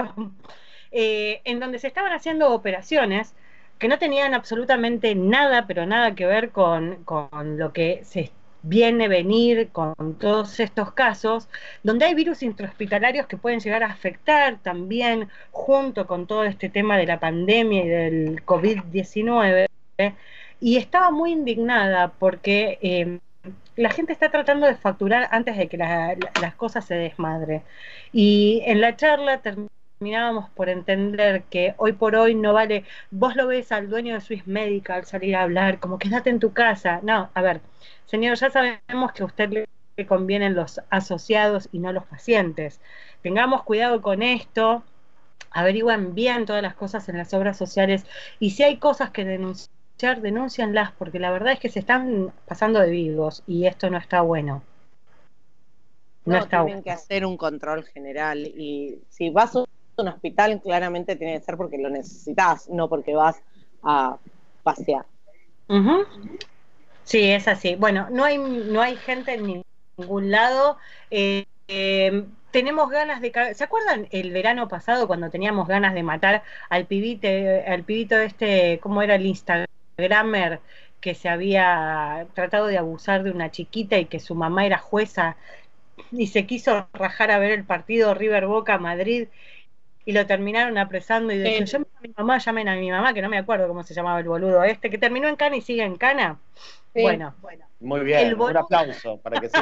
Eh, 0.97 1.41
en 1.43 1.59
donde 1.59 1.77
se 1.77 1.87
estaban 1.87 2.13
haciendo 2.13 2.53
operaciones 2.53 3.35
que 3.79 3.87
no 3.87 3.97
tenían 3.99 4.33
absolutamente 4.33 5.15
nada, 5.15 5.67
pero 5.67 5.85
nada 5.85 6.15
que 6.15 6.25
ver 6.25 6.51
con, 6.51 7.03
con 7.03 7.57
lo 7.57 7.73
que 7.73 8.01
se 8.05 8.31
viene 8.63 9.07
venir 9.07 9.69
con 9.71 9.93
todos 10.19 10.59
estos 10.59 10.91
casos, 10.93 11.47
donde 11.83 12.05
hay 12.05 12.15
virus 12.15 12.41
intrahospitalarios 12.41 13.27
que 13.27 13.37
pueden 13.37 13.59
llegar 13.59 13.83
a 13.83 13.87
afectar 13.87 14.57
también 14.63 15.29
junto 15.51 16.07
con 16.07 16.25
todo 16.25 16.45
este 16.45 16.69
tema 16.69 16.97
de 16.97 17.05
la 17.05 17.19
pandemia 17.19 17.83
y 17.85 17.87
del 17.87 18.45
COVID-19. 18.45 19.67
Y 20.59 20.77
estaba 20.77 21.11
muy 21.11 21.31
indignada 21.31 22.13
porque 22.17 22.79
eh, 22.81 23.19
la 23.75 23.89
gente 23.91 24.13
está 24.13 24.31
tratando 24.31 24.65
de 24.67 24.75
facturar 24.75 25.27
antes 25.31 25.57
de 25.57 25.67
que 25.67 25.77
la- 25.77 26.15
la- 26.15 26.31
las 26.41 26.55
cosas 26.55 26.85
se 26.85 26.95
desmadre. 26.95 27.61
Y 28.11 28.63
en 28.65 28.81
la 28.81 28.95
charla 28.95 29.41
terminábamos 29.97 30.49
por 30.49 30.69
entender 30.69 31.43
que 31.43 31.73
hoy 31.77 31.93
por 31.93 32.15
hoy 32.15 32.35
no 32.35 32.53
vale, 32.53 32.83
vos 33.11 33.35
lo 33.35 33.47
ves 33.47 33.71
al 33.71 33.89
dueño 33.89 34.13
de 34.13 34.21
Swiss 34.21 34.45
Medical 34.45 35.05
salir 35.05 35.35
a 35.35 35.43
hablar, 35.43 35.79
como 35.79 35.97
quédate 35.99 36.29
en 36.29 36.39
tu 36.39 36.53
casa. 36.53 36.99
No, 37.01 37.29
a 37.33 37.41
ver, 37.41 37.61
señor, 38.05 38.37
ya 38.37 38.49
sabemos 38.49 39.13
que 39.13 39.23
a 39.23 39.25
usted 39.25 39.49
le 39.49 40.05
convienen 40.05 40.53
los 40.53 40.81
asociados 40.89 41.69
y 41.71 41.79
no 41.79 41.93
los 41.93 42.05
pacientes. 42.05 42.81
Tengamos 43.21 43.63
cuidado 43.63 44.01
con 44.01 44.21
esto, 44.21 44.83
averigüen 45.51 46.13
bien 46.13 46.45
todas 46.45 46.61
las 46.61 46.75
cosas 46.75 47.07
en 47.07 47.17
las 47.17 47.33
obras 47.33 47.57
sociales 47.57 48.05
y 48.39 48.51
si 48.51 48.63
hay 48.63 48.77
cosas 48.77 49.11
que 49.11 49.23
denunciar, 49.23 50.21
denúncianlas, 50.21 50.91
porque 50.91 51.19
la 51.19 51.31
verdad 51.31 51.53
es 51.53 51.59
que 51.59 51.69
se 51.69 51.79
están 51.79 52.33
pasando 52.45 52.81
de 52.81 52.89
vivos 52.89 53.43
y 53.47 53.65
esto 53.65 53.89
no 53.89 53.97
está 53.97 54.19
bueno. 54.21 54.61
No, 56.25 56.39
No, 56.39 56.47
tienen 56.47 56.83
que 56.83 56.91
hacer 56.91 57.25
un 57.25 57.37
control 57.37 57.85
general 57.85 58.39
y 58.47 58.99
si 59.09 59.29
vas 59.29 59.55
a 59.55 59.63
un 59.97 60.07
hospital 60.07 60.61
claramente 60.61 61.15
tiene 61.15 61.39
que 61.39 61.45
ser 61.45 61.57
porque 61.57 61.77
lo 61.77 61.89
necesitas, 61.89 62.69
no 62.69 62.89
porque 62.89 63.15
vas 63.15 63.41
a 63.83 64.17
pasear. 64.63 65.05
Sí, 67.03 67.23
es 67.23 67.47
así. 67.47 67.75
Bueno, 67.75 68.07
no 68.11 68.23
hay, 68.23 68.37
no 68.37 68.81
hay 68.81 68.95
gente 68.95 69.33
en 69.33 69.63
ningún 69.97 70.31
lado. 70.31 70.77
Eh, 71.11 71.45
eh, 71.67 72.25
tenemos 72.51 72.89
ganas 72.89 73.21
de... 73.21 73.31
¿Se 73.53 73.63
acuerdan 73.63 74.07
el 74.11 74.31
verano 74.31 74.67
pasado 74.67 75.07
cuando 75.07 75.29
teníamos 75.29 75.67
ganas 75.67 75.93
de 75.93 76.03
matar 76.03 76.43
al 76.69 76.85
pibite, 76.85 77.65
al 77.65 77.83
pibito 77.83 78.17
este, 78.17 78.79
¿cómo 78.81 79.01
era 79.01 79.15
el 79.15 79.25
Instagramer? 79.25 80.59
que 81.05 81.13
se 81.13 81.29
había 81.29 82.25
tratado 82.33 82.65
de 82.65 82.79
abusar 82.79 83.21
de 83.21 83.29
una 83.29 83.51
chiquita 83.51 83.99
y 83.99 84.05
que 84.05 84.19
su 84.19 84.33
mamá 84.33 84.65
era 84.65 84.79
jueza 84.79 85.37
y 86.11 86.27
se 86.27 86.47
quiso 86.47 86.87
rajar 86.93 87.29
a 87.29 87.37
ver 87.37 87.51
el 87.51 87.63
partido 87.63 88.15
River 88.15 88.47
Boca 88.47 88.79
Madrid 88.79 89.27
y 90.05 90.11
lo 90.13 90.25
terminaron 90.27 90.77
apresando 90.77 91.33
y 91.33 91.39
decían, 91.39 91.65
Sí. 91.67 91.73
llamen 91.73 91.87
a 91.97 92.01
mi 92.01 92.13
mamá, 92.17 92.37
llamen 92.37 92.69
a 92.69 92.75
mi 92.75 92.91
mamá, 92.91 93.13
que 93.13 93.21
no 93.21 93.29
me 93.29 93.37
acuerdo 93.39 93.67
cómo 93.67 93.83
se 93.83 93.93
llamaba 93.93 94.19
el 94.19 94.27
boludo 94.27 94.63
este, 94.63 94.89
que 94.89 94.97
terminó 94.97 95.27
en 95.27 95.35
cana 95.35 95.55
y 95.57 95.61
sigue 95.61 95.83
en 95.83 95.95
cana. 95.97 96.37
Sí. 96.93 97.01
Bueno, 97.01 97.33
bueno, 97.41 97.65
Muy 97.79 98.01
bien, 98.01 98.39
un 98.39 98.55
aplauso 98.57 99.17
para 99.17 99.39
que 99.41 99.49
se 99.49 99.57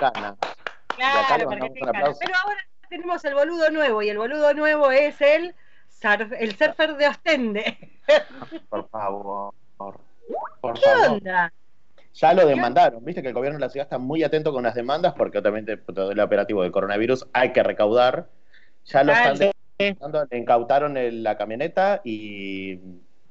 gana. 0.00 0.36
claro, 0.96 1.50
le 1.50 1.56
para 1.56 1.68
que. 1.68 1.80
Pero 1.80 2.34
ahora 2.44 2.58
tenemos 2.90 3.24
el 3.24 3.34
boludo 3.34 3.70
nuevo 3.70 4.02
y 4.02 4.08
el 4.10 4.18
boludo 4.18 4.52
nuevo 4.54 4.90
es 4.90 5.20
el 5.20 5.54
surf- 6.02 6.36
el 6.38 6.56
surfer 6.56 6.96
de 6.96 7.08
Ostende. 7.08 7.78
Por 8.68 8.88
favor. 8.88 9.54
Por 10.60 10.74
¿Qué 10.74 10.80
favor. 10.80 11.08
onda? 11.18 11.52
Ya 12.14 12.32
lo 12.32 12.46
demandaron, 12.46 13.04
viste 13.04 13.20
que 13.22 13.28
el 13.28 13.34
gobierno 13.34 13.58
de 13.58 13.66
la 13.66 13.70
ciudad 13.70 13.84
está 13.86 13.98
muy 13.98 14.24
atento 14.24 14.50
con 14.52 14.62
las 14.62 14.74
demandas 14.74 15.12
porque 15.14 15.36
obviamente 15.38 15.76
por 15.76 15.94
todo 15.94 16.10
el 16.12 16.18
operativo 16.20 16.62
del 16.62 16.72
coronavirus 16.72 17.26
hay 17.34 17.52
que 17.52 17.62
recaudar. 17.62 18.26
Ya 18.86 19.04
lo 19.04 19.12
Claro. 19.12 19.32
están 19.34 19.50
le 19.78 20.38
incautaron 20.38 20.96
el- 20.96 21.22
la 21.22 21.36
camioneta 21.36 22.00
y 22.04 22.78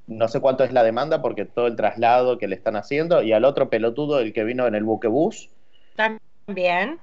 no 0.08 0.28
sé 0.28 0.40
cuánto 0.40 0.64
es 0.64 0.72
la 0.72 0.84
demanda 0.84 1.22
porque 1.22 1.46
todo 1.46 1.68
el 1.68 1.76
traslado 1.76 2.38
que 2.38 2.48
le 2.48 2.56
están 2.56 2.76
haciendo 2.76 3.24
y 3.24 3.34
al 3.34 3.46
otro 3.46 3.70
pelotudo, 3.70 4.20
el 4.20 4.34
que 4.34 4.44
vino 4.44 4.68
en 4.68 4.76
el 4.76 4.84
buquebús, 4.84 5.50
También. 5.96 7.00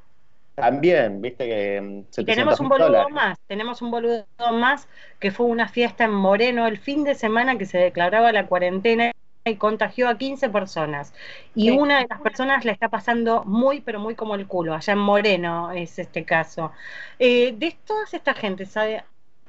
también, 0.54 1.20
viste 1.20 1.46
que 1.46 1.80
mm, 1.80 1.98
Y 2.00 2.04
700 2.14 2.24
tenemos 2.24 2.60
un 2.60 2.68
boludo 2.68 2.88
dólares. 2.88 3.08
más, 3.10 3.38
tenemos 3.46 3.82
un 3.82 3.90
boludo 3.90 4.26
más 4.52 4.88
que 5.18 5.30
fue 5.30 5.46
una 5.46 5.68
fiesta 5.68 6.04
en 6.04 6.12
Moreno 6.12 6.66
el 6.66 6.78
fin 6.78 7.04
de 7.04 7.14
semana 7.14 7.58
que 7.58 7.66
se 7.66 7.78
declaraba 7.78 8.32
la 8.32 8.46
cuarentena 8.46 9.12
y 9.44 9.56
contagió 9.56 10.08
a 10.08 10.18
15 10.18 10.48
personas. 10.50 11.14
Y 11.54 11.70
Sí. 11.70 11.70
una 11.70 11.98
de 12.00 12.06
las 12.08 12.20
personas 12.20 12.64
le 12.64 12.72
está 12.72 12.88
pasando 12.88 13.42
muy, 13.44 13.80
pero 13.80 13.98
muy 13.98 14.14
como 14.14 14.34
el 14.36 14.46
culo. 14.46 14.74
Allá 14.74 14.92
en 14.92 15.00
Moreno 15.00 15.72
es 15.72 15.98
este 15.98 16.24
caso. 16.24 16.72
Eh, 17.18 17.52
de 17.56 17.76
todas 17.84 18.14
esta 18.14 18.34
gente, 18.34 18.66
¿sabe? 18.66 19.04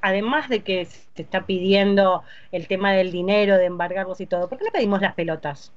Además 0.06 0.49
de 0.49 0.64
que 0.64 0.84
se 0.86 1.22
está 1.22 1.45
pidiendo 1.45 2.24
el 2.51 2.68
tema 2.68 2.91
del 2.91 3.10
dinero, 3.12 3.58
de 3.58 3.66
embargarlos 3.66 4.20
y 4.20 4.26
todo, 4.28 4.49
¿por 4.49 4.58
qué 4.58 4.66
no 4.66 4.72
pedimos 4.72 4.99
las 5.01 5.14
pelotas? 5.14 5.72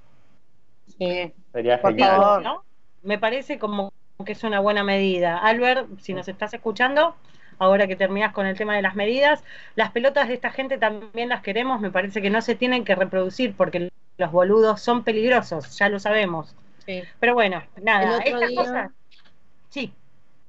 Sí. 0.98 1.32
Sería 1.52 1.80
Por 1.80 1.92
genial. 1.92 2.16
favor. 2.16 2.42
¿no? 2.42 2.64
Me 3.04 3.18
parece 3.20 3.58
como 3.60 3.92
que 4.24 4.32
es 4.32 4.42
una 4.42 4.58
buena 4.58 4.82
medida. 4.82 5.38
Albert, 5.38 5.86
si 6.00 6.12
nos 6.12 6.26
estás 6.26 6.52
escuchando, 6.54 7.14
ahora 7.60 7.86
que 7.86 7.94
terminas 7.94 8.32
con 8.32 8.46
el 8.46 8.56
tema 8.56 8.74
de 8.74 8.82
las 8.82 8.96
medidas, 8.96 9.44
las 9.76 9.92
pelotas 9.92 10.26
de 10.26 10.34
esta 10.34 10.50
gente 10.50 10.76
también 10.76 11.28
las 11.28 11.42
queremos, 11.42 11.80
me 11.80 11.92
parece 11.92 12.20
que 12.20 12.28
no 12.30 12.42
se 12.42 12.56
tienen 12.56 12.84
que 12.84 12.96
reproducir 12.96 13.54
porque 13.56 13.90
los 14.18 14.32
boludos 14.32 14.80
son 14.80 15.04
peligrosos, 15.04 15.78
ya 15.78 15.88
lo 15.88 16.00
sabemos. 16.00 16.56
Sí. 16.84 17.02
Pero 17.20 17.34
bueno, 17.34 17.62
El 17.76 17.84
nada, 17.84 18.16
otro 18.18 18.26
estas 18.26 18.48
día- 18.48 18.58
cosas. 18.60 18.90
Sí, 19.68 19.92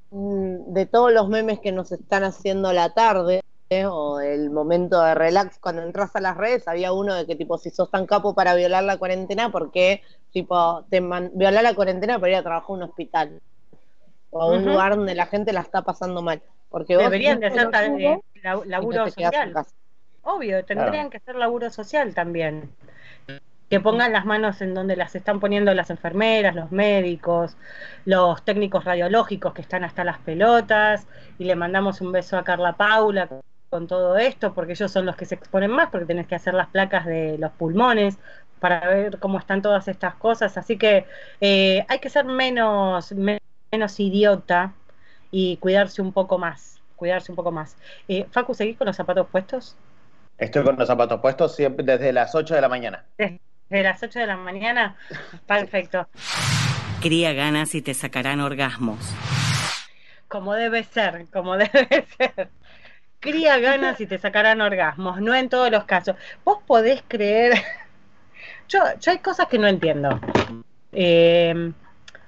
Mm, 0.09 0.73
de 0.73 0.85
todos 0.85 1.11
los 1.11 1.27
memes 1.27 1.59
que 1.59 1.73
nos 1.73 1.91
están 1.91 2.23
haciendo 2.23 2.71
la 2.71 2.93
tarde. 2.93 3.41
O 3.89 4.19
el 4.21 4.49
momento 4.49 5.01
de 5.03 5.13
relax 5.13 5.59
cuando 5.59 5.81
entras 5.81 6.15
a 6.15 6.21
las 6.21 6.37
redes 6.37 6.67
había 6.67 6.93
uno 6.93 7.13
de 7.15 7.25
que 7.25 7.35
tipo 7.35 7.57
si 7.57 7.69
sos 7.69 7.91
tan 7.91 8.05
capo 8.05 8.33
para 8.33 8.55
violar 8.55 8.83
la 8.83 8.97
cuarentena 8.97 9.51
porque 9.51 10.01
tipo 10.31 10.85
te 10.89 11.01
man- 11.01 11.31
violar 11.33 11.63
la 11.63 11.73
cuarentena 11.73 12.17
para 12.17 12.31
ir 12.31 12.35
a 12.37 12.43
trabajar 12.43 12.69
a 12.69 12.73
un 12.73 12.83
hospital 12.83 13.41
o 14.29 14.41
a 14.41 14.47
un 14.51 14.65
lugar 14.65 14.95
donde 14.95 15.15
la 15.15 15.25
gente 15.25 15.51
la 15.51 15.61
está 15.61 15.81
pasando 15.81 16.21
mal 16.21 16.41
porque 16.69 16.95
deberían 16.97 17.39
de 17.39 17.47
hacer 17.47 17.69
eh, 17.99 18.19
laburo 18.65 19.05
no 19.05 19.09
social. 19.11 19.53
Obvio, 20.23 20.63
tendrían 20.65 20.91
Claro. 20.91 21.09
que 21.09 21.17
hacer 21.17 21.35
laburo 21.35 21.69
social 21.69 22.13
también. 22.13 22.69
Que 23.69 23.79
pongan 23.79 24.11
las 24.13 24.25
manos 24.25 24.61
en 24.61 24.73
donde 24.73 24.95
las 24.97 25.15
están 25.15 25.39
poniendo 25.39 25.73
las 25.73 25.89
enfermeras, 25.89 26.55
los 26.55 26.71
médicos, 26.71 27.55
los 28.05 28.43
técnicos 28.43 28.83
radiológicos 28.85 29.53
que 29.53 29.61
están 29.61 29.83
hasta 29.85 30.03
las 30.03 30.19
pelotas. 30.19 31.07
Y 31.37 31.45
le 31.45 31.55
mandamos 31.55 32.01
un 32.01 32.11
beso 32.11 32.37
a 32.37 32.43
Carla 32.43 32.73
Paula 32.73 33.27
con 33.69 33.87
todo 33.87 34.17
esto, 34.17 34.53
porque 34.53 34.73
ellos 34.73 34.91
son 34.91 35.05
los 35.05 35.15
que 35.15 35.25
se 35.25 35.35
exponen 35.35 35.71
más, 35.71 35.89
porque 35.89 36.05
tenés 36.05 36.27
que 36.27 36.35
hacer 36.35 36.53
las 36.53 36.67
placas 36.67 37.05
de 37.05 37.37
los 37.37 37.51
pulmones 37.51 38.17
para 38.59 38.87
ver 38.87 39.19
cómo 39.19 39.37
están 39.39 39.61
todas 39.61 39.87
estas 39.87 40.15
cosas. 40.15 40.57
Así 40.57 40.77
que 40.77 41.05
eh, 41.41 41.85
hay 41.89 41.99
que 41.99 42.09
ser 42.09 42.25
menos, 42.25 43.11
me- 43.13 43.39
menos 43.71 43.99
idiota 43.99 44.73
y 45.31 45.57
cuidarse 45.57 46.01
un 46.01 46.13
poco 46.13 46.37
más. 46.37 46.81
Cuidarse 46.95 47.31
un 47.31 47.35
poco 47.35 47.51
más. 47.51 47.75
Eh, 48.07 48.25
Facu, 48.31 48.53
¿seguís 48.53 48.77
con 48.77 48.87
los 48.87 48.95
zapatos 48.95 49.27
puestos? 49.31 49.75
Estoy 50.37 50.63
con 50.63 50.75
los 50.77 50.87
zapatos 50.87 51.19
puestos 51.19 51.55
siempre 51.55 51.85
desde 51.85 52.13
las 52.13 52.33
8 52.35 52.55
de 52.55 52.61
la 52.61 52.69
mañana. 52.69 53.03
De 53.17 53.83
las 53.83 54.01
8 54.01 54.19
de 54.19 54.27
la 54.27 54.37
mañana. 54.37 54.95
Perfecto. 55.45 56.07
Cría 57.01 57.33
ganas 57.33 57.75
y 57.75 57.81
te 57.81 57.93
sacarán 57.93 58.39
orgasmos. 58.39 58.97
Como 60.27 60.53
debe 60.53 60.83
ser, 60.83 61.27
como 61.31 61.55
debe 61.57 62.05
ser. 62.17 62.49
Cría 63.19 63.57
ganas 63.59 63.99
y 63.99 64.05
te 64.05 64.17
sacarán 64.19 64.61
orgasmos, 64.61 65.19
no 65.21 65.33
en 65.33 65.49
todos 65.49 65.71
los 65.71 65.85
casos. 65.85 66.15
Vos 66.45 66.59
podés 66.65 67.03
creer. 67.07 67.53
Yo, 68.69 68.79
yo 68.99 69.11
hay 69.11 69.19
cosas 69.19 69.47
que 69.47 69.57
no 69.57 69.65
entiendo. 69.65 70.19
Eh, 70.91 71.71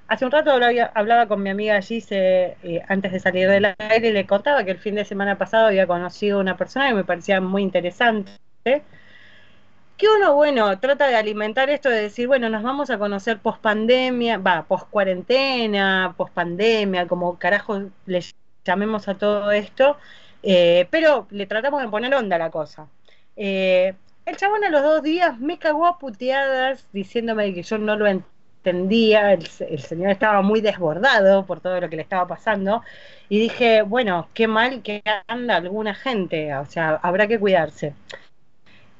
hace 0.08 0.24
un 0.24 0.30
rato 0.30 0.50
hablaba, 0.50 1.28
con 1.28 1.42
mi 1.42 1.50
amiga 1.50 1.80
Gise 1.82 2.56
eh, 2.62 2.82
antes 2.88 3.12
de 3.12 3.20
salir 3.20 3.48
del 3.48 3.74
aire 3.78 4.08
y 4.08 4.12
le 4.12 4.26
contaba 4.26 4.64
que 4.64 4.72
el 4.72 4.78
fin 4.78 4.94
de 4.96 5.04
semana 5.04 5.38
pasado 5.38 5.66
había 5.66 5.86
conocido 5.86 6.40
una 6.40 6.56
persona 6.56 6.88
que 6.88 6.94
me 6.94 7.04
parecía 7.04 7.40
muy 7.40 7.62
interesante. 7.62 8.32
Que 8.64 10.08
uno, 10.08 10.34
bueno, 10.34 10.80
trata 10.80 11.06
de 11.08 11.16
alimentar 11.16 11.68
esto 11.70 11.90
de 11.90 12.02
decir, 12.02 12.26
bueno, 12.26 12.48
nos 12.48 12.62
vamos 12.62 12.90
a 12.90 12.98
conocer 12.98 13.38
post 13.38 13.60
pandemia, 13.60 14.38
va, 14.38 14.64
post 14.64 14.88
cuarentena, 14.88 16.14
post 16.16 16.32
pandemia, 16.32 17.06
como 17.06 17.38
carajo 17.38 17.90
le 18.06 18.24
llamemos 18.64 19.08
a 19.08 19.18
todo 19.18 19.52
esto, 19.52 19.96
eh, 20.42 20.86
pero 20.90 21.26
le 21.30 21.46
tratamos 21.46 21.82
de 21.82 21.88
poner 21.88 22.14
onda 22.14 22.36
a 22.36 22.38
la 22.38 22.50
cosa. 22.50 22.88
Eh, 23.36 23.94
el 24.26 24.36
chabón 24.36 24.64
a 24.64 24.70
los 24.70 24.82
dos 24.82 25.02
días 25.02 25.38
me 25.38 25.58
cagó 25.58 25.86
a 25.86 25.98
puteadas 25.98 26.86
diciéndome 26.92 27.54
que 27.54 27.62
yo 27.62 27.78
no 27.78 27.96
lo 27.96 28.06
entendía, 28.06 29.32
el, 29.32 29.48
el 29.68 29.80
señor 29.80 30.10
estaba 30.10 30.42
muy 30.42 30.60
desbordado 30.60 31.46
por 31.46 31.60
todo 31.60 31.80
lo 31.80 31.88
que 31.88 31.96
le 31.96 32.02
estaba 32.02 32.26
pasando, 32.26 32.82
y 33.28 33.38
dije, 33.40 33.82
bueno, 33.82 34.28
qué 34.34 34.46
mal 34.48 34.82
que 34.82 35.02
anda 35.26 35.56
alguna 35.56 35.94
gente, 35.94 36.54
o 36.54 36.66
sea, 36.66 36.96
habrá 37.02 37.26
que 37.28 37.38
cuidarse. 37.38 37.94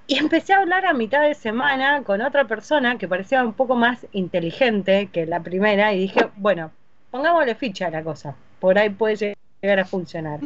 Y 0.07 0.19
empecé 0.19 0.53
a 0.53 0.59
hablar 0.61 0.87
a 0.87 0.93
mitad 0.93 1.23
de 1.23 1.35
semana 1.35 2.03
con 2.03 2.21
otra 2.21 2.45
persona 2.45 2.99
que 2.99 3.07
parecía 3.09 3.45
un 3.45 3.53
poco 3.53 3.77
más 3.77 4.07
inteligente 4.13 5.09
que 5.13 5.25
la 5.27 5.41
primera 5.41 5.93
y 5.95 6.01
dije, 6.01 6.29
bueno, 6.37 6.73
pongámosle 7.11 7.55
ficha 7.55 7.87
a 7.87 7.91
la 7.91 8.03
cosa, 8.03 8.35
por 8.59 8.79
ahí 8.79 8.91
puede 8.91 9.37
llegar 9.63 9.79
a 9.81 9.85
funcionar. 9.85 10.41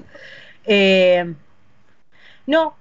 Eh, 0.67 1.35
no, 2.47 2.75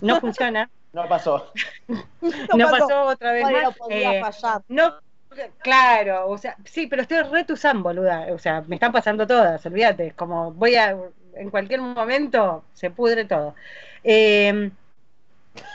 no 0.00 0.20
funciona, 0.20 0.70
No 0.92 1.08
pasó. 1.08 1.52
no 1.88 2.70
pasó 2.70 3.04
otra 3.06 3.32
vez 3.32 3.44
más. 3.44 3.76
podía 3.76 4.18
eh, 4.18 4.20
fallar. 4.20 4.62
no, 4.68 4.94
claro, 5.58 6.28
o 6.28 6.38
sea, 6.38 6.56
sí, 6.64 6.86
pero 6.86 7.02
estoy 7.02 7.22
retusán, 7.22 7.82
boluda. 7.82 8.26
O 8.32 8.38
sea, 8.38 8.62
me 8.66 8.76
están 8.76 8.92
pasando 8.92 9.26
todas, 9.26 9.64
olvídate. 9.66 10.12
Como 10.12 10.52
voy 10.52 10.76
a, 10.76 10.96
en 11.34 11.50
cualquier 11.50 11.80
momento 11.80 12.64
se 12.72 12.90
pudre 12.90 13.24
todo. 13.24 13.54
Eh, 14.04 14.70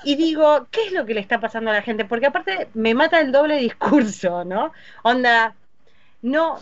y 0.04 0.16
digo, 0.16 0.68
¿qué 0.72 0.86
es 0.88 0.92
lo 0.92 1.06
que 1.06 1.14
le 1.14 1.22
está 1.22 1.40
pasando 1.40 1.72
a 1.72 1.74
la 1.74 1.82
gente? 1.82 2.06
Porque 2.06 2.28
aparte 2.28 2.70
me 2.74 2.94
mata 2.94 3.20
el 3.20 3.32
doble 3.32 3.58
discurso, 3.58 4.44
¿no? 4.46 4.72
Onda, 5.04 5.56
no, 6.22 6.56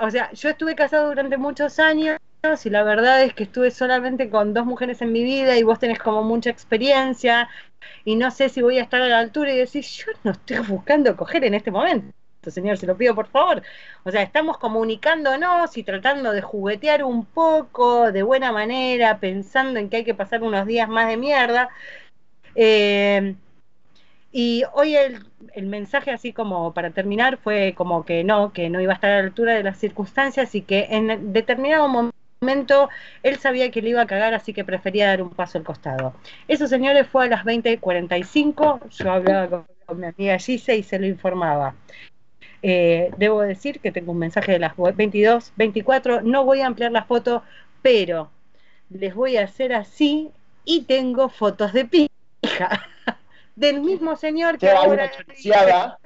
o 0.00 0.10
sea, 0.10 0.30
yo 0.32 0.50
estuve 0.50 0.74
casado 0.74 1.08
durante 1.08 1.36
muchos 1.38 1.78
años 1.78 2.18
y 2.66 2.70
la 2.70 2.82
verdad 2.82 3.22
es 3.22 3.34
que 3.34 3.44
estuve 3.44 3.70
solamente 3.70 4.30
con 4.30 4.54
dos 4.54 4.64
mujeres 4.66 5.02
en 5.02 5.12
mi 5.12 5.22
vida 5.22 5.56
y 5.58 5.62
vos 5.62 5.78
tenés 5.78 5.98
como 5.98 6.22
mucha 6.22 6.50
experiencia 6.50 7.48
y 8.04 8.16
no 8.16 8.30
sé 8.30 8.48
si 8.48 8.62
voy 8.62 8.78
a 8.78 8.82
estar 8.82 9.02
a 9.02 9.08
la 9.08 9.18
altura 9.18 9.52
y 9.52 9.58
decir, 9.58 9.84
yo 9.84 10.06
no 10.24 10.32
estoy 10.32 10.58
buscando 10.60 11.16
coger 11.16 11.44
en 11.44 11.54
este 11.54 11.70
momento, 11.70 12.12
señor, 12.50 12.78
se 12.78 12.86
lo 12.86 12.96
pido 12.96 13.14
por 13.14 13.28
favor. 13.28 13.62
O 14.04 14.10
sea, 14.10 14.22
estamos 14.22 14.58
comunicándonos 14.58 15.76
y 15.76 15.82
tratando 15.84 16.32
de 16.32 16.42
juguetear 16.42 17.04
un 17.04 17.26
poco 17.26 18.12
de 18.12 18.22
buena 18.22 18.52
manera, 18.52 19.18
pensando 19.20 19.78
en 19.78 19.90
que 19.90 19.98
hay 19.98 20.04
que 20.04 20.14
pasar 20.14 20.42
unos 20.42 20.66
días 20.66 20.88
más 20.88 21.08
de 21.08 21.16
mierda. 21.16 21.68
Eh, 22.54 23.34
y 24.32 24.64
hoy 24.74 24.96
el, 24.96 25.26
el, 25.54 25.66
mensaje, 25.66 26.10
así 26.10 26.32
como 26.32 26.74
para 26.74 26.90
terminar, 26.90 27.38
fue 27.38 27.74
como 27.76 28.04
que 28.04 28.24
no, 28.24 28.52
que 28.52 28.68
no 28.70 28.80
iba 28.80 28.92
a 28.92 28.94
estar 28.96 29.10
a 29.10 29.20
la 29.20 29.24
altura 29.24 29.54
de 29.54 29.62
las 29.62 29.78
circunstancias 29.78 30.54
y 30.54 30.62
que 30.62 30.86
en 30.90 31.32
determinado 31.32 31.88
momento 31.88 32.17
él 33.22 33.38
sabía 33.38 33.70
que 33.70 33.82
le 33.82 33.90
iba 33.90 34.02
a 34.02 34.06
cagar, 34.06 34.34
así 34.34 34.52
que 34.52 34.64
prefería 34.64 35.08
dar 35.08 35.22
un 35.22 35.30
paso 35.30 35.58
al 35.58 35.64
costado. 35.64 36.14
Eso, 36.46 36.66
señores, 36.66 37.06
fue 37.06 37.24
a 37.24 37.28
las 37.28 37.44
20.45. 37.44 38.88
Yo 38.90 39.12
hablaba 39.12 39.48
con, 39.48 39.66
con 39.86 40.00
mi 40.00 40.06
amiga 40.06 40.38
Gise 40.38 40.76
y 40.76 40.82
se 40.82 40.98
lo 40.98 41.06
informaba. 41.06 41.74
Eh, 42.62 43.10
debo 43.16 43.42
decir 43.42 43.80
que 43.80 43.92
tengo 43.92 44.12
un 44.12 44.18
mensaje 44.18 44.52
de 44.52 44.58
las 44.58 44.76
22.24. 44.76 46.22
No 46.22 46.44
voy 46.44 46.60
a 46.60 46.66
ampliar 46.66 46.92
la 46.92 47.04
foto, 47.04 47.42
pero 47.82 48.30
les 48.90 49.14
voy 49.14 49.36
a 49.36 49.44
hacer 49.44 49.72
así 49.72 50.30
y 50.64 50.82
tengo 50.82 51.28
fotos 51.28 51.72
de 51.72 51.84
pija 51.84 52.08
del 53.56 53.80
mismo 53.80 54.16
señor 54.16 54.58
que 54.58 54.70
ahora 54.70 55.10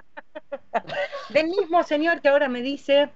del 1.30 1.48
mismo 1.48 1.82
señor 1.82 2.20
que 2.20 2.28
ahora 2.28 2.48
me 2.48 2.62
dice 2.62 3.10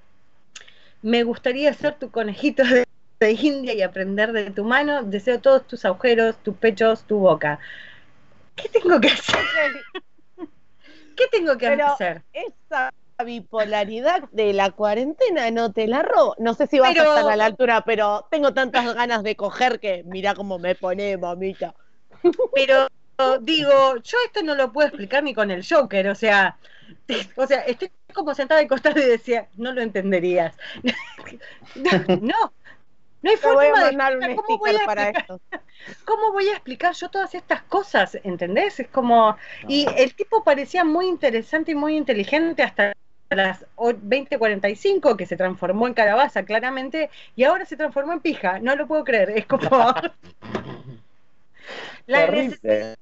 me 1.02 1.22
gustaría 1.22 1.72
ser 1.72 1.94
tu 1.94 2.10
conejito 2.10 2.64
de, 2.64 2.85
de, 3.26 3.32
India 3.32 3.74
y 3.74 3.82
aprender 3.82 4.32
de 4.32 4.50
tu 4.50 4.64
mano 4.64 5.02
deseo 5.02 5.40
todos 5.40 5.66
tus 5.66 5.84
agujeros 5.84 6.36
tus 6.42 6.56
pechos 6.56 7.04
tu 7.04 7.18
boca 7.18 7.58
¿qué 8.54 8.68
tengo 8.68 9.00
que 9.00 9.08
hacer? 9.08 9.44
¿qué 11.16 11.24
tengo 11.30 11.56
que 11.58 11.68
Pero 11.68 11.86
hacer? 11.86 12.22
esa 12.32 12.92
bipolaridad 13.24 14.24
de 14.32 14.52
la 14.52 14.70
cuarentena 14.70 15.50
no 15.50 15.72
te 15.72 15.86
la 15.86 16.02
robo 16.02 16.34
no 16.38 16.54
sé 16.54 16.66
si 16.66 16.78
vas 16.78 16.92
Pero- 16.94 17.10
a 17.12 17.18
estar 17.18 17.32
a 17.32 17.36
la 17.36 17.46
altura 17.46 17.82
pero 17.84 18.26
tengo 18.30 18.52
tantas 18.52 18.94
ganas 18.94 19.22
de 19.22 19.36
coger 19.36 19.80
que 19.80 20.02
mira 20.04 20.34
cómo 20.34 20.58
me 20.58 20.74
pone 20.74 21.16
mamita 21.16 21.74
pero 22.54 22.88
digo, 23.40 23.96
yo 24.02 24.18
esto 24.26 24.42
no 24.42 24.54
lo 24.54 24.72
puedo 24.72 24.88
explicar 24.88 25.22
ni 25.22 25.34
con 25.34 25.50
el 25.50 25.64
Joker, 25.66 26.08
o 26.08 26.14
sea, 26.14 26.56
o 27.36 27.46
sea, 27.46 27.60
estoy 27.60 27.90
como 28.12 28.34
sentada 28.34 28.60
de 28.60 28.68
costado 28.68 29.00
y 29.00 29.04
decía, 29.04 29.48
no 29.56 29.72
lo 29.72 29.80
entenderías. 29.82 30.54
no, 32.20 32.52
no 33.26 33.30
hay 33.32 33.36
Te 33.40 33.52
voy 33.52 33.66
a 33.66 33.70
forma 33.74 33.84
de 33.84 33.90
un 33.90 34.00
explicar, 34.00 34.34
¿cómo 34.34 34.58
voy 34.58 34.76
a 34.76 34.84
para 34.84 35.02
explicar? 35.02 35.10
esto. 35.10 35.40
¿Cómo 36.04 36.32
voy 36.32 36.48
a 36.48 36.52
explicar 36.52 36.94
yo 36.94 37.08
todas 37.10 37.34
estas 37.34 37.62
cosas? 37.62 38.18
¿Entendés? 38.24 38.80
Es 38.80 38.88
como. 38.88 39.36
Y 39.68 39.86
el 39.96 40.14
tipo 40.14 40.42
parecía 40.44 40.84
muy 40.84 41.06
interesante 41.08 41.72
y 41.72 41.74
muy 41.74 41.96
inteligente 41.96 42.62
hasta 42.62 42.92
las 43.30 43.64
o- 43.74 43.92
20:45, 43.94 45.16
que 45.16 45.26
se 45.26 45.36
transformó 45.36 45.86
en 45.88 45.94
calabaza, 45.94 46.44
claramente, 46.44 47.10
y 47.34 47.42
ahora 47.44 47.64
se 47.66 47.76
transformó 47.76 48.12
en 48.12 48.20
pija. 48.20 48.58
No 48.60 48.76
lo 48.76 48.86
puedo 48.86 49.04
creer. 49.04 49.30
Es 49.30 49.46
como. 49.46 49.68
La 52.06 52.26
necesidad. 52.28 52.96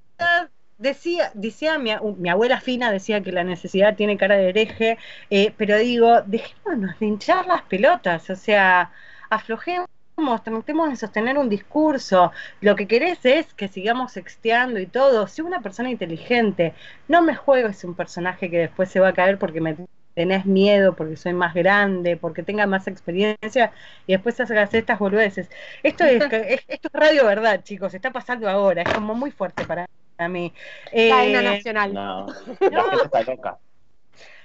Decía, 0.77 1.31
decía 1.35 1.79
mi 1.79 2.29
abuela 2.29 2.61
fina 2.61 2.91
decía 2.91 3.21
que 3.23 3.31
la 3.31 3.45
necesidad 3.45 3.95
tiene 3.95 4.19
cara 4.19 4.37
de 4.37 4.49
hereje, 4.49 4.99
eh, 5.31 5.55
pero 5.57 5.79
digo, 5.79 6.21
dejémonos 6.23 6.99
de 6.99 7.07
hinchar 7.07 7.47
las 7.47 7.63
pelotas, 7.63 8.29
o 8.29 8.35
sea, 8.37 8.91
aflojemos, 9.31 9.87
tratemos 10.17 10.91
de 10.91 10.97
sostener 10.97 11.39
un 11.39 11.49
discurso, 11.49 12.33
lo 12.61 12.77
que 12.77 12.87
querés 12.87 13.25
es 13.25 13.53
que 13.55 13.69
sigamos 13.69 14.13
sexteando 14.13 14.79
y 14.79 14.87
todo. 14.87 15.27
Si 15.27 15.43
una 15.43 15.61
persona 15.61 15.91
inteligente, 15.91 16.75
no 17.09 17.23
me 17.23 17.35
juegues 17.35 17.83
un 17.85 17.95
personaje 17.95 18.51
que 18.51 18.59
después 18.59 18.91
se 18.91 19.01
va 19.01 19.09
a 19.09 19.13
caer 19.13 19.39
porque 19.39 19.61
me 19.61 19.77
tenés 20.15 20.47
miedo, 20.47 20.95
porque 20.95 21.17
soy 21.17 21.33
más 21.33 21.55
grande, 21.55 22.17
porque 22.17 22.45
tenga 22.45 22.67
más 22.67 22.87
experiencia 22.87 23.73
y 24.07 24.13
después 24.13 24.39
hagas 24.41 24.73
estas 24.73 24.99
boludeces. 24.99 25.51
Esto 25.83 26.05
es, 26.05 26.23
es- 26.33 26.65
esto 26.69 26.89
es 26.93 27.01
radio 27.01 27.27
verdad, 27.27 27.63
chicos, 27.65 27.93
está 27.95 28.11
pasando 28.13 28.49
ahora, 28.49 28.83
es 28.83 28.93
como 28.93 29.15
muy 29.15 29.33
fuerte 29.33 29.65
para 29.65 29.89
mí. 30.29 30.53
Eh, 30.93 31.11
Cadena 31.11 31.43
nacional. 31.43 31.93
No, 31.93 32.27
la 32.61 32.83
gente 32.85 33.05
está 33.07 33.23
loca. 33.23 33.59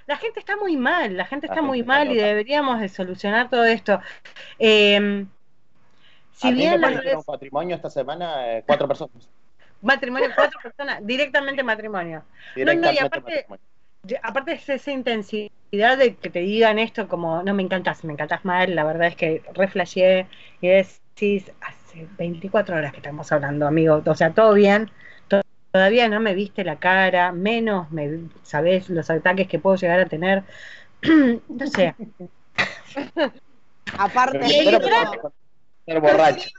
la 0.07 0.17
gente 0.17 0.39
está 0.39 0.57
muy 0.57 0.75
mal, 0.77 1.15
la 1.15 1.25
gente 1.25 1.45
La 1.45 1.53
está 1.53 1.61
gente 1.61 1.67
muy 1.67 1.79
está 1.81 1.87
mal 1.93 2.11
y 2.11 2.15
deberíamos 2.15 2.79
de 2.81 2.89
solucionar 2.89 3.49
todo 3.51 3.65
esto. 3.65 4.01
Eh, 4.57 5.25
si 6.39 6.53
bien 6.53 6.71
me 6.71 6.77
las 6.77 6.91
parecieron 6.91 7.19
redes- 7.19 7.25
patrimonio 7.25 7.75
esta 7.75 7.89
semana 7.89 8.57
eh, 8.57 8.63
cuatro 8.65 8.87
personas. 8.87 9.29
matrimonio, 9.81 10.29
cuatro 10.35 10.59
personas, 10.61 11.05
directamente 11.05 11.63
matrimonio. 11.63 12.23
Directamente 12.55 13.05
aparte- 13.05 13.45
matrimonio. 13.49 13.59
Aparte 14.23 14.53
es 14.53 14.69
esa 14.69 14.91
intensidad 14.91 15.97
de 15.97 16.15
que 16.15 16.29
te 16.29 16.39
digan 16.39 16.79
esto 16.79 17.07
como, 17.09 17.43
no 17.43 17.53
me 17.53 17.61
encantas, 17.63 18.03
me 18.05 18.13
encantas 18.13 18.45
mal, 18.45 18.73
la 18.73 18.85
verdad 18.85 19.07
es 19.09 19.15
que 19.17 19.43
reflashé 19.53 20.25
y 20.61 20.69
decís, 20.69 21.51
hace 21.61 22.07
24 22.17 22.77
horas 22.77 22.91
que 22.93 22.97
estamos 22.99 23.29
hablando, 23.33 23.67
amigo, 23.67 24.01
o 24.05 24.15
sea, 24.15 24.31
todo 24.31 24.53
bien, 24.53 24.89
to- 25.27 25.41
todavía 25.71 26.07
no 26.07 26.21
me 26.21 26.33
viste 26.33 26.63
la 26.63 26.77
cara, 26.79 27.33
menos 27.33 27.91
me 27.91 28.21
sabés 28.43 28.89
los 28.89 29.09
ataques 29.09 29.47
que 29.49 29.59
puedo 29.59 29.75
llegar 29.75 29.99
a 29.99 30.05
tener, 30.05 30.43
no 31.49 31.67
sé, 31.67 31.93
Aparte, 33.97 34.39
Pero 34.39 34.47
Y 34.47 34.79
por 35.19 35.33
ser 35.91 36.01
borracho. 36.01 36.49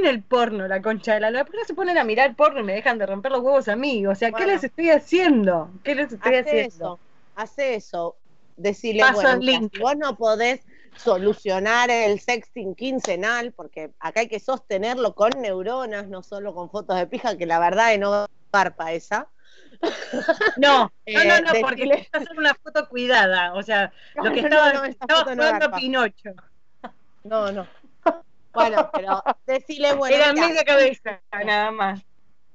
en 0.00 0.06
el 0.06 0.22
porno 0.22 0.66
la 0.68 0.80
concha 0.82 1.14
de 1.14 1.20
la 1.20 1.30
lora, 1.30 1.44
¿por 1.44 1.52
qué 1.52 1.58
no 1.60 1.64
se 1.64 1.74
ponen 1.74 1.98
a 1.98 2.04
mirar 2.04 2.34
porno 2.36 2.60
y 2.60 2.64
me 2.64 2.74
dejan 2.74 2.98
de 2.98 3.06
romper 3.06 3.32
los 3.32 3.40
huevos 3.42 3.68
a 3.68 3.76
mí? 3.76 4.06
O 4.06 4.14
sea, 4.14 4.30
¿qué 4.32 4.46
les 4.46 4.64
estoy 4.64 4.90
haciendo? 4.90 5.70
¿Qué 5.84 5.94
les 5.94 6.12
estoy 6.12 6.34
hace 6.36 6.40
haciendo? 6.66 6.68
eso, 6.68 7.00
hace 7.34 7.74
eso. 7.74 8.16
Decirle, 8.56 9.00
Paso 9.00 9.14
bueno, 9.22 9.38
mira, 9.38 9.60
si 9.72 9.78
vos 9.80 9.96
no 9.96 10.16
podés 10.16 10.60
solucionar 10.96 11.90
el 11.90 12.20
sexting 12.20 12.74
quincenal, 12.74 13.52
porque 13.52 13.92
acá 14.00 14.20
hay 14.20 14.28
que 14.28 14.40
sostenerlo 14.40 15.14
con 15.14 15.30
neuronas, 15.40 16.08
no 16.08 16.22
solo 16.22 16.54
con 16.54 16.70
fotos 16.70 16.96
de 16.96 17.06
pija, 17.06 17.36
que 17.38 17.46
la 17.46 17.58
verdad 17.58 17.94
es 17.94 18.00
no 18.00 18.26
garpa 18.52 18.92
esa. 18.92 19.28
No, 20.56 20.84
no, 20.84 20.92
Eh, 21.06 21.14
no, 21.26 21.40
no, 21.40 21.60
porque 21.60 21.84
decirle- 21.84 22.00
es 22.02 22.08
hacer 22.12 22.38
una 22.38 22.54
foto 22.54 22.88
cuidada, 22.88 23.54
o 23.54 23.62
sea, 23.62 23.92
lo 24.16 24.30
que 24.32 24.42
No, 24.42 24.48
estaba, 24.48 24.72
no, 24.74 24.84
estaba 24.84 25.20
jugando. 25.34 25.70
Pinocho. 25.72 26.30
No, 27.24 27.52
no. 27.52 27.66
Bueno, 28.52 28.90
pero 28.92 29.22
decirle, 29.46 29.94
bueno, 29.94 30.16
Era 30.16 30.32
mira, 30.32 30.48
media 30.48 30.64
cabeza, 30.64 31.20
nada 31.44 31.70
más. 31.70 32.00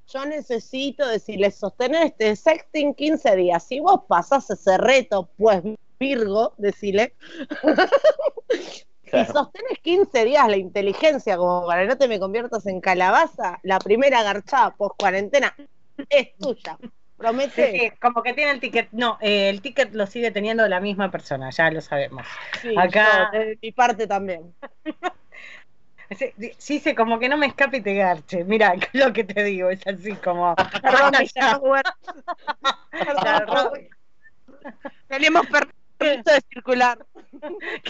yo 0.08 0.26
necesito 0.26 1.08
decirle, 1.08 1.52
sostener 1.52 2.04
este 2.08 2.36
sexting 2.36 2.94
15 2.94 3.36
días. 3.36 3.64
Si 3.66 3.80
vos 3.80 4.02
pasás 4.08 4.50
ese 4.50 4.78
reto, 4.78 5.30
pues 5.38 5.62
Virgo, 6.00 6.54
decirle, 6.58 7.14
si 8.50 8.86
Claro. 9.10 9.32
sostenes 9.34 9.80
15 9.82 10.26
días 10.26 10.48
la 10.50 10.58
inteligencia 10.58 11.38
como 11.38 11.66
para 11.68 11.84
que 11.84 11.88
no 11.88 11.98
te 11.98 12.08
me 12.08 12.20
conviertas 12.20 12.66
en 12.66 12.82
calabaza, 12.82 13.60
la 13.64 13.80
primera 13.80 14.24
garchada 14.24 14.72
post 14.76 14.96
cuarentena 15.00 15.56
es 16.10 16.36
tuya. 16.38 16.78
Sí, 16.82 16.90
Promete. 17.18 17.72
sí, 17.80 17.92
como 18.02 18.22
que 18.24 18.34
tiene 18.34 18.52
el 18.52 18.60
ticket. 18.60 18.90
No, 18.92 19.18
eh, 19.22 19.48
el 19.50 19.62
ticket 19.62 19.94
lo 19.94 20.06
sigue 20.06 20.32
teniendo 20.32 20.68
la 20.68 20.82
misma 20.82 21.10
persona, 21.12 21.50
ya 21.52 21.72
lo 21.72 21.80
sabemos. 21.80 22.28
Sí, 22.62 22.74
Acá- 22.78 23.30
yo, 23.32 23.40
de 23.40 23.60
mi 23.62 23.72
parte 23.72 24.06
también. 24.06 24.54
Sí, 26.58 26.80
sí, 26.80 26.96
como 26.96 27.20
que 27.20 27.30
no 27.30 27.38
me 27.38 27.46
escape 27.48 27.78
y 27.78 27.82
te 27.82 27.96
garche. 27.96 28.44
Mira, 28.44 28.74
lo 28.94 29.14
que 29.14 29.24
te 29.24 29.44
digo, 29.44 29.70
es 29.70 29.86
así 29.88 30.14
como. 30.16 30.56
Tenemos 35.08 35.46
permiso 35.48 36.32
de 36.32 36.42
circular. 36.50 37.06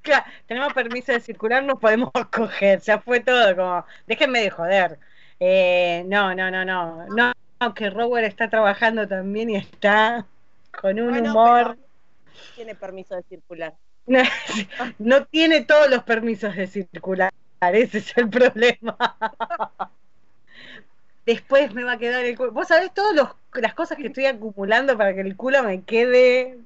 Claro, 0.00 0.24
tenemos 0.46 0.72
permiso 0.72 1.10
de 1.12 1.20
circular, 1.20 1.62
nos 1.64 1.80
podemos 1.80 2.10
coger, 2.32 2.80
ya 2.80 3.00
fue 3.00 3.18
todo, 3.20 3.54
como, 3.56 3.84
déjenme 4.06 4.40
de 4.40 4.50
joder. 4.50 4.98
Eh, 5.40 6.04
no, 6.06 6.34
no, 6.36 6.50
no, 6.50 6.64
no, 6.64 7.04
no, 7.08 7.32
no, 7.60 7.74
que 7.74 7.90
Rower 7.90 8.24
está 8.24 8.48
trabajando 8.48 9.06
también 9.08 9.50
y 9.50 9.56
está 9.56 10.24
con 10.80 10.98
un 11.00 11.10
Bueno, 11.10 11.30
humor, 11.32 11.78
tiene 12.54 12.76
permiso 12.76 13.16
de 13.16 13.22
circular. 13.24 13.74
no, 14.06 14.22
no 14.98 15.24
tiene 15.26 15.64
todos 15.64 15.90
los 15.90 16.04
permisos 16.04 16.54
de 16.54 16.68
circular, 16.68 17.32
ese 17.60 17.98
es 17.98 18.16
el 18.16 18.28
problema. 18.28 18.96
Después 21.26 21.74
me 21.74 21.84
va 21.84 21.92
a 21.92 21.98
quedar 21.98 22.24
el 22.24 22.36
culo. 22.36 22.52
Vos 22.52 22.68
sabés 22.68 22.92
todas 22.94 23.14
los- 23.14 23.28
las 23.62 23.74
cosas 23.74 23.98
que 23.98 24.06
estoy 24.06 24.26
acumulando 24.26 24.96
para 24.96 25.14
que 25.14 25.20
el 25.20 25.36
culo 25.36 25.62
me 25.62 25.82
quede 25.82 26.58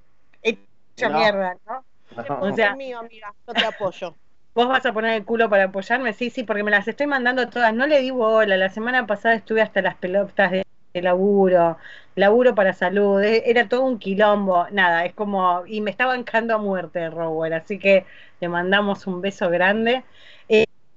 hecho 0.42 1.08
No. 1.10 1.18
mierda, 1.18 1.56
¿no? 1.66 1.84
No. 2.28 2.40
O 2.40 2.54
sea- 2.54 2.70
es 2.70 2.76
mío, 2.76 3.00
amiga, 3.00 3.32
yo 3.46 3.54
te 3.54 3.64
apoyo. 3.64 4.14
¿Vos 4.54 4.68
vas 4.68 4.84
a 4.84 4.92
poner 4.92 5.14
el 5.14 5.24
culo 5.24 5.48
para 5.48 5.64
apoyarme? 5.64 6.12
Sí, 6.12 6.28
sí, 6.30 6.44
porque 6.44 6.62
me 6.62 6.70
las 6.70 6.86
estoy 6.86 7.06
mandando 7.06 7.48
todas. 7.48 7.72
No 7.74 7.86
le 7.86 8.00
di 8.00 8.10
bola. 8.10 8.56
La 8.56 8.68
semana 8.68 9.06
pasada 9.06 9.34
estuve 9.34 9.62
hasta 9.62 9.80
las 9.80 9.96
pelotas 9.96 10.50
de, 10.50 10.62
de 10.92 11.02
laburo, 11.02 11.78
laburo 12.14 12.54
para 12.54 12.74
salud. 12.74 13.20
e- 13.22 13.44
Era 13.50 13.66
todo 13.68 13.82
un 13.82 13.98
quilombo. 13.98 14.66
Nada, 14.70 15.06
es 15.06 15.14
como. 15.14 15.64
Y 15.66 15.80
me 15.80 15.90
está 15.90 16.04
bancando 16.06 16.54
a 16.54 16.58
muerte, 16.58 17.08
Rower. 17.10 17.54
Así 17.54 17.78
que 17.78 18.04
le 18.40 18.48
mandamos 18.48 19.06
un 19.06 19.22
beso 19.22 19.48
grande. 19.50 20.04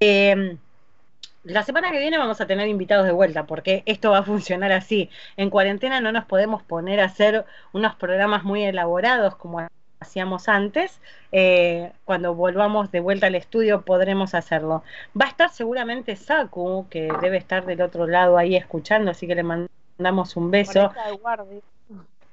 Eh, 0.00 0.26
eh, 0.26 0.56
la 1.44 1.62
semana 1.62 1.92
que 1.92 2.00
viene 2.00 2.18
vamos 2.18 2.40
a 2.40 2.46
tener 2.46 2.66
invitados 2.68 3.06
de 3.06 3.12
vuelta, 3.12 3.46
porque 3.46 3.84
esto 3.86 4.10
va 4.10 4.18
a 4.18 4.22
funcionar 4.24 4.72
así. 4.72 5.10
En 5.36 5.48
cuarentena 5.48 6.00
no 6.00 6.10
nos 6.10 6.24
podemos 6.24 6.62
poner 6.62 7.00
a 7.00 7.04
hacer 7.04 7.44
unos 7.72 7.94
programas 7.94 8.42
muy 8.42 8.64
elaborados 8.64 9.36
como 9.36 9.64
hacíamos 10.00 10.48
antes. 10.48 11.00
Eh, 11.30 11.92
cuando 12.04 12.34
volvamos 12.34 12.90
de 12.90 12.98
vuelta 12.98 13.28
al 13.28 13.36
estudio 13.36 13.82
podremos 13.82 14.34
hacerlo. 14.34 14.82
Va 15.18 15.26
a 15.26 15.28
estar 15.28 15.50
seguramente 15.50 16.16
Saku, 16.16 16.88
que 16.90 17.12
debe 17.20 17.36
estar 17.36 17.64
del 17.64 17.80
otro 17.80 18.08
lado 18.08 18.38
ahí 18.38 18.56
escuchando, 18.56 19.12
así 19.12 19.28
que 19.28 19.36
le 19.36 19.44
mandamos 19.44 20.36
un 20.36 20.50
beso. 20.50 20.92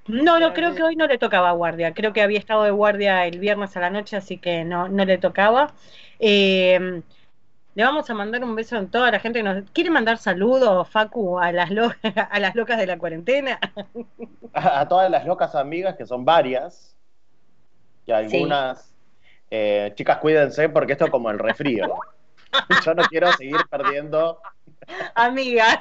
No, 0.08 0.40
no, 0.40 0.54
creo 0.54 0.74
que 0.74 0.84
hoy 0.84 0.96
no 0.96 1.06
le 1.06 1.20
tocaba 1.20 1.52
guardia. 1.52 1.94
Creo 1.94 2.14
que 2.14 2.22
había 2.24 2.40
estado 2.40 2.64
de 2.64 2.72
guardia 2.72 3.26
el 3.28 3.40
viernes 3.40 3.78
a 3.78 3.80
la 3.80 3.90
noche, 3.92 4.18
así 4.18 4.38
que 4.38 4.66
no, 4.66 4.90
no 4.90 5.06
le 5.06 5.20
tocaba. 5.20 5.72
Eh, 6.20 7.04
le 7.76 7.84
vamos 7.84 8.10
a 8.10 8.14
mandar 8.14 8.44
un 8.44 8.56
beso 8.56 8.78
a 8.78 8.86
toda 8.86 9.12
la 9.12 9.20
gente 9.20 9.40
que 9.40 9.44
nos 9.44 9.70
quiere 9.72 9.90
mandar 9.90 10.18
saludos, 10.18 10.88
Facu, 10.90 11.40
a 11.40 11.52
las, 11.52 11.72
lo- 11.72 11.92
a 12.30 12.40
las 12.40 12.56
locas 12.56 12.78
de 12.78 12.88
la 12.88 12.98
cuarentena. 12.98 13.60
a, 14.54 14.82
a 14.82 14.88
todas 14.88 15.10
las 15.10 15.26
locas 15.26 15.56
amigas, 15.56 15.96
que 15.96 16.06
son 16.06 16.24
varias, 16.26 16.96
que 18.06 18.14
algunas, 18.14 18.94
eh, 19.50 19.92
chicas, 19.96 20.18
cuídense 20.18 20.70
porque 20.70 20.94
esto 20.94 21.06
es 21.06 21.12
como 21.12 21.30
el 21.32 21.40
refrío. 21.40 22.00
Yo 22.86 22.94
no 22.94 23.04
quiero 23.04 23.32
seguir 23.34 23.58
perdiendo, 23.70 24.40
Amigas, 25.16 25.80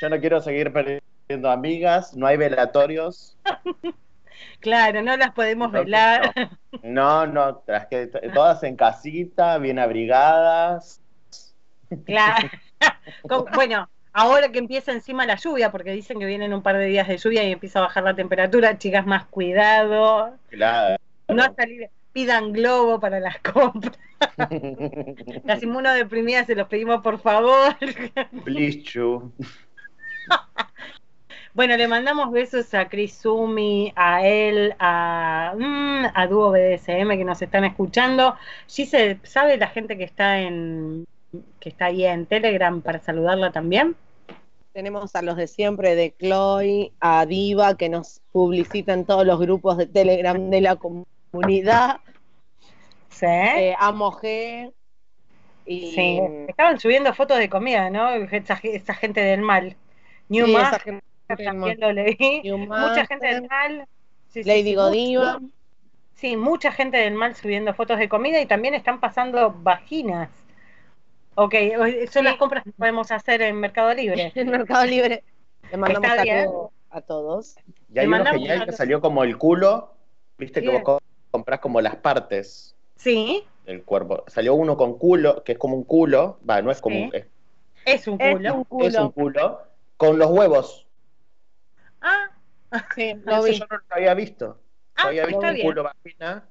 yo 0.00 0.08
no 0.08 0.18
quiero 0.20 0.40
seguir 0.40 0.72
perdiendo 0.72 1.50
amigas, 1.50 2.16
no 2.16 2.26
hay 2.26 2.36
velatorios, 2.36 3.36
claro, 4.60 5.02
no 5.02 5.16
las 5.16 5.32
podemos 5.32 5.72
velar. 5.72 6.32
no, 6.82 7.26
no, 7.26 7.64
que 7.90 8.06
todas 8.32 8.62
en 8.62 8.76
casita, 8.76 9.58
bien 9.58 9.78
abrigadas. 9.78 11.02
Claro. 12.04 12.48
Bueno, 13.54 13.88
ahora 14.12 14.50
que 14.50 14.58
empieza 14.58 14.92
encima 14.92 15.26
la 15.26 15.36
lluvia, 15.36 15.70
porque 15.70 15.92
dicen 15.92 16.18
que 16.18 16.26
vienen 16.26 16.52
un 16.52 16.62
par 16.62 16.76
de 16.76 16.86
días 16.86 17.06
de 17.08 17.18
lluvia 17.18 17.44
y 17.44 17.52
empieza 17.52 17.78
a 17.78 17.82
bajar 17.82 18.02
la 18.02 18.14
temperatura, 18.14 18.78
chicas, 18.78 19.06
más 19.06 19.26
cuidado. 19.26 20.36
Claro. 20.50 20.96
No 21.28 21.54
salir, 21.54 21.90
pidan 22.12 22.52
globo 22.52 22.98
para 22.98 23.20
las 23.20 23.38
compras. 23.40 23.98
Las 25.44 25.62
inmunodeprimidas 25.62 26.46
se 26.46 26.54
los 26.54 26.68
pedimos 26.68 27.02
por 27.02 27.18
favor. 27.20 27.76
You. 28.46 29.32
Bueno, 31.52 31.74
le 31.78 31.88
mandamos 31.88 32.32
besos 32.32 32.74
a 32.74 32.86
Chris 32.86 33.14
Sumi, 33.14 33.90
a 33.96 34.26
él, 34.26 34.74
a, 34.78 35.54
mm, 35.56 36.04
a 36.12 36.26
Dúo 36.26 36.50
BDSM 36.50 37.16
que 37.16 37.24
nos 37.24 37.40
están 37.40 37.64
escuchando. 37.64 38.36
se 38.66 39.18
¿sabe 39.22 39.56
la 39.56 39.68
gente 39.68 39.96
que 39.96 40.04
está 40.04 40.38
en 40.38 41.06
que 41.60 41.68
está 41.68 41.86
ahí 41.86 42.04
en 42.04 42.26
Telegram 42.26 42.80
para 42.82 43.00
saludarla 43.00 43.52
también? 43.52 43.96
Tenemos 44.72 45.16
a 45.16 45.22
los 45.22 45.36
de 45.36 45.46
siempre 45.46 45.94
de 45.94 46.14
Chloe, 46.18 46.92
a 47.00 47.24
Diva 47.24 47.76
que 47.76 47.88
nos 47.88 48.20
publicita 48.32 48.92
en 48.92 49.06
todos 49.06 49.26
los 49.26 49.40
grupos 49.40 49.78
de 49.78 49.86
Telegram 49.86 50.50
de 50.50 50.60
la 50.60 50.76
comunidad. 50.76 52.00
Sí. 53.08 53.26
Eh, 53.26 53.74
a. 53.78 53.94
Y... 55.64 55.90
Sí. 55.92 56.20
Estaban 56.48 56.78
subiendo 56.78 57.14
fotos 57.14 57.38
de 57.38 57.48
comida, 57.48 57.88
¿no? 57.90 58.10
Esa, 58.10 58.60
esa 58.62 58.94
gente 58.94 59.20
del 59.20 59.40
mal. 59.40 59.76
New 60.28 60.46
Sí, 60.46 60.52
gente 60.84 61.02
también 61.26 61.58
mal. 61.58 61.76
lo 61.80 61.92
leí. 61.92 62.42
New 62.44 62.58
Mucha 62.58 62.68
Master, 62.68 63.06
gente 63.06 63.26
del 63.26 63.48
mal. 63.48 63.88
Sí, 64.28 64.44
Lady 64.44 64.74
Godiva. 64.74 65.40
Sí, 66.14 66.36
mucha 66.36 66.72
gente 66.72 66.96
del 66.98 67.14
mal 67.14 67.34
subiendo 67.34 67.74
fotos 67.74 67.98
de 67.98 68.08
comida 68.08 68.40
y 68.40 68.46
también 68.46 68.74
están 68.74 69.00
pasando 69.00 69.52
vaginas. 69.52 70.30
Ok, 71.38 71.54
son 72.10 72.24
las 72.24 72.36
compras 72.36 72.64
que 72.64 72.72
podemos 72.72 73.10
hacer 73.12 73.42
en 73.42 73.56
Mercado 73.60 73.92
Libre. 73.94 74.32
En 74.34 74.48
Mercado 74.50 74.84
Libre. 74.86 75.22
Le 75.70 75.76
mandamos 75.76 76.08
Está 76.10 76.22
bien. 76.22 76.44
saludos 76.46 76.70
a 76.90 77.00
todos. 77.02 77.56
Y 77.92 77.98
hay 77.98 78.06
Le 78.06 78.14
uno 78.20 78.24
genial 78.30 78.56
una- 78.58 78.66
que 78.66 78.72
salió 78.72 79.00
como 79.00 79.22
el 79.22 79.36
culo, 79.36 79.94
viste 80.38 80.62
que 80.62 80.68
vos 80.70 80.82
co- 80.82 81.00
comprás 81.30 81.60
como 81.60 81.80
las 81.80 81.96
partes 81.96 82.74
Sí, 82.96 83.44
del 83.66 83.84
cuerpo. 83.84 84.24
Salió 84.28 84.54
uno 84.54 84.76
con 84.76 84.96
culo, 84.98 85.44
que 85.44 85.52
es 85.52 85.58
como 85.58 85.76
un 85.76 85.84
culo, 85.84 86.38
va, 86.48 86.62
no 86.62 86.70
es 86.70 86.80
como 86.80 86.96
Sí. 86.96 87.02
un, 87.04 87.14
es, 87.14 87.26
es 87.84 88.08
un 88.08 88.20
Es 88.20 88.34
culo. 88.34 88.54
un 88.54 88.64
culo. 88.64 88.86
es 88.88 88.96
un 88.96 89.10
culo, 89.10 89.60
con 89.98 90.18
los 90.18 90.30
huevos. 90.30 90.86
Ah, 92.00 92.30
Sí, 92.94 93.12
lo 93.24 93.44
Eso 93.44 93.52
yo 93.58 93.66
no 93.70 93.76
lo 93.76 93.82
había 93.90 94.14
visto. 94.14 94.58
Ah, 94.96 95.02
Yo 95.04 95.08
había 95.08 95.26
visto 95.26 95.46
un 95.46 95.52
bien. 95.54 95.66
culo 95.66 95.82
vagina, 95.82 96.48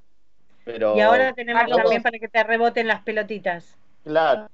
pero 0.63 0.95
y 0.95 1.01
ahora 1.01 1.33
tenemos 1.33 1.61
Carlos. 1.61 1.77
también 1.79 2.03
para 2.03 2.19
que 2.19 2.27
te 2.27 2.43
reboten 2.43 2.87
las 2.87 3.01
pelotitas. 3.01 3.75
claro. 4.03 4.47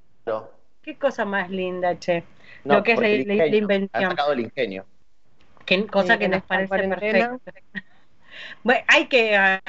Qué 0.81 0.97
cosa 0.97 1.25
más 1.25 1.49
linda, 1.49 1.97
che. 1.99 2.23
No, 2.63 2.75
Lo 2.75 2.83
que 2.83 2.93
es 2.93 2.99
la- 2.99 3.07
el 3.07 3.27
la- 3.27 3.33
ingenio, 3.33 3.51
la 3.51 3.57
invención. 3.57 4.03
Ha 4.05 4.09
sacado 4.09 4.33
el 4.33 4.39
ingenio. 4.41 4.85
Que, 5.65 5.85
cosa 5.87 6.13
Sí, 6.13 6.19
que 6.19 6.27
nos 6.29 6.43
parece 6.43 6.69
perfecto. 6.87 7.39
Bueno, 8.63 8.81
hay 8.87 9.07
que, 9.07 9.35
ah, 9.37 9.61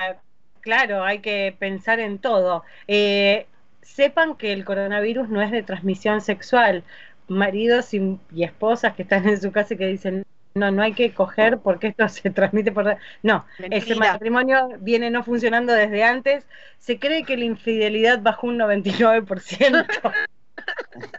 claro, 0.61 1.05
hay 1.05 1.19
que 1.21 1.55
pensar 1.59 2.01
en 2.01 2.19
todo. 2.19 2.65
Eh, 2.89 3.47
sepan 3.83 4.37
que 4.37 4.53
el 4.53 4.65
coronavirus 4.65 5.29
no 5.29 5.43
es 5.43 5.51
de 5.51 5.63
transmisión 5.63 6.21
sexual. 6.21 6.83
Maridos 7.29 7.93
y, 7.95 8.19
y 8.33 8.45
esposas 8.45 8.95
que 8.95 9.03
están 9.03 9.29
en 9.29 9.41
su 9.41 9.53
casa 9.53 9.75
y 9.75 9.77
que 9.77 9.87
dicen, 9.87 10.25
no, 10.55 10.71
no 10.71 10.83
hay 10.83 10.93
que 10.93 11.13
coger 11.15 11.59
porque 11.59 11.89
esto 11.89 12.09
se 12.09 12.31
transmite 12.31 12.73
por... 12.73 12.97
No, 13.23 13.47
ese 13.59 13.69
Mentira. 13.95 13.97
matrimonio 14.13 14.69
viene 14.81 15.11
no 15.11 15.23
funcionando 15.25 15.73
desde 15.73 16.05
antes. 16.05 16.47
Se 16.79 16.99
cree 16.99 17.25
que 17.25 17.37
la 17.37 17.45
infidelidad 17.45 18.21
bajó 18.23 18.47
un 18.49 18.59
99%. 18.59 19.87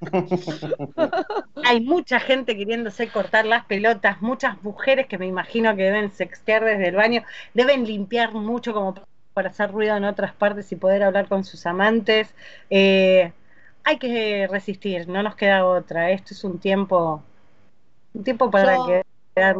Hay 1.65 1.81
mucha 1.81 2.19
gente 2.19 2.57
queriéndose 2.57 3.07
cortar 3.09 3.45
las 3.45 3.65
pelotas, 3.65 4.21
muchas 4.21 4.61
mujeres 4.63 5.07
que 5.07 5.17
me 5.17 5.27
imagino 5.27 5.75
que 5.75 5.83
deben 5.83 6.11
sextear 6.11 6.63
desde 6.63 6.89
el 6.89 6.95
baño, 6.95 7.23
deben 7.53 7.85
limpiar 7.85 8.33
mucho 8.33 8.73
como 8.73 8.95
para 9.33 9.49
hacer 9.49 9.71
ruido 9.71 9.95
en 9.95 10.03
otras 10.03 10.33
partes 10.33 10.71
y 10.71 10.75
poder 10.75 11.03
hablar 11.03 11.27
con 11.27 11.43
sus 11.43 11.65
amantes. 11.65 12.33
Eh, 12.69 13.31
hay 13.83 13.97
que 13.97 14.47
resistir, 14.49 15.07
no 15.07 15.23
nos 15.23 15.35
queda 15.35 15.65
otra. 15.65 16.11
Esto 16.11 16.33
es 16.33 16.43
un 16.43 16.59
tiempo, 16.59 17.23
un 18.13 18.23
tiempo 18.23 18.51
para 18.51 18.77
Yo- 18.77 19.01
quedar 19.35 19.57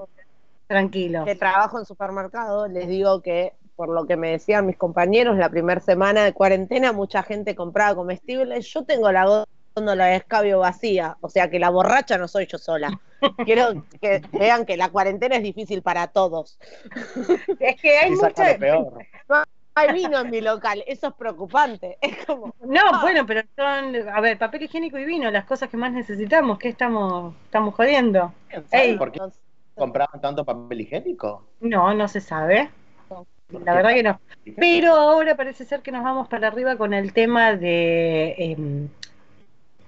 tranquilos. 0.68 1.26
que 1.26 1.36
trabajo 1.36 1.80
en 1.80 1.86
supermercado, 1.86 2.68
les 2.68 2.88
digo 2.88 3.22
que, 3.22 3.54
por 3.76 3.90
lo 3.90 4.06
que 4.06 4.16
me 4.18 4.32
decían 4.32 4.66
mis 4.66 4.78
compañeros, 4.78 5.38
la 5.38 5.50
primera 5.50 5.82
semana 5.82 6.24
de 6.24 6.34
cuarentena 6.34 6.92
mucha 6.94 7.24
gente 7.24 7.56
compraba 7.56 7.96
comestibles. 7.96 8.68
Yo 8.68 8.84
tengo 8.86 9.12
la 9.12 9.46
de 9.76 10.16
escabio 10.16 10.60
vacía, 10.60 11.18
o 11.22 11.30
sea 11.30 11.50
que 11.50 11.60
la 11.60 11.70
borracha 11.70 12.18
no 12.18 12.28
soy 12.28 12.46
yo 12.48 12.58
sola. 12.58 13.00
Quiero 13.46 13.86
que 14.02 14.22
vean 14.32 14.66
que 14.66 14.78
la 14.78 14.90
cuarentena 14.90 15.38
es 15.38 15.44
difícil 15.44 15.82
para 15.82 16.08
todos. 16.08 16.60
Es 17.60 17.82
que 17.82 17.98
hay 17.98 18.12
mucha... 18.12 18.58
peor. 18.58 19.06
Hay 19.76 19.92
vino 19.92 20.20
en 20.20 20.30
mi 20.30 20.40
local, 20.40 20.84
eso 20.86 21.08
es 21.08 21.14
preocupante. 21.16 21.98
Es 22.02 22.26
como, 22.26 22.54
No, 22.62 23.02
bueno, 23.02 23.26
pero 23.26 23.42
son, 23.56 23.96
a 24.08 24.22
ver, 24.22 24.38
papel 24.38 24.64
higiénico 24.64 25.00
y 25.00 25.06
vino, 25.06 25.32
las 25.32 25.46
cosas 25.46 25.70
que 25.70 25.78
más 25.78 25.92
necesitamos, 25.92 26.60
¿qué 26.60 26.70
estamos, 26.70 27.34
estamos 27.46 27.74
jodiendo? 27.74 28.34
Ey. 28.72 28.98
¿Por 28.98 29.12
qué 29.12 29.20
compraban 29.76 30.22
tanto 30.22 30.46
papel 30.46 30.82
higiénico? 30.82 31.44
No, 31.60 31.94
no 31.94 32.08
se 32.08 32.22
sabe. 32.22 32.70
La 33.50 33.74
verdad 33.74 33.94
que 33.94 34.04
no. 34.04 34.20
Pero 34.58 34.96
ahora 34.96 35.36
parece 35.36 35.66
ser 35.66 35.82
que 35.82 35.92
nos 35.92 36.04
vamos 36.04 36.28
para 36.28 36.48
arriba 36.48 36.76
con 36.76 36.94
el 36.94 37.14
tema 37.14 37.56
de. 37.56 38.36
em, 38.38 38.90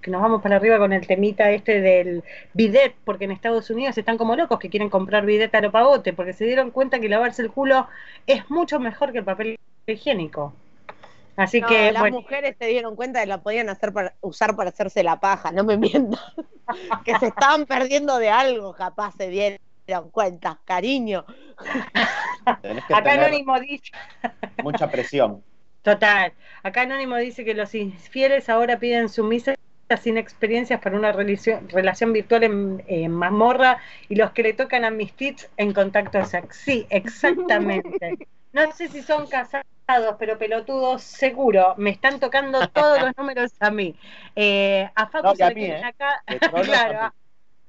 que 0.05 0.11
nos 0.11 0.21
vamos 0.21 0.43
para 0.43 0.57
arriba 0.57 0.77
con 0.77 0.93
el 0.93 1.07
temita 1.07 1.49
este 1.49 1.81
del 1.81 2.23
bidet, 2.53 2.93
porque 3.03 3.25
en 3.25 3.31
Estados 3.31 3.71
Unidos 3.71 3.97
están 3.97 4.19
como 4.19 4.35
locos 4.35 4.59
que 4.59 4.69
quieren 4.69 4.87
comprar 4.87 5.25
bidet 5.25 5.53
a 5.55 5.61
lo 5.61 5.71
pavote, 5.71 6.13
porque 6.13 6.31
se 6.31 6.45
dieron 6.45 6.69
cuenta 6.69 6.99
que 6.99 7.09
lavarse 7.09 7.41
el 7.41 7.49
culo 7.49 7.87
es 8.27 8.47
mucho 8.51 8.79
mejor 8.79 9.11
que 9.11 9.17
el 9.17 9.23
papel 9.23 9.57
higiénico. 9.87 10.53
Así 11.35 11.59
No, 11.59 11.67
que, 11.67 11.91
las 11.91 12.03
bueno, 12.03 12.17
mujeres 12.21 12.55
se 12.59 12.67
dieron 12.67 12.95
cuenta 12.95 13.19
que 13.21 13.25
la 13.25 13.39
podían 13.41 13.67
hacer 13.67 13.91
para, 13.93 14.13
usar 14.21 14.55
para 14.55 14.69
hacerse 14.69 15.01
la 15.01 15.19
paja, 15.19 15.51
no 15.51 15.63
me 15.63 15.75
mientan. 15.77 16.19
que 17.03 17.17
se 17.17 17.25
estaban 17.25 17.65
perdiendo 17.65 18.19
de 18.19 18.29
algo, 18.29 18.75
capaz 18.75 19.15
se 19.17 19.29
dieron 19.29 19.57
cuenta, 20.11 20.59
cariño. 20.65 21.25
Acá 22.93 23.13
Anónimo 23.13 23.59
dice. 23.59 23.91
mucha 24.61 24.87
presión. 24.91 25.43
Total. 25.81 26.31
Acá 26.61 26.81
Anónimo 26.81 27.17
dice 27.17 27.43
que 27.43 27.55
los 27.55 27.73
infieles 27.73 28.49
ahora 28.49 28.77
piden 28.77 29.09
sumisas 29.09 29.55
sin 30.01 30.17
experiencias 30.17 30.79
para 30.81 30.97
una 30.97 31.11
relación, 31.11 31.69
relación 31.69 32.11
virtual 32.11 32.43
en, 32.43 32.83
en 32.87 33.11
mazmorra 33.11 33.77
y 34.09 34.15
los 34.15 34.31
que 34.31 34.43
le 34.43 34.53
tocan 34.53 34.83
a 34.83 34.89
mis 34.91 35.13
tits 35.13 35.49
en 35.57 35.73
contacto 35.73 36.23
sex. 36.25 36.57
Sí, 36.57 36.87
exactamente. 36.89 38.17
No 38.51 38.71
sé 38.71 38.87
si 38.87 39.01
son 39.01 39.27
casados, 39.27 39.65
pero 40.17 40.37
pelotudos 40.37 41.03
seguro. 41.03 41.75
Me 41.77 41.91
están 41.91 42.19
tocando 42.19 42.67
todos 42.69 43.01
los 43.01 43.11
números 43.17 43.51
a 43.59 43.69
mí. 43.69 43.95
Eh, 44.35 44.89
a 44.95 45.07
Facu 45.07 45.27
No, 45.27 45.33
y 45.33 45.35
se 45.37 45.43
a 45.43 45.49
mí, 45.51 45.65
¿eh? 45.65 45.83
acá. 45.83 46.23
Claro, 46.63 46.99
a 47.01 47.09
mí. 47.09 47.11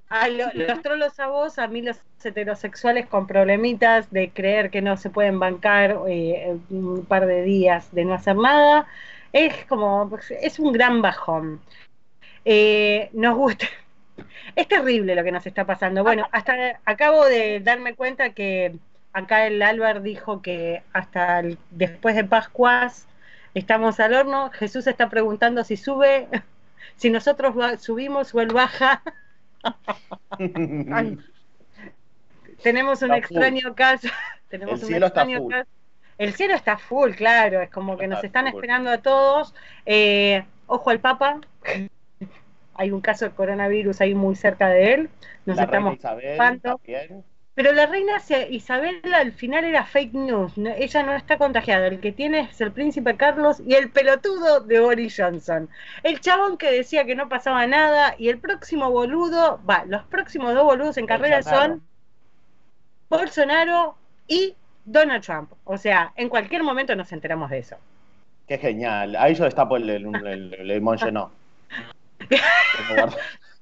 a 0.09 0.29
lo- 0.29 0.53
los 0.55 0.83
trolos 0.83 1.19
a 1.21 1.27
vos, 1.27 1.59
a 1.59 1.67
mí 1.67 1.83
los 1.83 2.01
heterosexuales 2.25 3.07
con 3.07 3.27
problemitas 3.27 4.11
de 4.11 4.31
creer 4.31 4.71
que 4.71 4.81
no 4.81 4.97
se 4.97 5.11
pueden 5.11 5.39
bancar 5.39 5.99
eh, 6.09 6.57
un 6.71 7.05
par 7.05 7.27
de 7.27 7.43
días 7.43 7.93
de 7.93 8.05
no 8.05 8.15
hacer 8.15 8.37
nada, 8.37 8.87
es 9.33 9.65
como, 9.67 10.11
es 10.41 10.59
un 10.59 10.73
gran 10.73 11.03
bajón. 11.03 11.61
Eh, 12.49 13.11
nos 13.13 13.37
gusta, 13.37 13.67
es 14.55 14.69
terrible 14.69 15.15
lo 15.17 15.25
que 15.25 15.33
nos 15.33 15.47
está 15.47 15.65
pasando. 15.67 16.05
Bueno, 16.05 16.29
hasta 16.33 16.81
acabo 16.85 17.25
de 17.27 17.61
darme 17.61 17.95
cuenta 17.97 18.31
que 18.35 18.77
acá 19.13 19.47
el 19.49 19.61
Álvar 19.63 20.01
dijo 20.03 20.43
que 20.43 20.83
hasta 20.93 21.41
el- 21.41 21.59
después 21.71 22.15
de 22.15 22.25
Pascuas 22.25 23.09
estamos 23.55 23.99
al 24.01 24.15
horno. 24.15 24.51
Jesús 24.53 24.87
está 24.87 25.11
preguntando 25.11 25.65
si 25.65 25.77
sube, 25.77 26.29
si 26.97 27.11
nosotros 27.11 27.55
subimos 27.83 28.33
o 28.35 28.41
él 28.41 28.49
baja. 28.53 29.03
Ay, 30.93 31.19
tenemos 32.63 33.03
un 33.03 33.13
Está 33.15 33.29
full. 33.29 33.37
extraño 33.39 33.75
caso. 33.75 34.09
Tenemos 34.49 34.79
El 34.79 34.85
un 34.85 34.87
cielo 34.89 35.07
está 35.07 35.23
extraño 35.23 35.43
full. 35.43 35.53
caso. 35.53 35.69
El 36.19 36.33
cielo 36.35 36.55
está 36.55 36.79
full, 36.79 37.11
claro. 37.13 37.61
Es 37.61 37.71
como 37.71 37.99
que 37.99 38.07
nos 38.07 38.23
Está 38.23 38.27
están 38.41 38.45
full. 38.53 38.55
esperando 38.61 38.91
a 38.91 38.99
todos. 38.99 39.55
Eh, 39.85 40.45
ojo 40.67 40.91
al 40.91 41.01
Papa. 41.01 41.41
Hay 42.79 42.91
un 42.91 43.01
caso 43.01 43.25
de 43.25 43.31
coronavirus 43.33 44.01
ahí 44.01 44.15
muy 44.15 44.37
cerca 44.37 44.69
de 44.69 44.95
él. 44.95 45.11
Nos 45.45 45.57
la 45.57 45.65
estamos 45.65 45.99
ocupando. 46.03 46.81
Pero 47.57 47.73
la 47.73 47.87
reina 47.87 48.21
Isabel 48.51 49.01
al 49.15 49.33
final 49.33 49.65
era 49.65 49.87
fake 49.87 50.13
news. 50.13 50.53
ella 50.59 51.03
no 51.03 51.15
está 51.15 51.39
contagiada. 51.39 51.87
El 51.87 52.01
que 52.01 52.13
tiene 52.13 52.41
es 52.41 52.61
el 52.61 52.71
príncipe 52.71 53.17
Carlos 53.17 53.63
y 53.67 53.75
el 53.75 53.91
pelotudo 53.91 54.61
de 54.61 54.79
Boris 54.79 55.17
Johnson. 55.17 55.71
El 56.03 56.21
chabón 56.21 56.59
que 56.59 56.71
decía 56.71 57.07
que 57.07 57.15
no 57.15 57.31
pasaba 57.31 57.67
nada. 57.67 58.15
Y 58.19 58.29
el 58.29 58.39
próximo 58.39 58.91
boludo, 58.91 59.59
va, 59.69 59.87
los 59.87 60.05
próximos 60.05 60.53
dos 60.53 60.65
boludos 60.65 60.99
en 60.99 61.07
carrera 61.07 61.37
Bolsonaro. 61.37 61.73
son 61.73 61.83
Bolsonaro 63.09 63.97
y 64.29 64.55
Donald 64.85 65.25
Trump. 65.25 65.51
O 65.65 65.79
sea, 65.79 66.13
en 66.17 66.29
cualquier 66.29 66.63
momento 66.63 66.95
nos 66.95 67.11
enteramos 67.11 67.49
de 67.49 67.59
eso. 67.59 67.77
Qué 68.47 68.59
genial. 68.59 69.17
Ahí 69.17 69.35
yo 69.35 69.45
destapo 69.45 69.79
el, 69.79 69.89
el, 69.89 70.05
el, 70.27 70.55
el. 70.55 70.99
Tengo 70.99 71.33
guardado. 72.85 73.17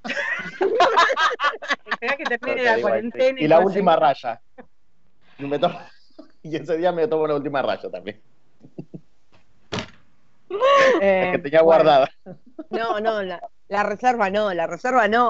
Esperá 1.91 2.17
que 2.17 2.25
termine 2.25 2.57
Te 2.57 2.65
la 2.65 2.77
digo, 2.77 2.89
cuarentena. 2.89 3.41
Y 3.41 3.49
la 3.49 3.61
última 3.61 3.97
raya. 3.97 4.41
Y, 5.39 5.45
me 5.45 5.59
tomo- 5.59 5.79
y 6.43 6.57
ese 6.57 6.77
día 6.77 6.93
me 6.93 7.07
tomo 7.09 7.27
la 7.27 7.35
última 7.37 7.63
raya 7.63 7.91
también. 7.91 8.21
Eh, 11.01 11.23
La 11.27 11.33
que 11.33 11.39
tenía 11.39 11.63
bueno, 11.63 11.83
guardada. 11.83 12.09
No, 12.71 13.01
no, 13.01 13.23
la, 13.23 13.41
la 13.69 13.83
reserva 13.83 14.31
no, 14.31 14.53
la 14.55 14.67
reserva 14.67 15.09
no. 15.09 15.29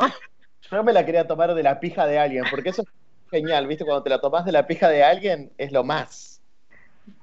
Yo 0.70 0.82
me 0.84 0.92
la 0.92 1.04
quería 1.06 1.26
tomar 1.26 1.54
de 1.54 1.62
la 1.62 1.80
pija 1.80 2.06
de 2.06 2.18
alguien, 2.18 2.44
porque 2.50 2.70
eso 2.70 2.82
es 2.82 2.88
genial, 3.30 3.66
¿viste? 3.66 3.84
Cuando 3.84 4.02
te 4.02 4.10
la 4.10 4.20
tomás 4.20 4.44
de 4.44 4.52
la 4.52 4.66
pija 4.66 4.88
de 4.88 5.02
alguien, 5.04 5.52
es 5.56 5.72
lo 5.72 5.82
más. 5.84 6.40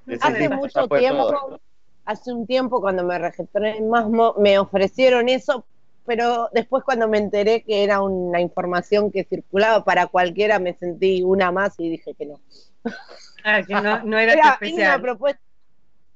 Decís, 0.05 0.23
Hace 0.23 0.39
"Listo, 0.39 0.55
mucho 0.55 0.87
tiempo, 0.87 1.27
todo". 1.29 1.59
hace 2.05 2.33
un 2.33 2.47
tiempo 2.47 2.81
cuando 2.81 3.03
me 3.03 3.17
registré 3.19 3.77
en 3.77 3.89
Masmo, 3.89 4.33
me 4.39 4.57
ofrecieron 4.57 5.29
eso, 5.29 5.65
pero 6.05 6.49
después 6.51 6.83
cuando 6.83 7.07
me 7.07 7.17
enteré 7.17 7.63
que 7.63 7.83
era 7.83 8.01
una 8.01 8.41
información 8.41 9.11
que 9.11 9.23
circulaba 9.23 9.83
para 9.83 10.07
cualquiera, 10.07 10.59
me 10.59 10.73
sentí 10.73 11.23
una 11.23 11.51
más 11.51 11.79
y 11.79 11.89
dije 11.89 12.13
que 12.15 12.25
no. 12.25 12.39
Ah, 13.43 13.61
que 13.63 13.73
no, 13.73 14.03
no 14.03 14.17
era 14.17 14.33
Era 14.33 14.43
una 14.43 14.53
especial. 14.53 15.01
propuesta. 15.01 15.41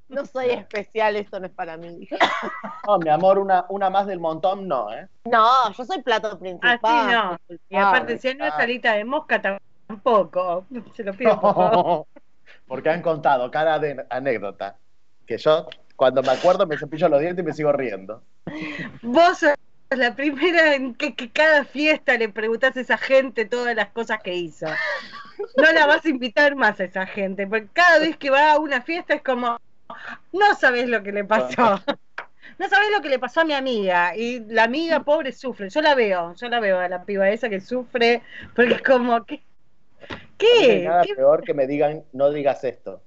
No 0.08 0.24
soy 0.24 0.50
especial, 0.50 1.16
esto 1.16 1.40
no 1.40 1.46
es 1.46 1.52
para 1.52 1.76
mí. 1.76 2.08
No, 2.86 2.98
mi 2.98 3.10
amor, 3.10 3.38
una, 3.38 3.66
una 3.68 3.90
más 3.90 4.06
del 4.06 4.20
montón, 4.20 4.68
no, 4.68 4.92
¿eh? 4.92 5.08
No, 5.24 5.72
yo 5.72 5.84
soy 5.84 6.00
plato 6.02 6.38
principal. 6.38 6.78
Así 6.80 7.12
no. 7.12 7.56
Y 7.68 7.76
aparte, 7.76 8.16
si 8.18 8.32
no 8.34 8.44
es 8.44 8.52
ah. 8.52 8.56
salita 8.56 8.92
de 8.92 9.04
mosca, 9.04 9.42
tampoco. 9.42 10.64
Se 10.94 11.02
lo 11.02 11.12
pido, 11.12 11.40
por 11.40 11.54
favor. 11.54 12.06
Porque 12.68 12.90
han 12.90 13.02
contado 13.02 13.50
cada 13.50 13.80
de 13.80 14.06
anécdota. 14.08 14.76
Que 15.26 15.38
yo, 15.38 15.66
cuando 15.96 16.22
me 16.22 16.30
acuerdo, 16.30 16.66
me 16.66 16.78
cepillo 16.78 17.08
los 17.08 17.20
dientes 17.20 17.42
y 17.42 17.46
me 17.46 17.52
sigo 17.52 17.72
riendo. 17.72 18.22
Vos 19.02 19.38
sos 19.38 19.54
la 19.90 20.14
primera 20.14 20.74
en 20.74 20.94
que, 20.94 21.14
que 21.14 21.30
cada 21.30 21.64
fiesta 21.64 22.16
le 22.16 22.28
preguntás 22.28 22.76
a 22.76 22.80
esa 22.80 22.98
gente 22.98 23.44
todas 23.44 23.74
las 23.76 23.88
cosas 23.90 24.20
que 24.22 24.34
hizo. 24.34 24.66
No 25.56 25.72
la 25.72 25.86
vas 25.86 26.04
a 26.04 26.08
invitar 26.08 26.56
más 26.56 26.80
a 26.80 26.84
esa 26.84 27.06
gente, 27.06 27.46
porque 27.46 27.68
cada 27.72 27.98
vez 27.98 28.16
que 28.16 28.30
va 28.30 28.52
a 28.52 28.58
una 28.58 28.82
fiesta 28.82 29.14
es 29.14 29.22
como, 29.22 29.58
no 30.32 30.54
sabés 30.54 30.88
lo 30.88 31.02
que 31.02 31.12
le 31.12 31.24
pasó. 31.24 31.80
No 32.58 32.70
sabés 32.70 32.88
lo 32.90 33.02
que 33.02 33.10
le 33.10 33.18
pasó 33.18 33.40
a 33.40 33.44
mi 33.44 33.52
amiga. 33.52 34.16
Y 34.16 34.40
la 34.40 34.64
amiga 34.64 35.00
pobre 35.00 35.30
sufre. 35.32 35.68
Yo 35.68 35.82
la 35.82 35.94
veo, 35.94 36.34
yo 36.36 36.48
la 36.48 36.58
veo 36.58 36.78
a 36.78 36.88
la 36.88 37.04
piba 37.04 37.28
esa 37.28 37.50
que 37.50 37.60
sufre, 37.60 38.22
porque 38.54 38.74
es 38.74 38.82
como, 38.82 39.26
¿qué? 39.26 39.42
Mí 40.08 40.08
no 40.08 40.26
¿Qué? 40.38 40.84
nada 40.86 41.02
¿Qué? 41.02 41.14
peor 41.14 41.42
que 41.42 41.52
me 41.52 41.66
digan, 41.66 42.04
no 42.14 42.30
digas 42.30 42.64
esto. 42.64 43.02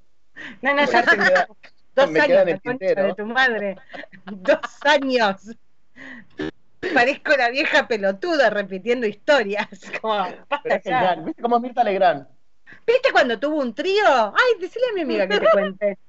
No, 0.61 0.75
no, 0.75 0.85
ya 0.85 1.47
Dos 1.95 2.11
me 2.11 2.19
años, 2.19 2.45
de 2.45 3.13
tu 3.17 3.25
madre. 3.25 3.75
Dos 4.25 4.59
años. 4.85 5.55
Parezco 6.93 7.35
la 7.35 7.49
vieja 7.49 7.87
pelotuda 7.87 8.49
repitiendo 8.49 9.05
historias. 9.05 9.67
Como, 10.01 10.25
es 10.25 10.35
ya. 10.65 10.79
genial. 10.81 11.23
¿Viste 11.25 11.41
cómo 11.41 11.57
es 11.57 11.61
Mirta 11.61 11.83
Legrand? 11.83 12.27
¿Viste 12.85 13.11
cuando 13.11 13.39
tuvo 13.39 13.57
un 13.57 13.73
trío? 13.73 14.05
Ay, 14.07 14.59
decile 14.59 14.85
a 14.91 14.93
mi 14.93 15.01
amiga 15.01 15.27
que 15.27 15.39
te 15.39 15.49
cuente. 15.49 15.97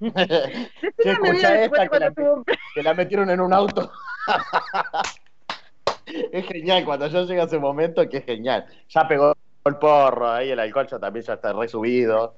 Decile 0.00 0.70
Che, 1.02 1.10
a 1.10 1.20
mi 1.20 1.28
amiga 1.28 1.52
escucha 1.52 1.52
que 1.52 1.58
te 1.58 1.64
esta 1.64 1.68
cuente 1.68 1.82
que 1.82 1.88
cuando 1.88 2.06
la, 2.06 2.12
tuvo 2.12 2.34
un 2.34 2.44
que 2.44 2.82
la 2.82 2.94
metieron 2.94 3.30
en 3.30 3.40
un 3.40 3.52
auto. 3.52 3.92
es 6.32 6.46
genial 6.46 6.84
cuando 6.84 7.06
yo 7.06 7.24
llego 7.24 7.42
a 7.42 7.44
ese 7.44 7.58
momento 7.58 8.08
que 8.08 8.18
es 8.18 8.24
genial. 8.24 8.66
Ya 8.88 9.06
pegó 9.06 9.36
el 9.64 9.76
porro, 9.76 10.30
ahí 10.30 10.50
el 10.50 10.58
alcohol 10.58 10.88
ya 10.88 10.98
también 10.98 11.24
ya 11.24 11.34
está 11.34 11.52
resubido. 11.52 12.36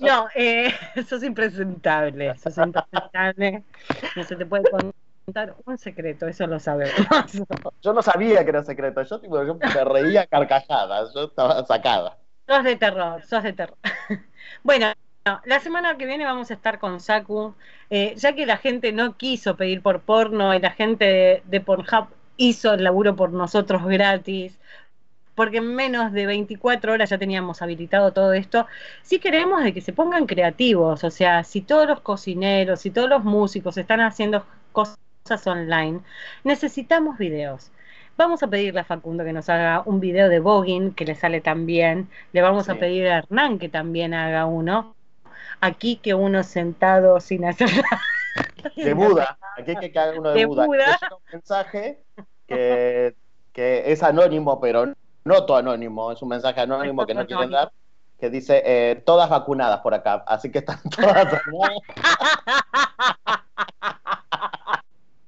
No, 0.00 0.26
eh, 0.34 0.74
sos 1.08 1.22
impresentable, 1.22 2.36
sos 2.36 2.58
impresentable. 2.58 3.62
No 4.16 4.24
se 4.24 4.34
te 4.34 4.44
puede 4.44 4.68
contar 4.68 4.92
un 5.64 5.78
secreto, 5.78 6.26
eso 6.26 6.46
lo 6.46 6.58
sabemos. 6.58 6.94
Yo 7.82 7.92
no 7.92 8.02
sabía 8.02 8.44
que 8.44 8.50
era 8.50 8.62
secreto, 8.62 9.02
yo, 9.02 9.20
tipo, 9.20 9.42
yo 9.44 9.54
me 9.54 9.84
reía 9.84 10.26
carcajadas, 10.26 11.12
yo 11.14 11.24
estaba 11.24 11.64
sacada. 11.66 12.18
Sos 12.46 12.64
de 12.64 12.76
terror, 12.76 13.22
sos 13.24 13.42
de 13.42 13.52
terror. 13.52 13.76
Bueno, 14.64 14.92
no, 15.24 15.40
la 15.44 15.60
semana 15.60 15.96
que 15.96 16.04
viene 16.04 16.24
vamos 16.24 16.50
a 16.50 16.54
estar 16.54 16.78
con 16.80 17.00
Saku, 17.00 17.54
eh, 17.90 18.14
ya 18.16 18.34
que 18.34 18.44
la 18.44 18.56
gente 18.56 18.92
no 18.92 19.16
quiso 19.16 19.56
pedir 19.56 19.80
por 19.80 20.00
porno 20.00 20.52
y 20.54 20.58
la 20.58 20.72
gente 20.72 21.04
de, 21.04 21.42
de 21.46 21.60
Pornhub 21.60 22.08
hizo 22.36 22.74
el 22.74 22.82
laburo 22.84 23.14
por 23.14 23.32
nosotros 23.32 23.84
gratis, 23.84 24.58
porque 25.34 25.58
en 25.58 25.74
menos 25.74 26.12
de 26.12 26.26
24 26.26 26.92
horas 26.92 27.10
ya 27.10 27.18
teníamos 27.18 27.62
habilitado 27.62 28.12
todo 28.12 28.32
esto, 28.32 28.66
sí 29.02 29.18
queremos 29.18 29.62
de 29.62 29.72
que 29.72 29.80
se 29.80 29.92
pongan 29.92 30.26
creativos, 30.26 31.04
o 31.04 31.10
sea, 31.10 31.44
si 31.44 31.62
todos 31.62 31.88
los 31.88 32.00
cocineros, 32.00 32.80
si 32.80 32.90
todos 32.90 33.08
los 33.08 33.24
músicos 33.24 33.76
están 33.78 34.00
haciendo 34.00 34.44
cosas 34.72 34.98
online, 35.30 36.00
necesitamos 36.44 37.18
videos. 37.18 37.70
Vamos 38.16 38.42
a 38.42 38.48
pedirle 38.48 38.80
a 38.80 38.84
Facundo 38.84 39.24
que 39.24 39.32
nos 39.32 39.48
haga 39.48 39.82
un 39.86 40.00
video 40.00 40.28
de 40.28 40.40
voguing 40.40 40.92
que 40.92 41.04
le 41.04 41.14
sale 41.14 41.40
tan 41.40 41.64
bien. 41.64 42.08
Le 42.32 42.42
vamos 42.42 42.68
a 42.68 42.74
pedir 42.74 43.08
a 43.08 43.18
Hernán 43.18 43.58
que 43.58 43.68
también 43.68 44.12
haga 44.12 44.46
uno. 44.46 44.94
Aquí 45.60 45.96
que 45.96 46.12
uno 46.14 46.42
sentado 46.42 47.20
sin 47.20 47.44
hacer 47.44 47.70
nada. 47.76 48.02
De 48.76 48.94
Buda, 48.94 49.38
aquí 49.56 49.74
que 49.76 49.98
haga 49.98 50.18
uno 50.18 50.30
de, 50.30 50.40
De 50.40 50.46
Buda. 50.46 50.98
Un 51.10 51.32
mensaje 51.32 52.02
que, 52.46 53.14
que 53.52 53.90
es 53.90 54.02
anónimo, 54.02 54.60
pero 54.60 54.92
no 55.24 55.46
todo 55.46 55.56
anónimo, 55.56 56.12
es 56.12 56.20
un 56.20 56.28
mensaje 56.28 56.60
anónimo 56.60 57.06
que 57.06 57.14
no 57.14 57.26
quieren 57.26 57.44
anónimo. 57.44 57.56
dar, 57.56 57.72
que 58.18 58.28
dice 58.28 58.62
eh, 58.64 59.02
todas 59.06 59.30
vacunadas 59.30 59.80
por 59.80 59.94
acá, 59.94 60.24
así 60.26 60.50
que 60.50 60.58
están 60.58 60.80
todas. 60.90 61.40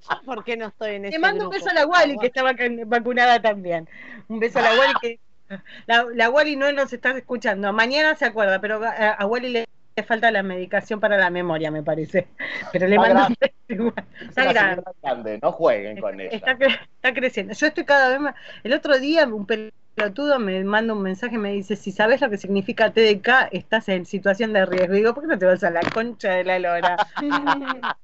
¿Por 0.27 0.45
qué 0.45 0.57
no 0.57 0.67
estoy 0.69 0.97
en 0.97 1.05
ese 1.07 1.15
Le 1.15 1.19
mando 1.19 1.45
un 1.45 1.51
beso 1.51 1.71
a 1.71 1.75
la 1.75 1.87
Wally 1.87 2.17
que 2.19 2.27
está 2.27 2.43
vac- 2.43 2.85
vacunada 2.87 3.41
también. 3.41 3.89
Un 4.29 4.39
beso 4.41 4.59
a 4.59 4.63
la 4.63 4.71
Wally 4.79 4.95
que 5.01 5.21
la, 5.87 6.07
la 6.15 6.31
Wally 6.31 6.57
no 6.57 6.73
nos 6.73 6.93
está 6.93 7.11
escuchando. 7.17 7.73
Mañana 7.73 8.15
se 8.17 8.25
acuerda, 8.25 8.61
pero 8.61 8.83
a, 8.85 8.91
a 9.13 9.27
Wally 9.27 9.51
le, 9.51 9.65
le 9.97 10.03
falta 10.03 10.31
la 10.31 10.43
medicación 10.43 11.01
para 11.01 11.17
la 11.17 11.31
memoria, 11.31 11.71
me 11.71 11.83
parece. 11.83 12.29
Pero 12.73 12.89
le 12.89 12.97
Está 12.97 13.15
mando 13.15 13.27
un 13.29 13.35
grande. 13.41 13.55
beso 13.69 13.83
igual. 13.83 14.05
Es 14.21 14.29
Está 14.29 14.45
grande. 14.53 14.83
grande, 15.03 15.39
no 15.43 15.53
jueguen 15.53 16.01
con 16.01 16.21
ella. 16.21 16.31
Está, 16.31 16.59
cre- 16.59 16.81
está 16.97 17.15
creciendo. 17.15 17.55
Yo 17.55 17.67
estoy 17.67 17.85
cada 17.85 18.09
vez 18.09 18.21
más. 18.21 18.35
El 18.65 18.73
otro 18.73 18.99
día 18.99 19.25
un 19.27 19.47
pelotudo 19.47 20.41
me 20.41 20.65
manda 20.65 20.93
un 20.95 21.03
mensaje 21.03 21.37
y 21.37 21.39
me 21.39 21.53
dice: 21.53 21.77
Si 21.77 21.93
sabes 21.93 22.21
lo 22.21 22.29
que 22.31 22.39
significa 22.39 22.93
TDK, 22.93 23.51
estás 23.53 23.89
en 23.89 24.05
situación 24.07 24.53
de 24.53 24.67
riesgo. 24.67 24.95
Y 24.95 24.99
digo: 24.99 25.15
¿Por 25.15 25.23
qué 25.25 25.29
no 25.29 25.39
te 25.39 25.47
vas 25.47 25.63
a 25.63 25.71
la 25.71 25.81
concha 25.93 26.31
de 26.33 26.45
la 26.45 26.59
lora? 26.59 26.97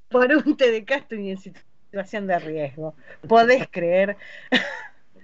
Por 0.09 0.31
un 0.33 0.57
TDK 0.57 0.91
estoy 0.93 1.31
en 1.31 1.39
situación 1.39 1.70
de 1.91 2.39
riesgo. 2.39 2.95
¿Podés 3.27 3.67
creer? 3.71 4.17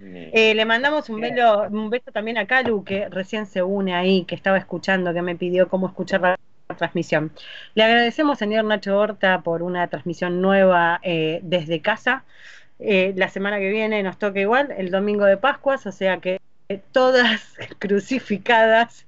Eh, 0.00 0.54
le 0.54 0.64
mandamos 0.64 1.08
un, 1.08 1.20
velo, 1.20 1.68
un 1.70 1.88
beso 1.88 2.12
también 2.12 2.38
a 2.38 2.46
Calu, 2.46 2.84
que 2.84 3.08
recién 3.08 3.46
se 3.46 3.62
une 3.62 3.94
ahí, 3.94 4.24
que 4.24 4.34
estaba 4.34 4.58
escuchando, 4.58 5.14
que 5.14 5.22
me 5.22 5.36
pidió 5.36 5.68
cómo 5.68 5.86
escuchar 5.86 6.20
la 6.20 6.36
transmisión. 6.76 7.32
Le 7.74 7.84
agradecemos, 7.84 8.38
señor 8.38 8.64
Nacho 8.64 8.98
Horta, 8.98 9.40
por 9.42 9.62
una 9.62 9.88
transmisión 9.88 10.42
nueva 10.42 11.00
eh, 11.02 11.40
desde 11.42 11.80
casa. 11.80 12.24
Eh, 12.78 13.14
la 13.16 13.28
semana 13.28 13.58
que 13.58 13.70
viene 13.70 14.02
nos 14.02 14.18
toca 14.18 14.38
igual, 14.38 14.74
el 14.76 14.90
domingo 14.90 15.24
de 15.24 15.38
Pascuas, 15.38 15.86
o 15.86 15.92
sea 15.92 16.18
que 16.18 16.40
eh, 16.68 16.82
todas 16.92 17.54
crucificadas. 17.78 19.06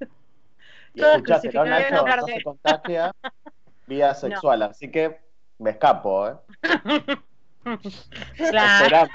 Todas 0.97 1.17
escuchate, 1.17 1.49
¿no, 1.49 1.65
crucificadas. 1.65 1.91
Nacho? 1.91 2.21
No 2.21 2.27
se 2.27 2.43
contagia 2.43 3.13
vía 3.87 4.15
sexual, 4.15 4.63
así 4.63 4.91
que 4.91 5.19
me 5.59 5.71
escapo, 5.71 6.29
¿eh? 6.29 6.35
Claro. 8.37 9.09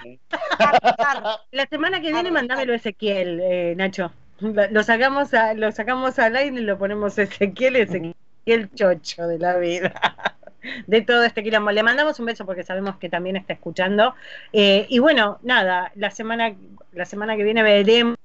La 1.51 1.65
semana 1.67 2.01
que 2.01 2.11
viene 2.11 2.31
mandámelo 2.31 2.73
Ezequiel, 2.73 3.39
eh, 3.41 3.73
Nacho. 3.75 4.11
Lo 4.39 4.83
sacamos 4.83 5.33
a, 5.33 5.53
lo 5.53 5.71
sacamos 5.71 6.19
al 6.19 6.35
aire 6.35 6.59
y 6.59 6.63
lo 6.63 6.77
ponemos 6.77 7.17
Ezequiel, 7.17 7.77
Ezequiel 7.77 8.69
chocho 8.75 9.27
de 9.27 9.39
la 9.39 9.57
vida. 9.57 9.93
De 10.87 11.01
todo 11.01 11.23
este 11.25 11.43
quilombo. 11.43 11.71
Le 11.71 11.83
mandamos 11.83 12.19
un 12.19 12.25
beso 12.25 12.45
porque 12.45 12.63
sabemos 12.63 12.95
que 12.95 13.09
también 13.09 13.35
está 13.35 13.51
escuchando. 13.51 14.15
Eh, 14.53 14.85
y 14.89 14.99
bueno, 14.99 15.39
nada, 15.43 15.91
la 15.95 16.09
semana, 16.09 16.55
la 16.93 17.03
semana 17.05 17.35
que 17.35 17.43
viene 17.43 17.63
veremos, 17.63 18.17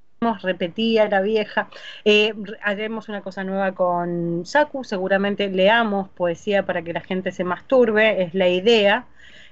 repetía 0.43 1.09
la 1.09 1.21
vieja. 1.21 1.69
Eh, 2.05 2.35
haremos 2.63 3.09
una 3.09 3.23
cosa 3.23 3.43
nueva 3.45 3.73
con 3.73 4.47
Saku, 4.47 4.85
seguramente 4.85 5.49
leamos 5.49 6.09
poesía 6.11 6.65
para 6.65 6.83
que 6.83 6.93
la 6.93 7.01
gente 7.01 7.33
se 7.33 7.45
masturbe, 7.45 8.23
es 8.23 8.35
la 8.35 8.49
idea 8.49 9.07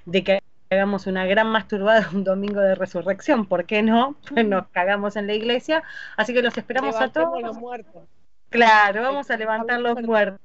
de 0.05 0.24
que 0.24 0.41
hagamos 0.71 1.07
una 1.07 1.27
gran 1.27 1.49
masturbada 1.49 2.09
un 2.12 2.25
domingo 2.25 2.61
de 2.61 2.75
resurrección, 2.75 3.47
¿por 3.47 3.67
qué 3.67 3.83
no? 3.83 4.17
Pues 4.29 4.47
nos 4.47 4.69
cagamos 4.69 5.17
en 5.17 5.27
la 5.27 5.35
iglesia, 5.35 5.83
así 6.17 6.35
que 6.35 6.43
los 6.43 6.57
esperamos 6.57 6.97
a 6.97 7.09
todos. 7.09 7.41
los 7.41 7.57
muertos. 7.57 8.03
Claro, 8.51 9.03
vamos 9.03 9.31
a 9.31 9.37
levantar 9.37 9.81
los 9.81 10.01
muertos. 10.03 10.41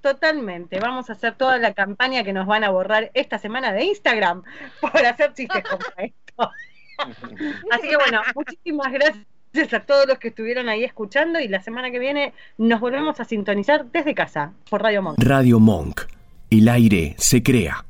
Totalmente, 0.00 0.80
vamos 0.80 1.10
a 1.10 1.12
hacer 1.12 1.34
toda 1.34 1.58
la 1.58 1.74
campaña 1.74 2.24
que 2.24 2.32
nos 2.32 2.46
van 2.46 2.64
a 2.64 2.70
borrar 2.70 3.10
esta 3.14 3.38
semana 3.38 3.72
de 3.72 3.84
Instagram 3.84 4.42
por 4.80 4.96
hacer 4.96 5.32
chistes 5.34 5.62
como 5.62 5.84
esto. 5.96 6.50
Así 7.70 7.88
que 7.88 7.96
bueno, 7.96 8.20
muchísimas 8.34 8.92
gracias 8.92 9.72
a 9.72 9.80
todos 9.80 10.06
los 10.06 10.18
que 10.18 10.28
estuvieron 10.28 10.68
ahí 10.68 10.84
escuchando 10.84 11.40
y 11.40 11.48
la 11.48 11.60
semana 11.60 11.90
que 11.90 11.98
viene 11.98 12.34
nos 12.58 12.80
volvemos 12.80 13.20
a 13.20 13.24
sintonizar 13.24 13.86
desde 13.86 14.14
casa 14.14 14.52
por 14.68 14.82
Radio 14.82 15.02
Monk. 15.02 15.18
Radio 15.20 15.58
Monk. 15.60 16.02
El 16.50 16.68
aire 16.68 17.14
se 17.18 17.42
crea. 17.42 17.84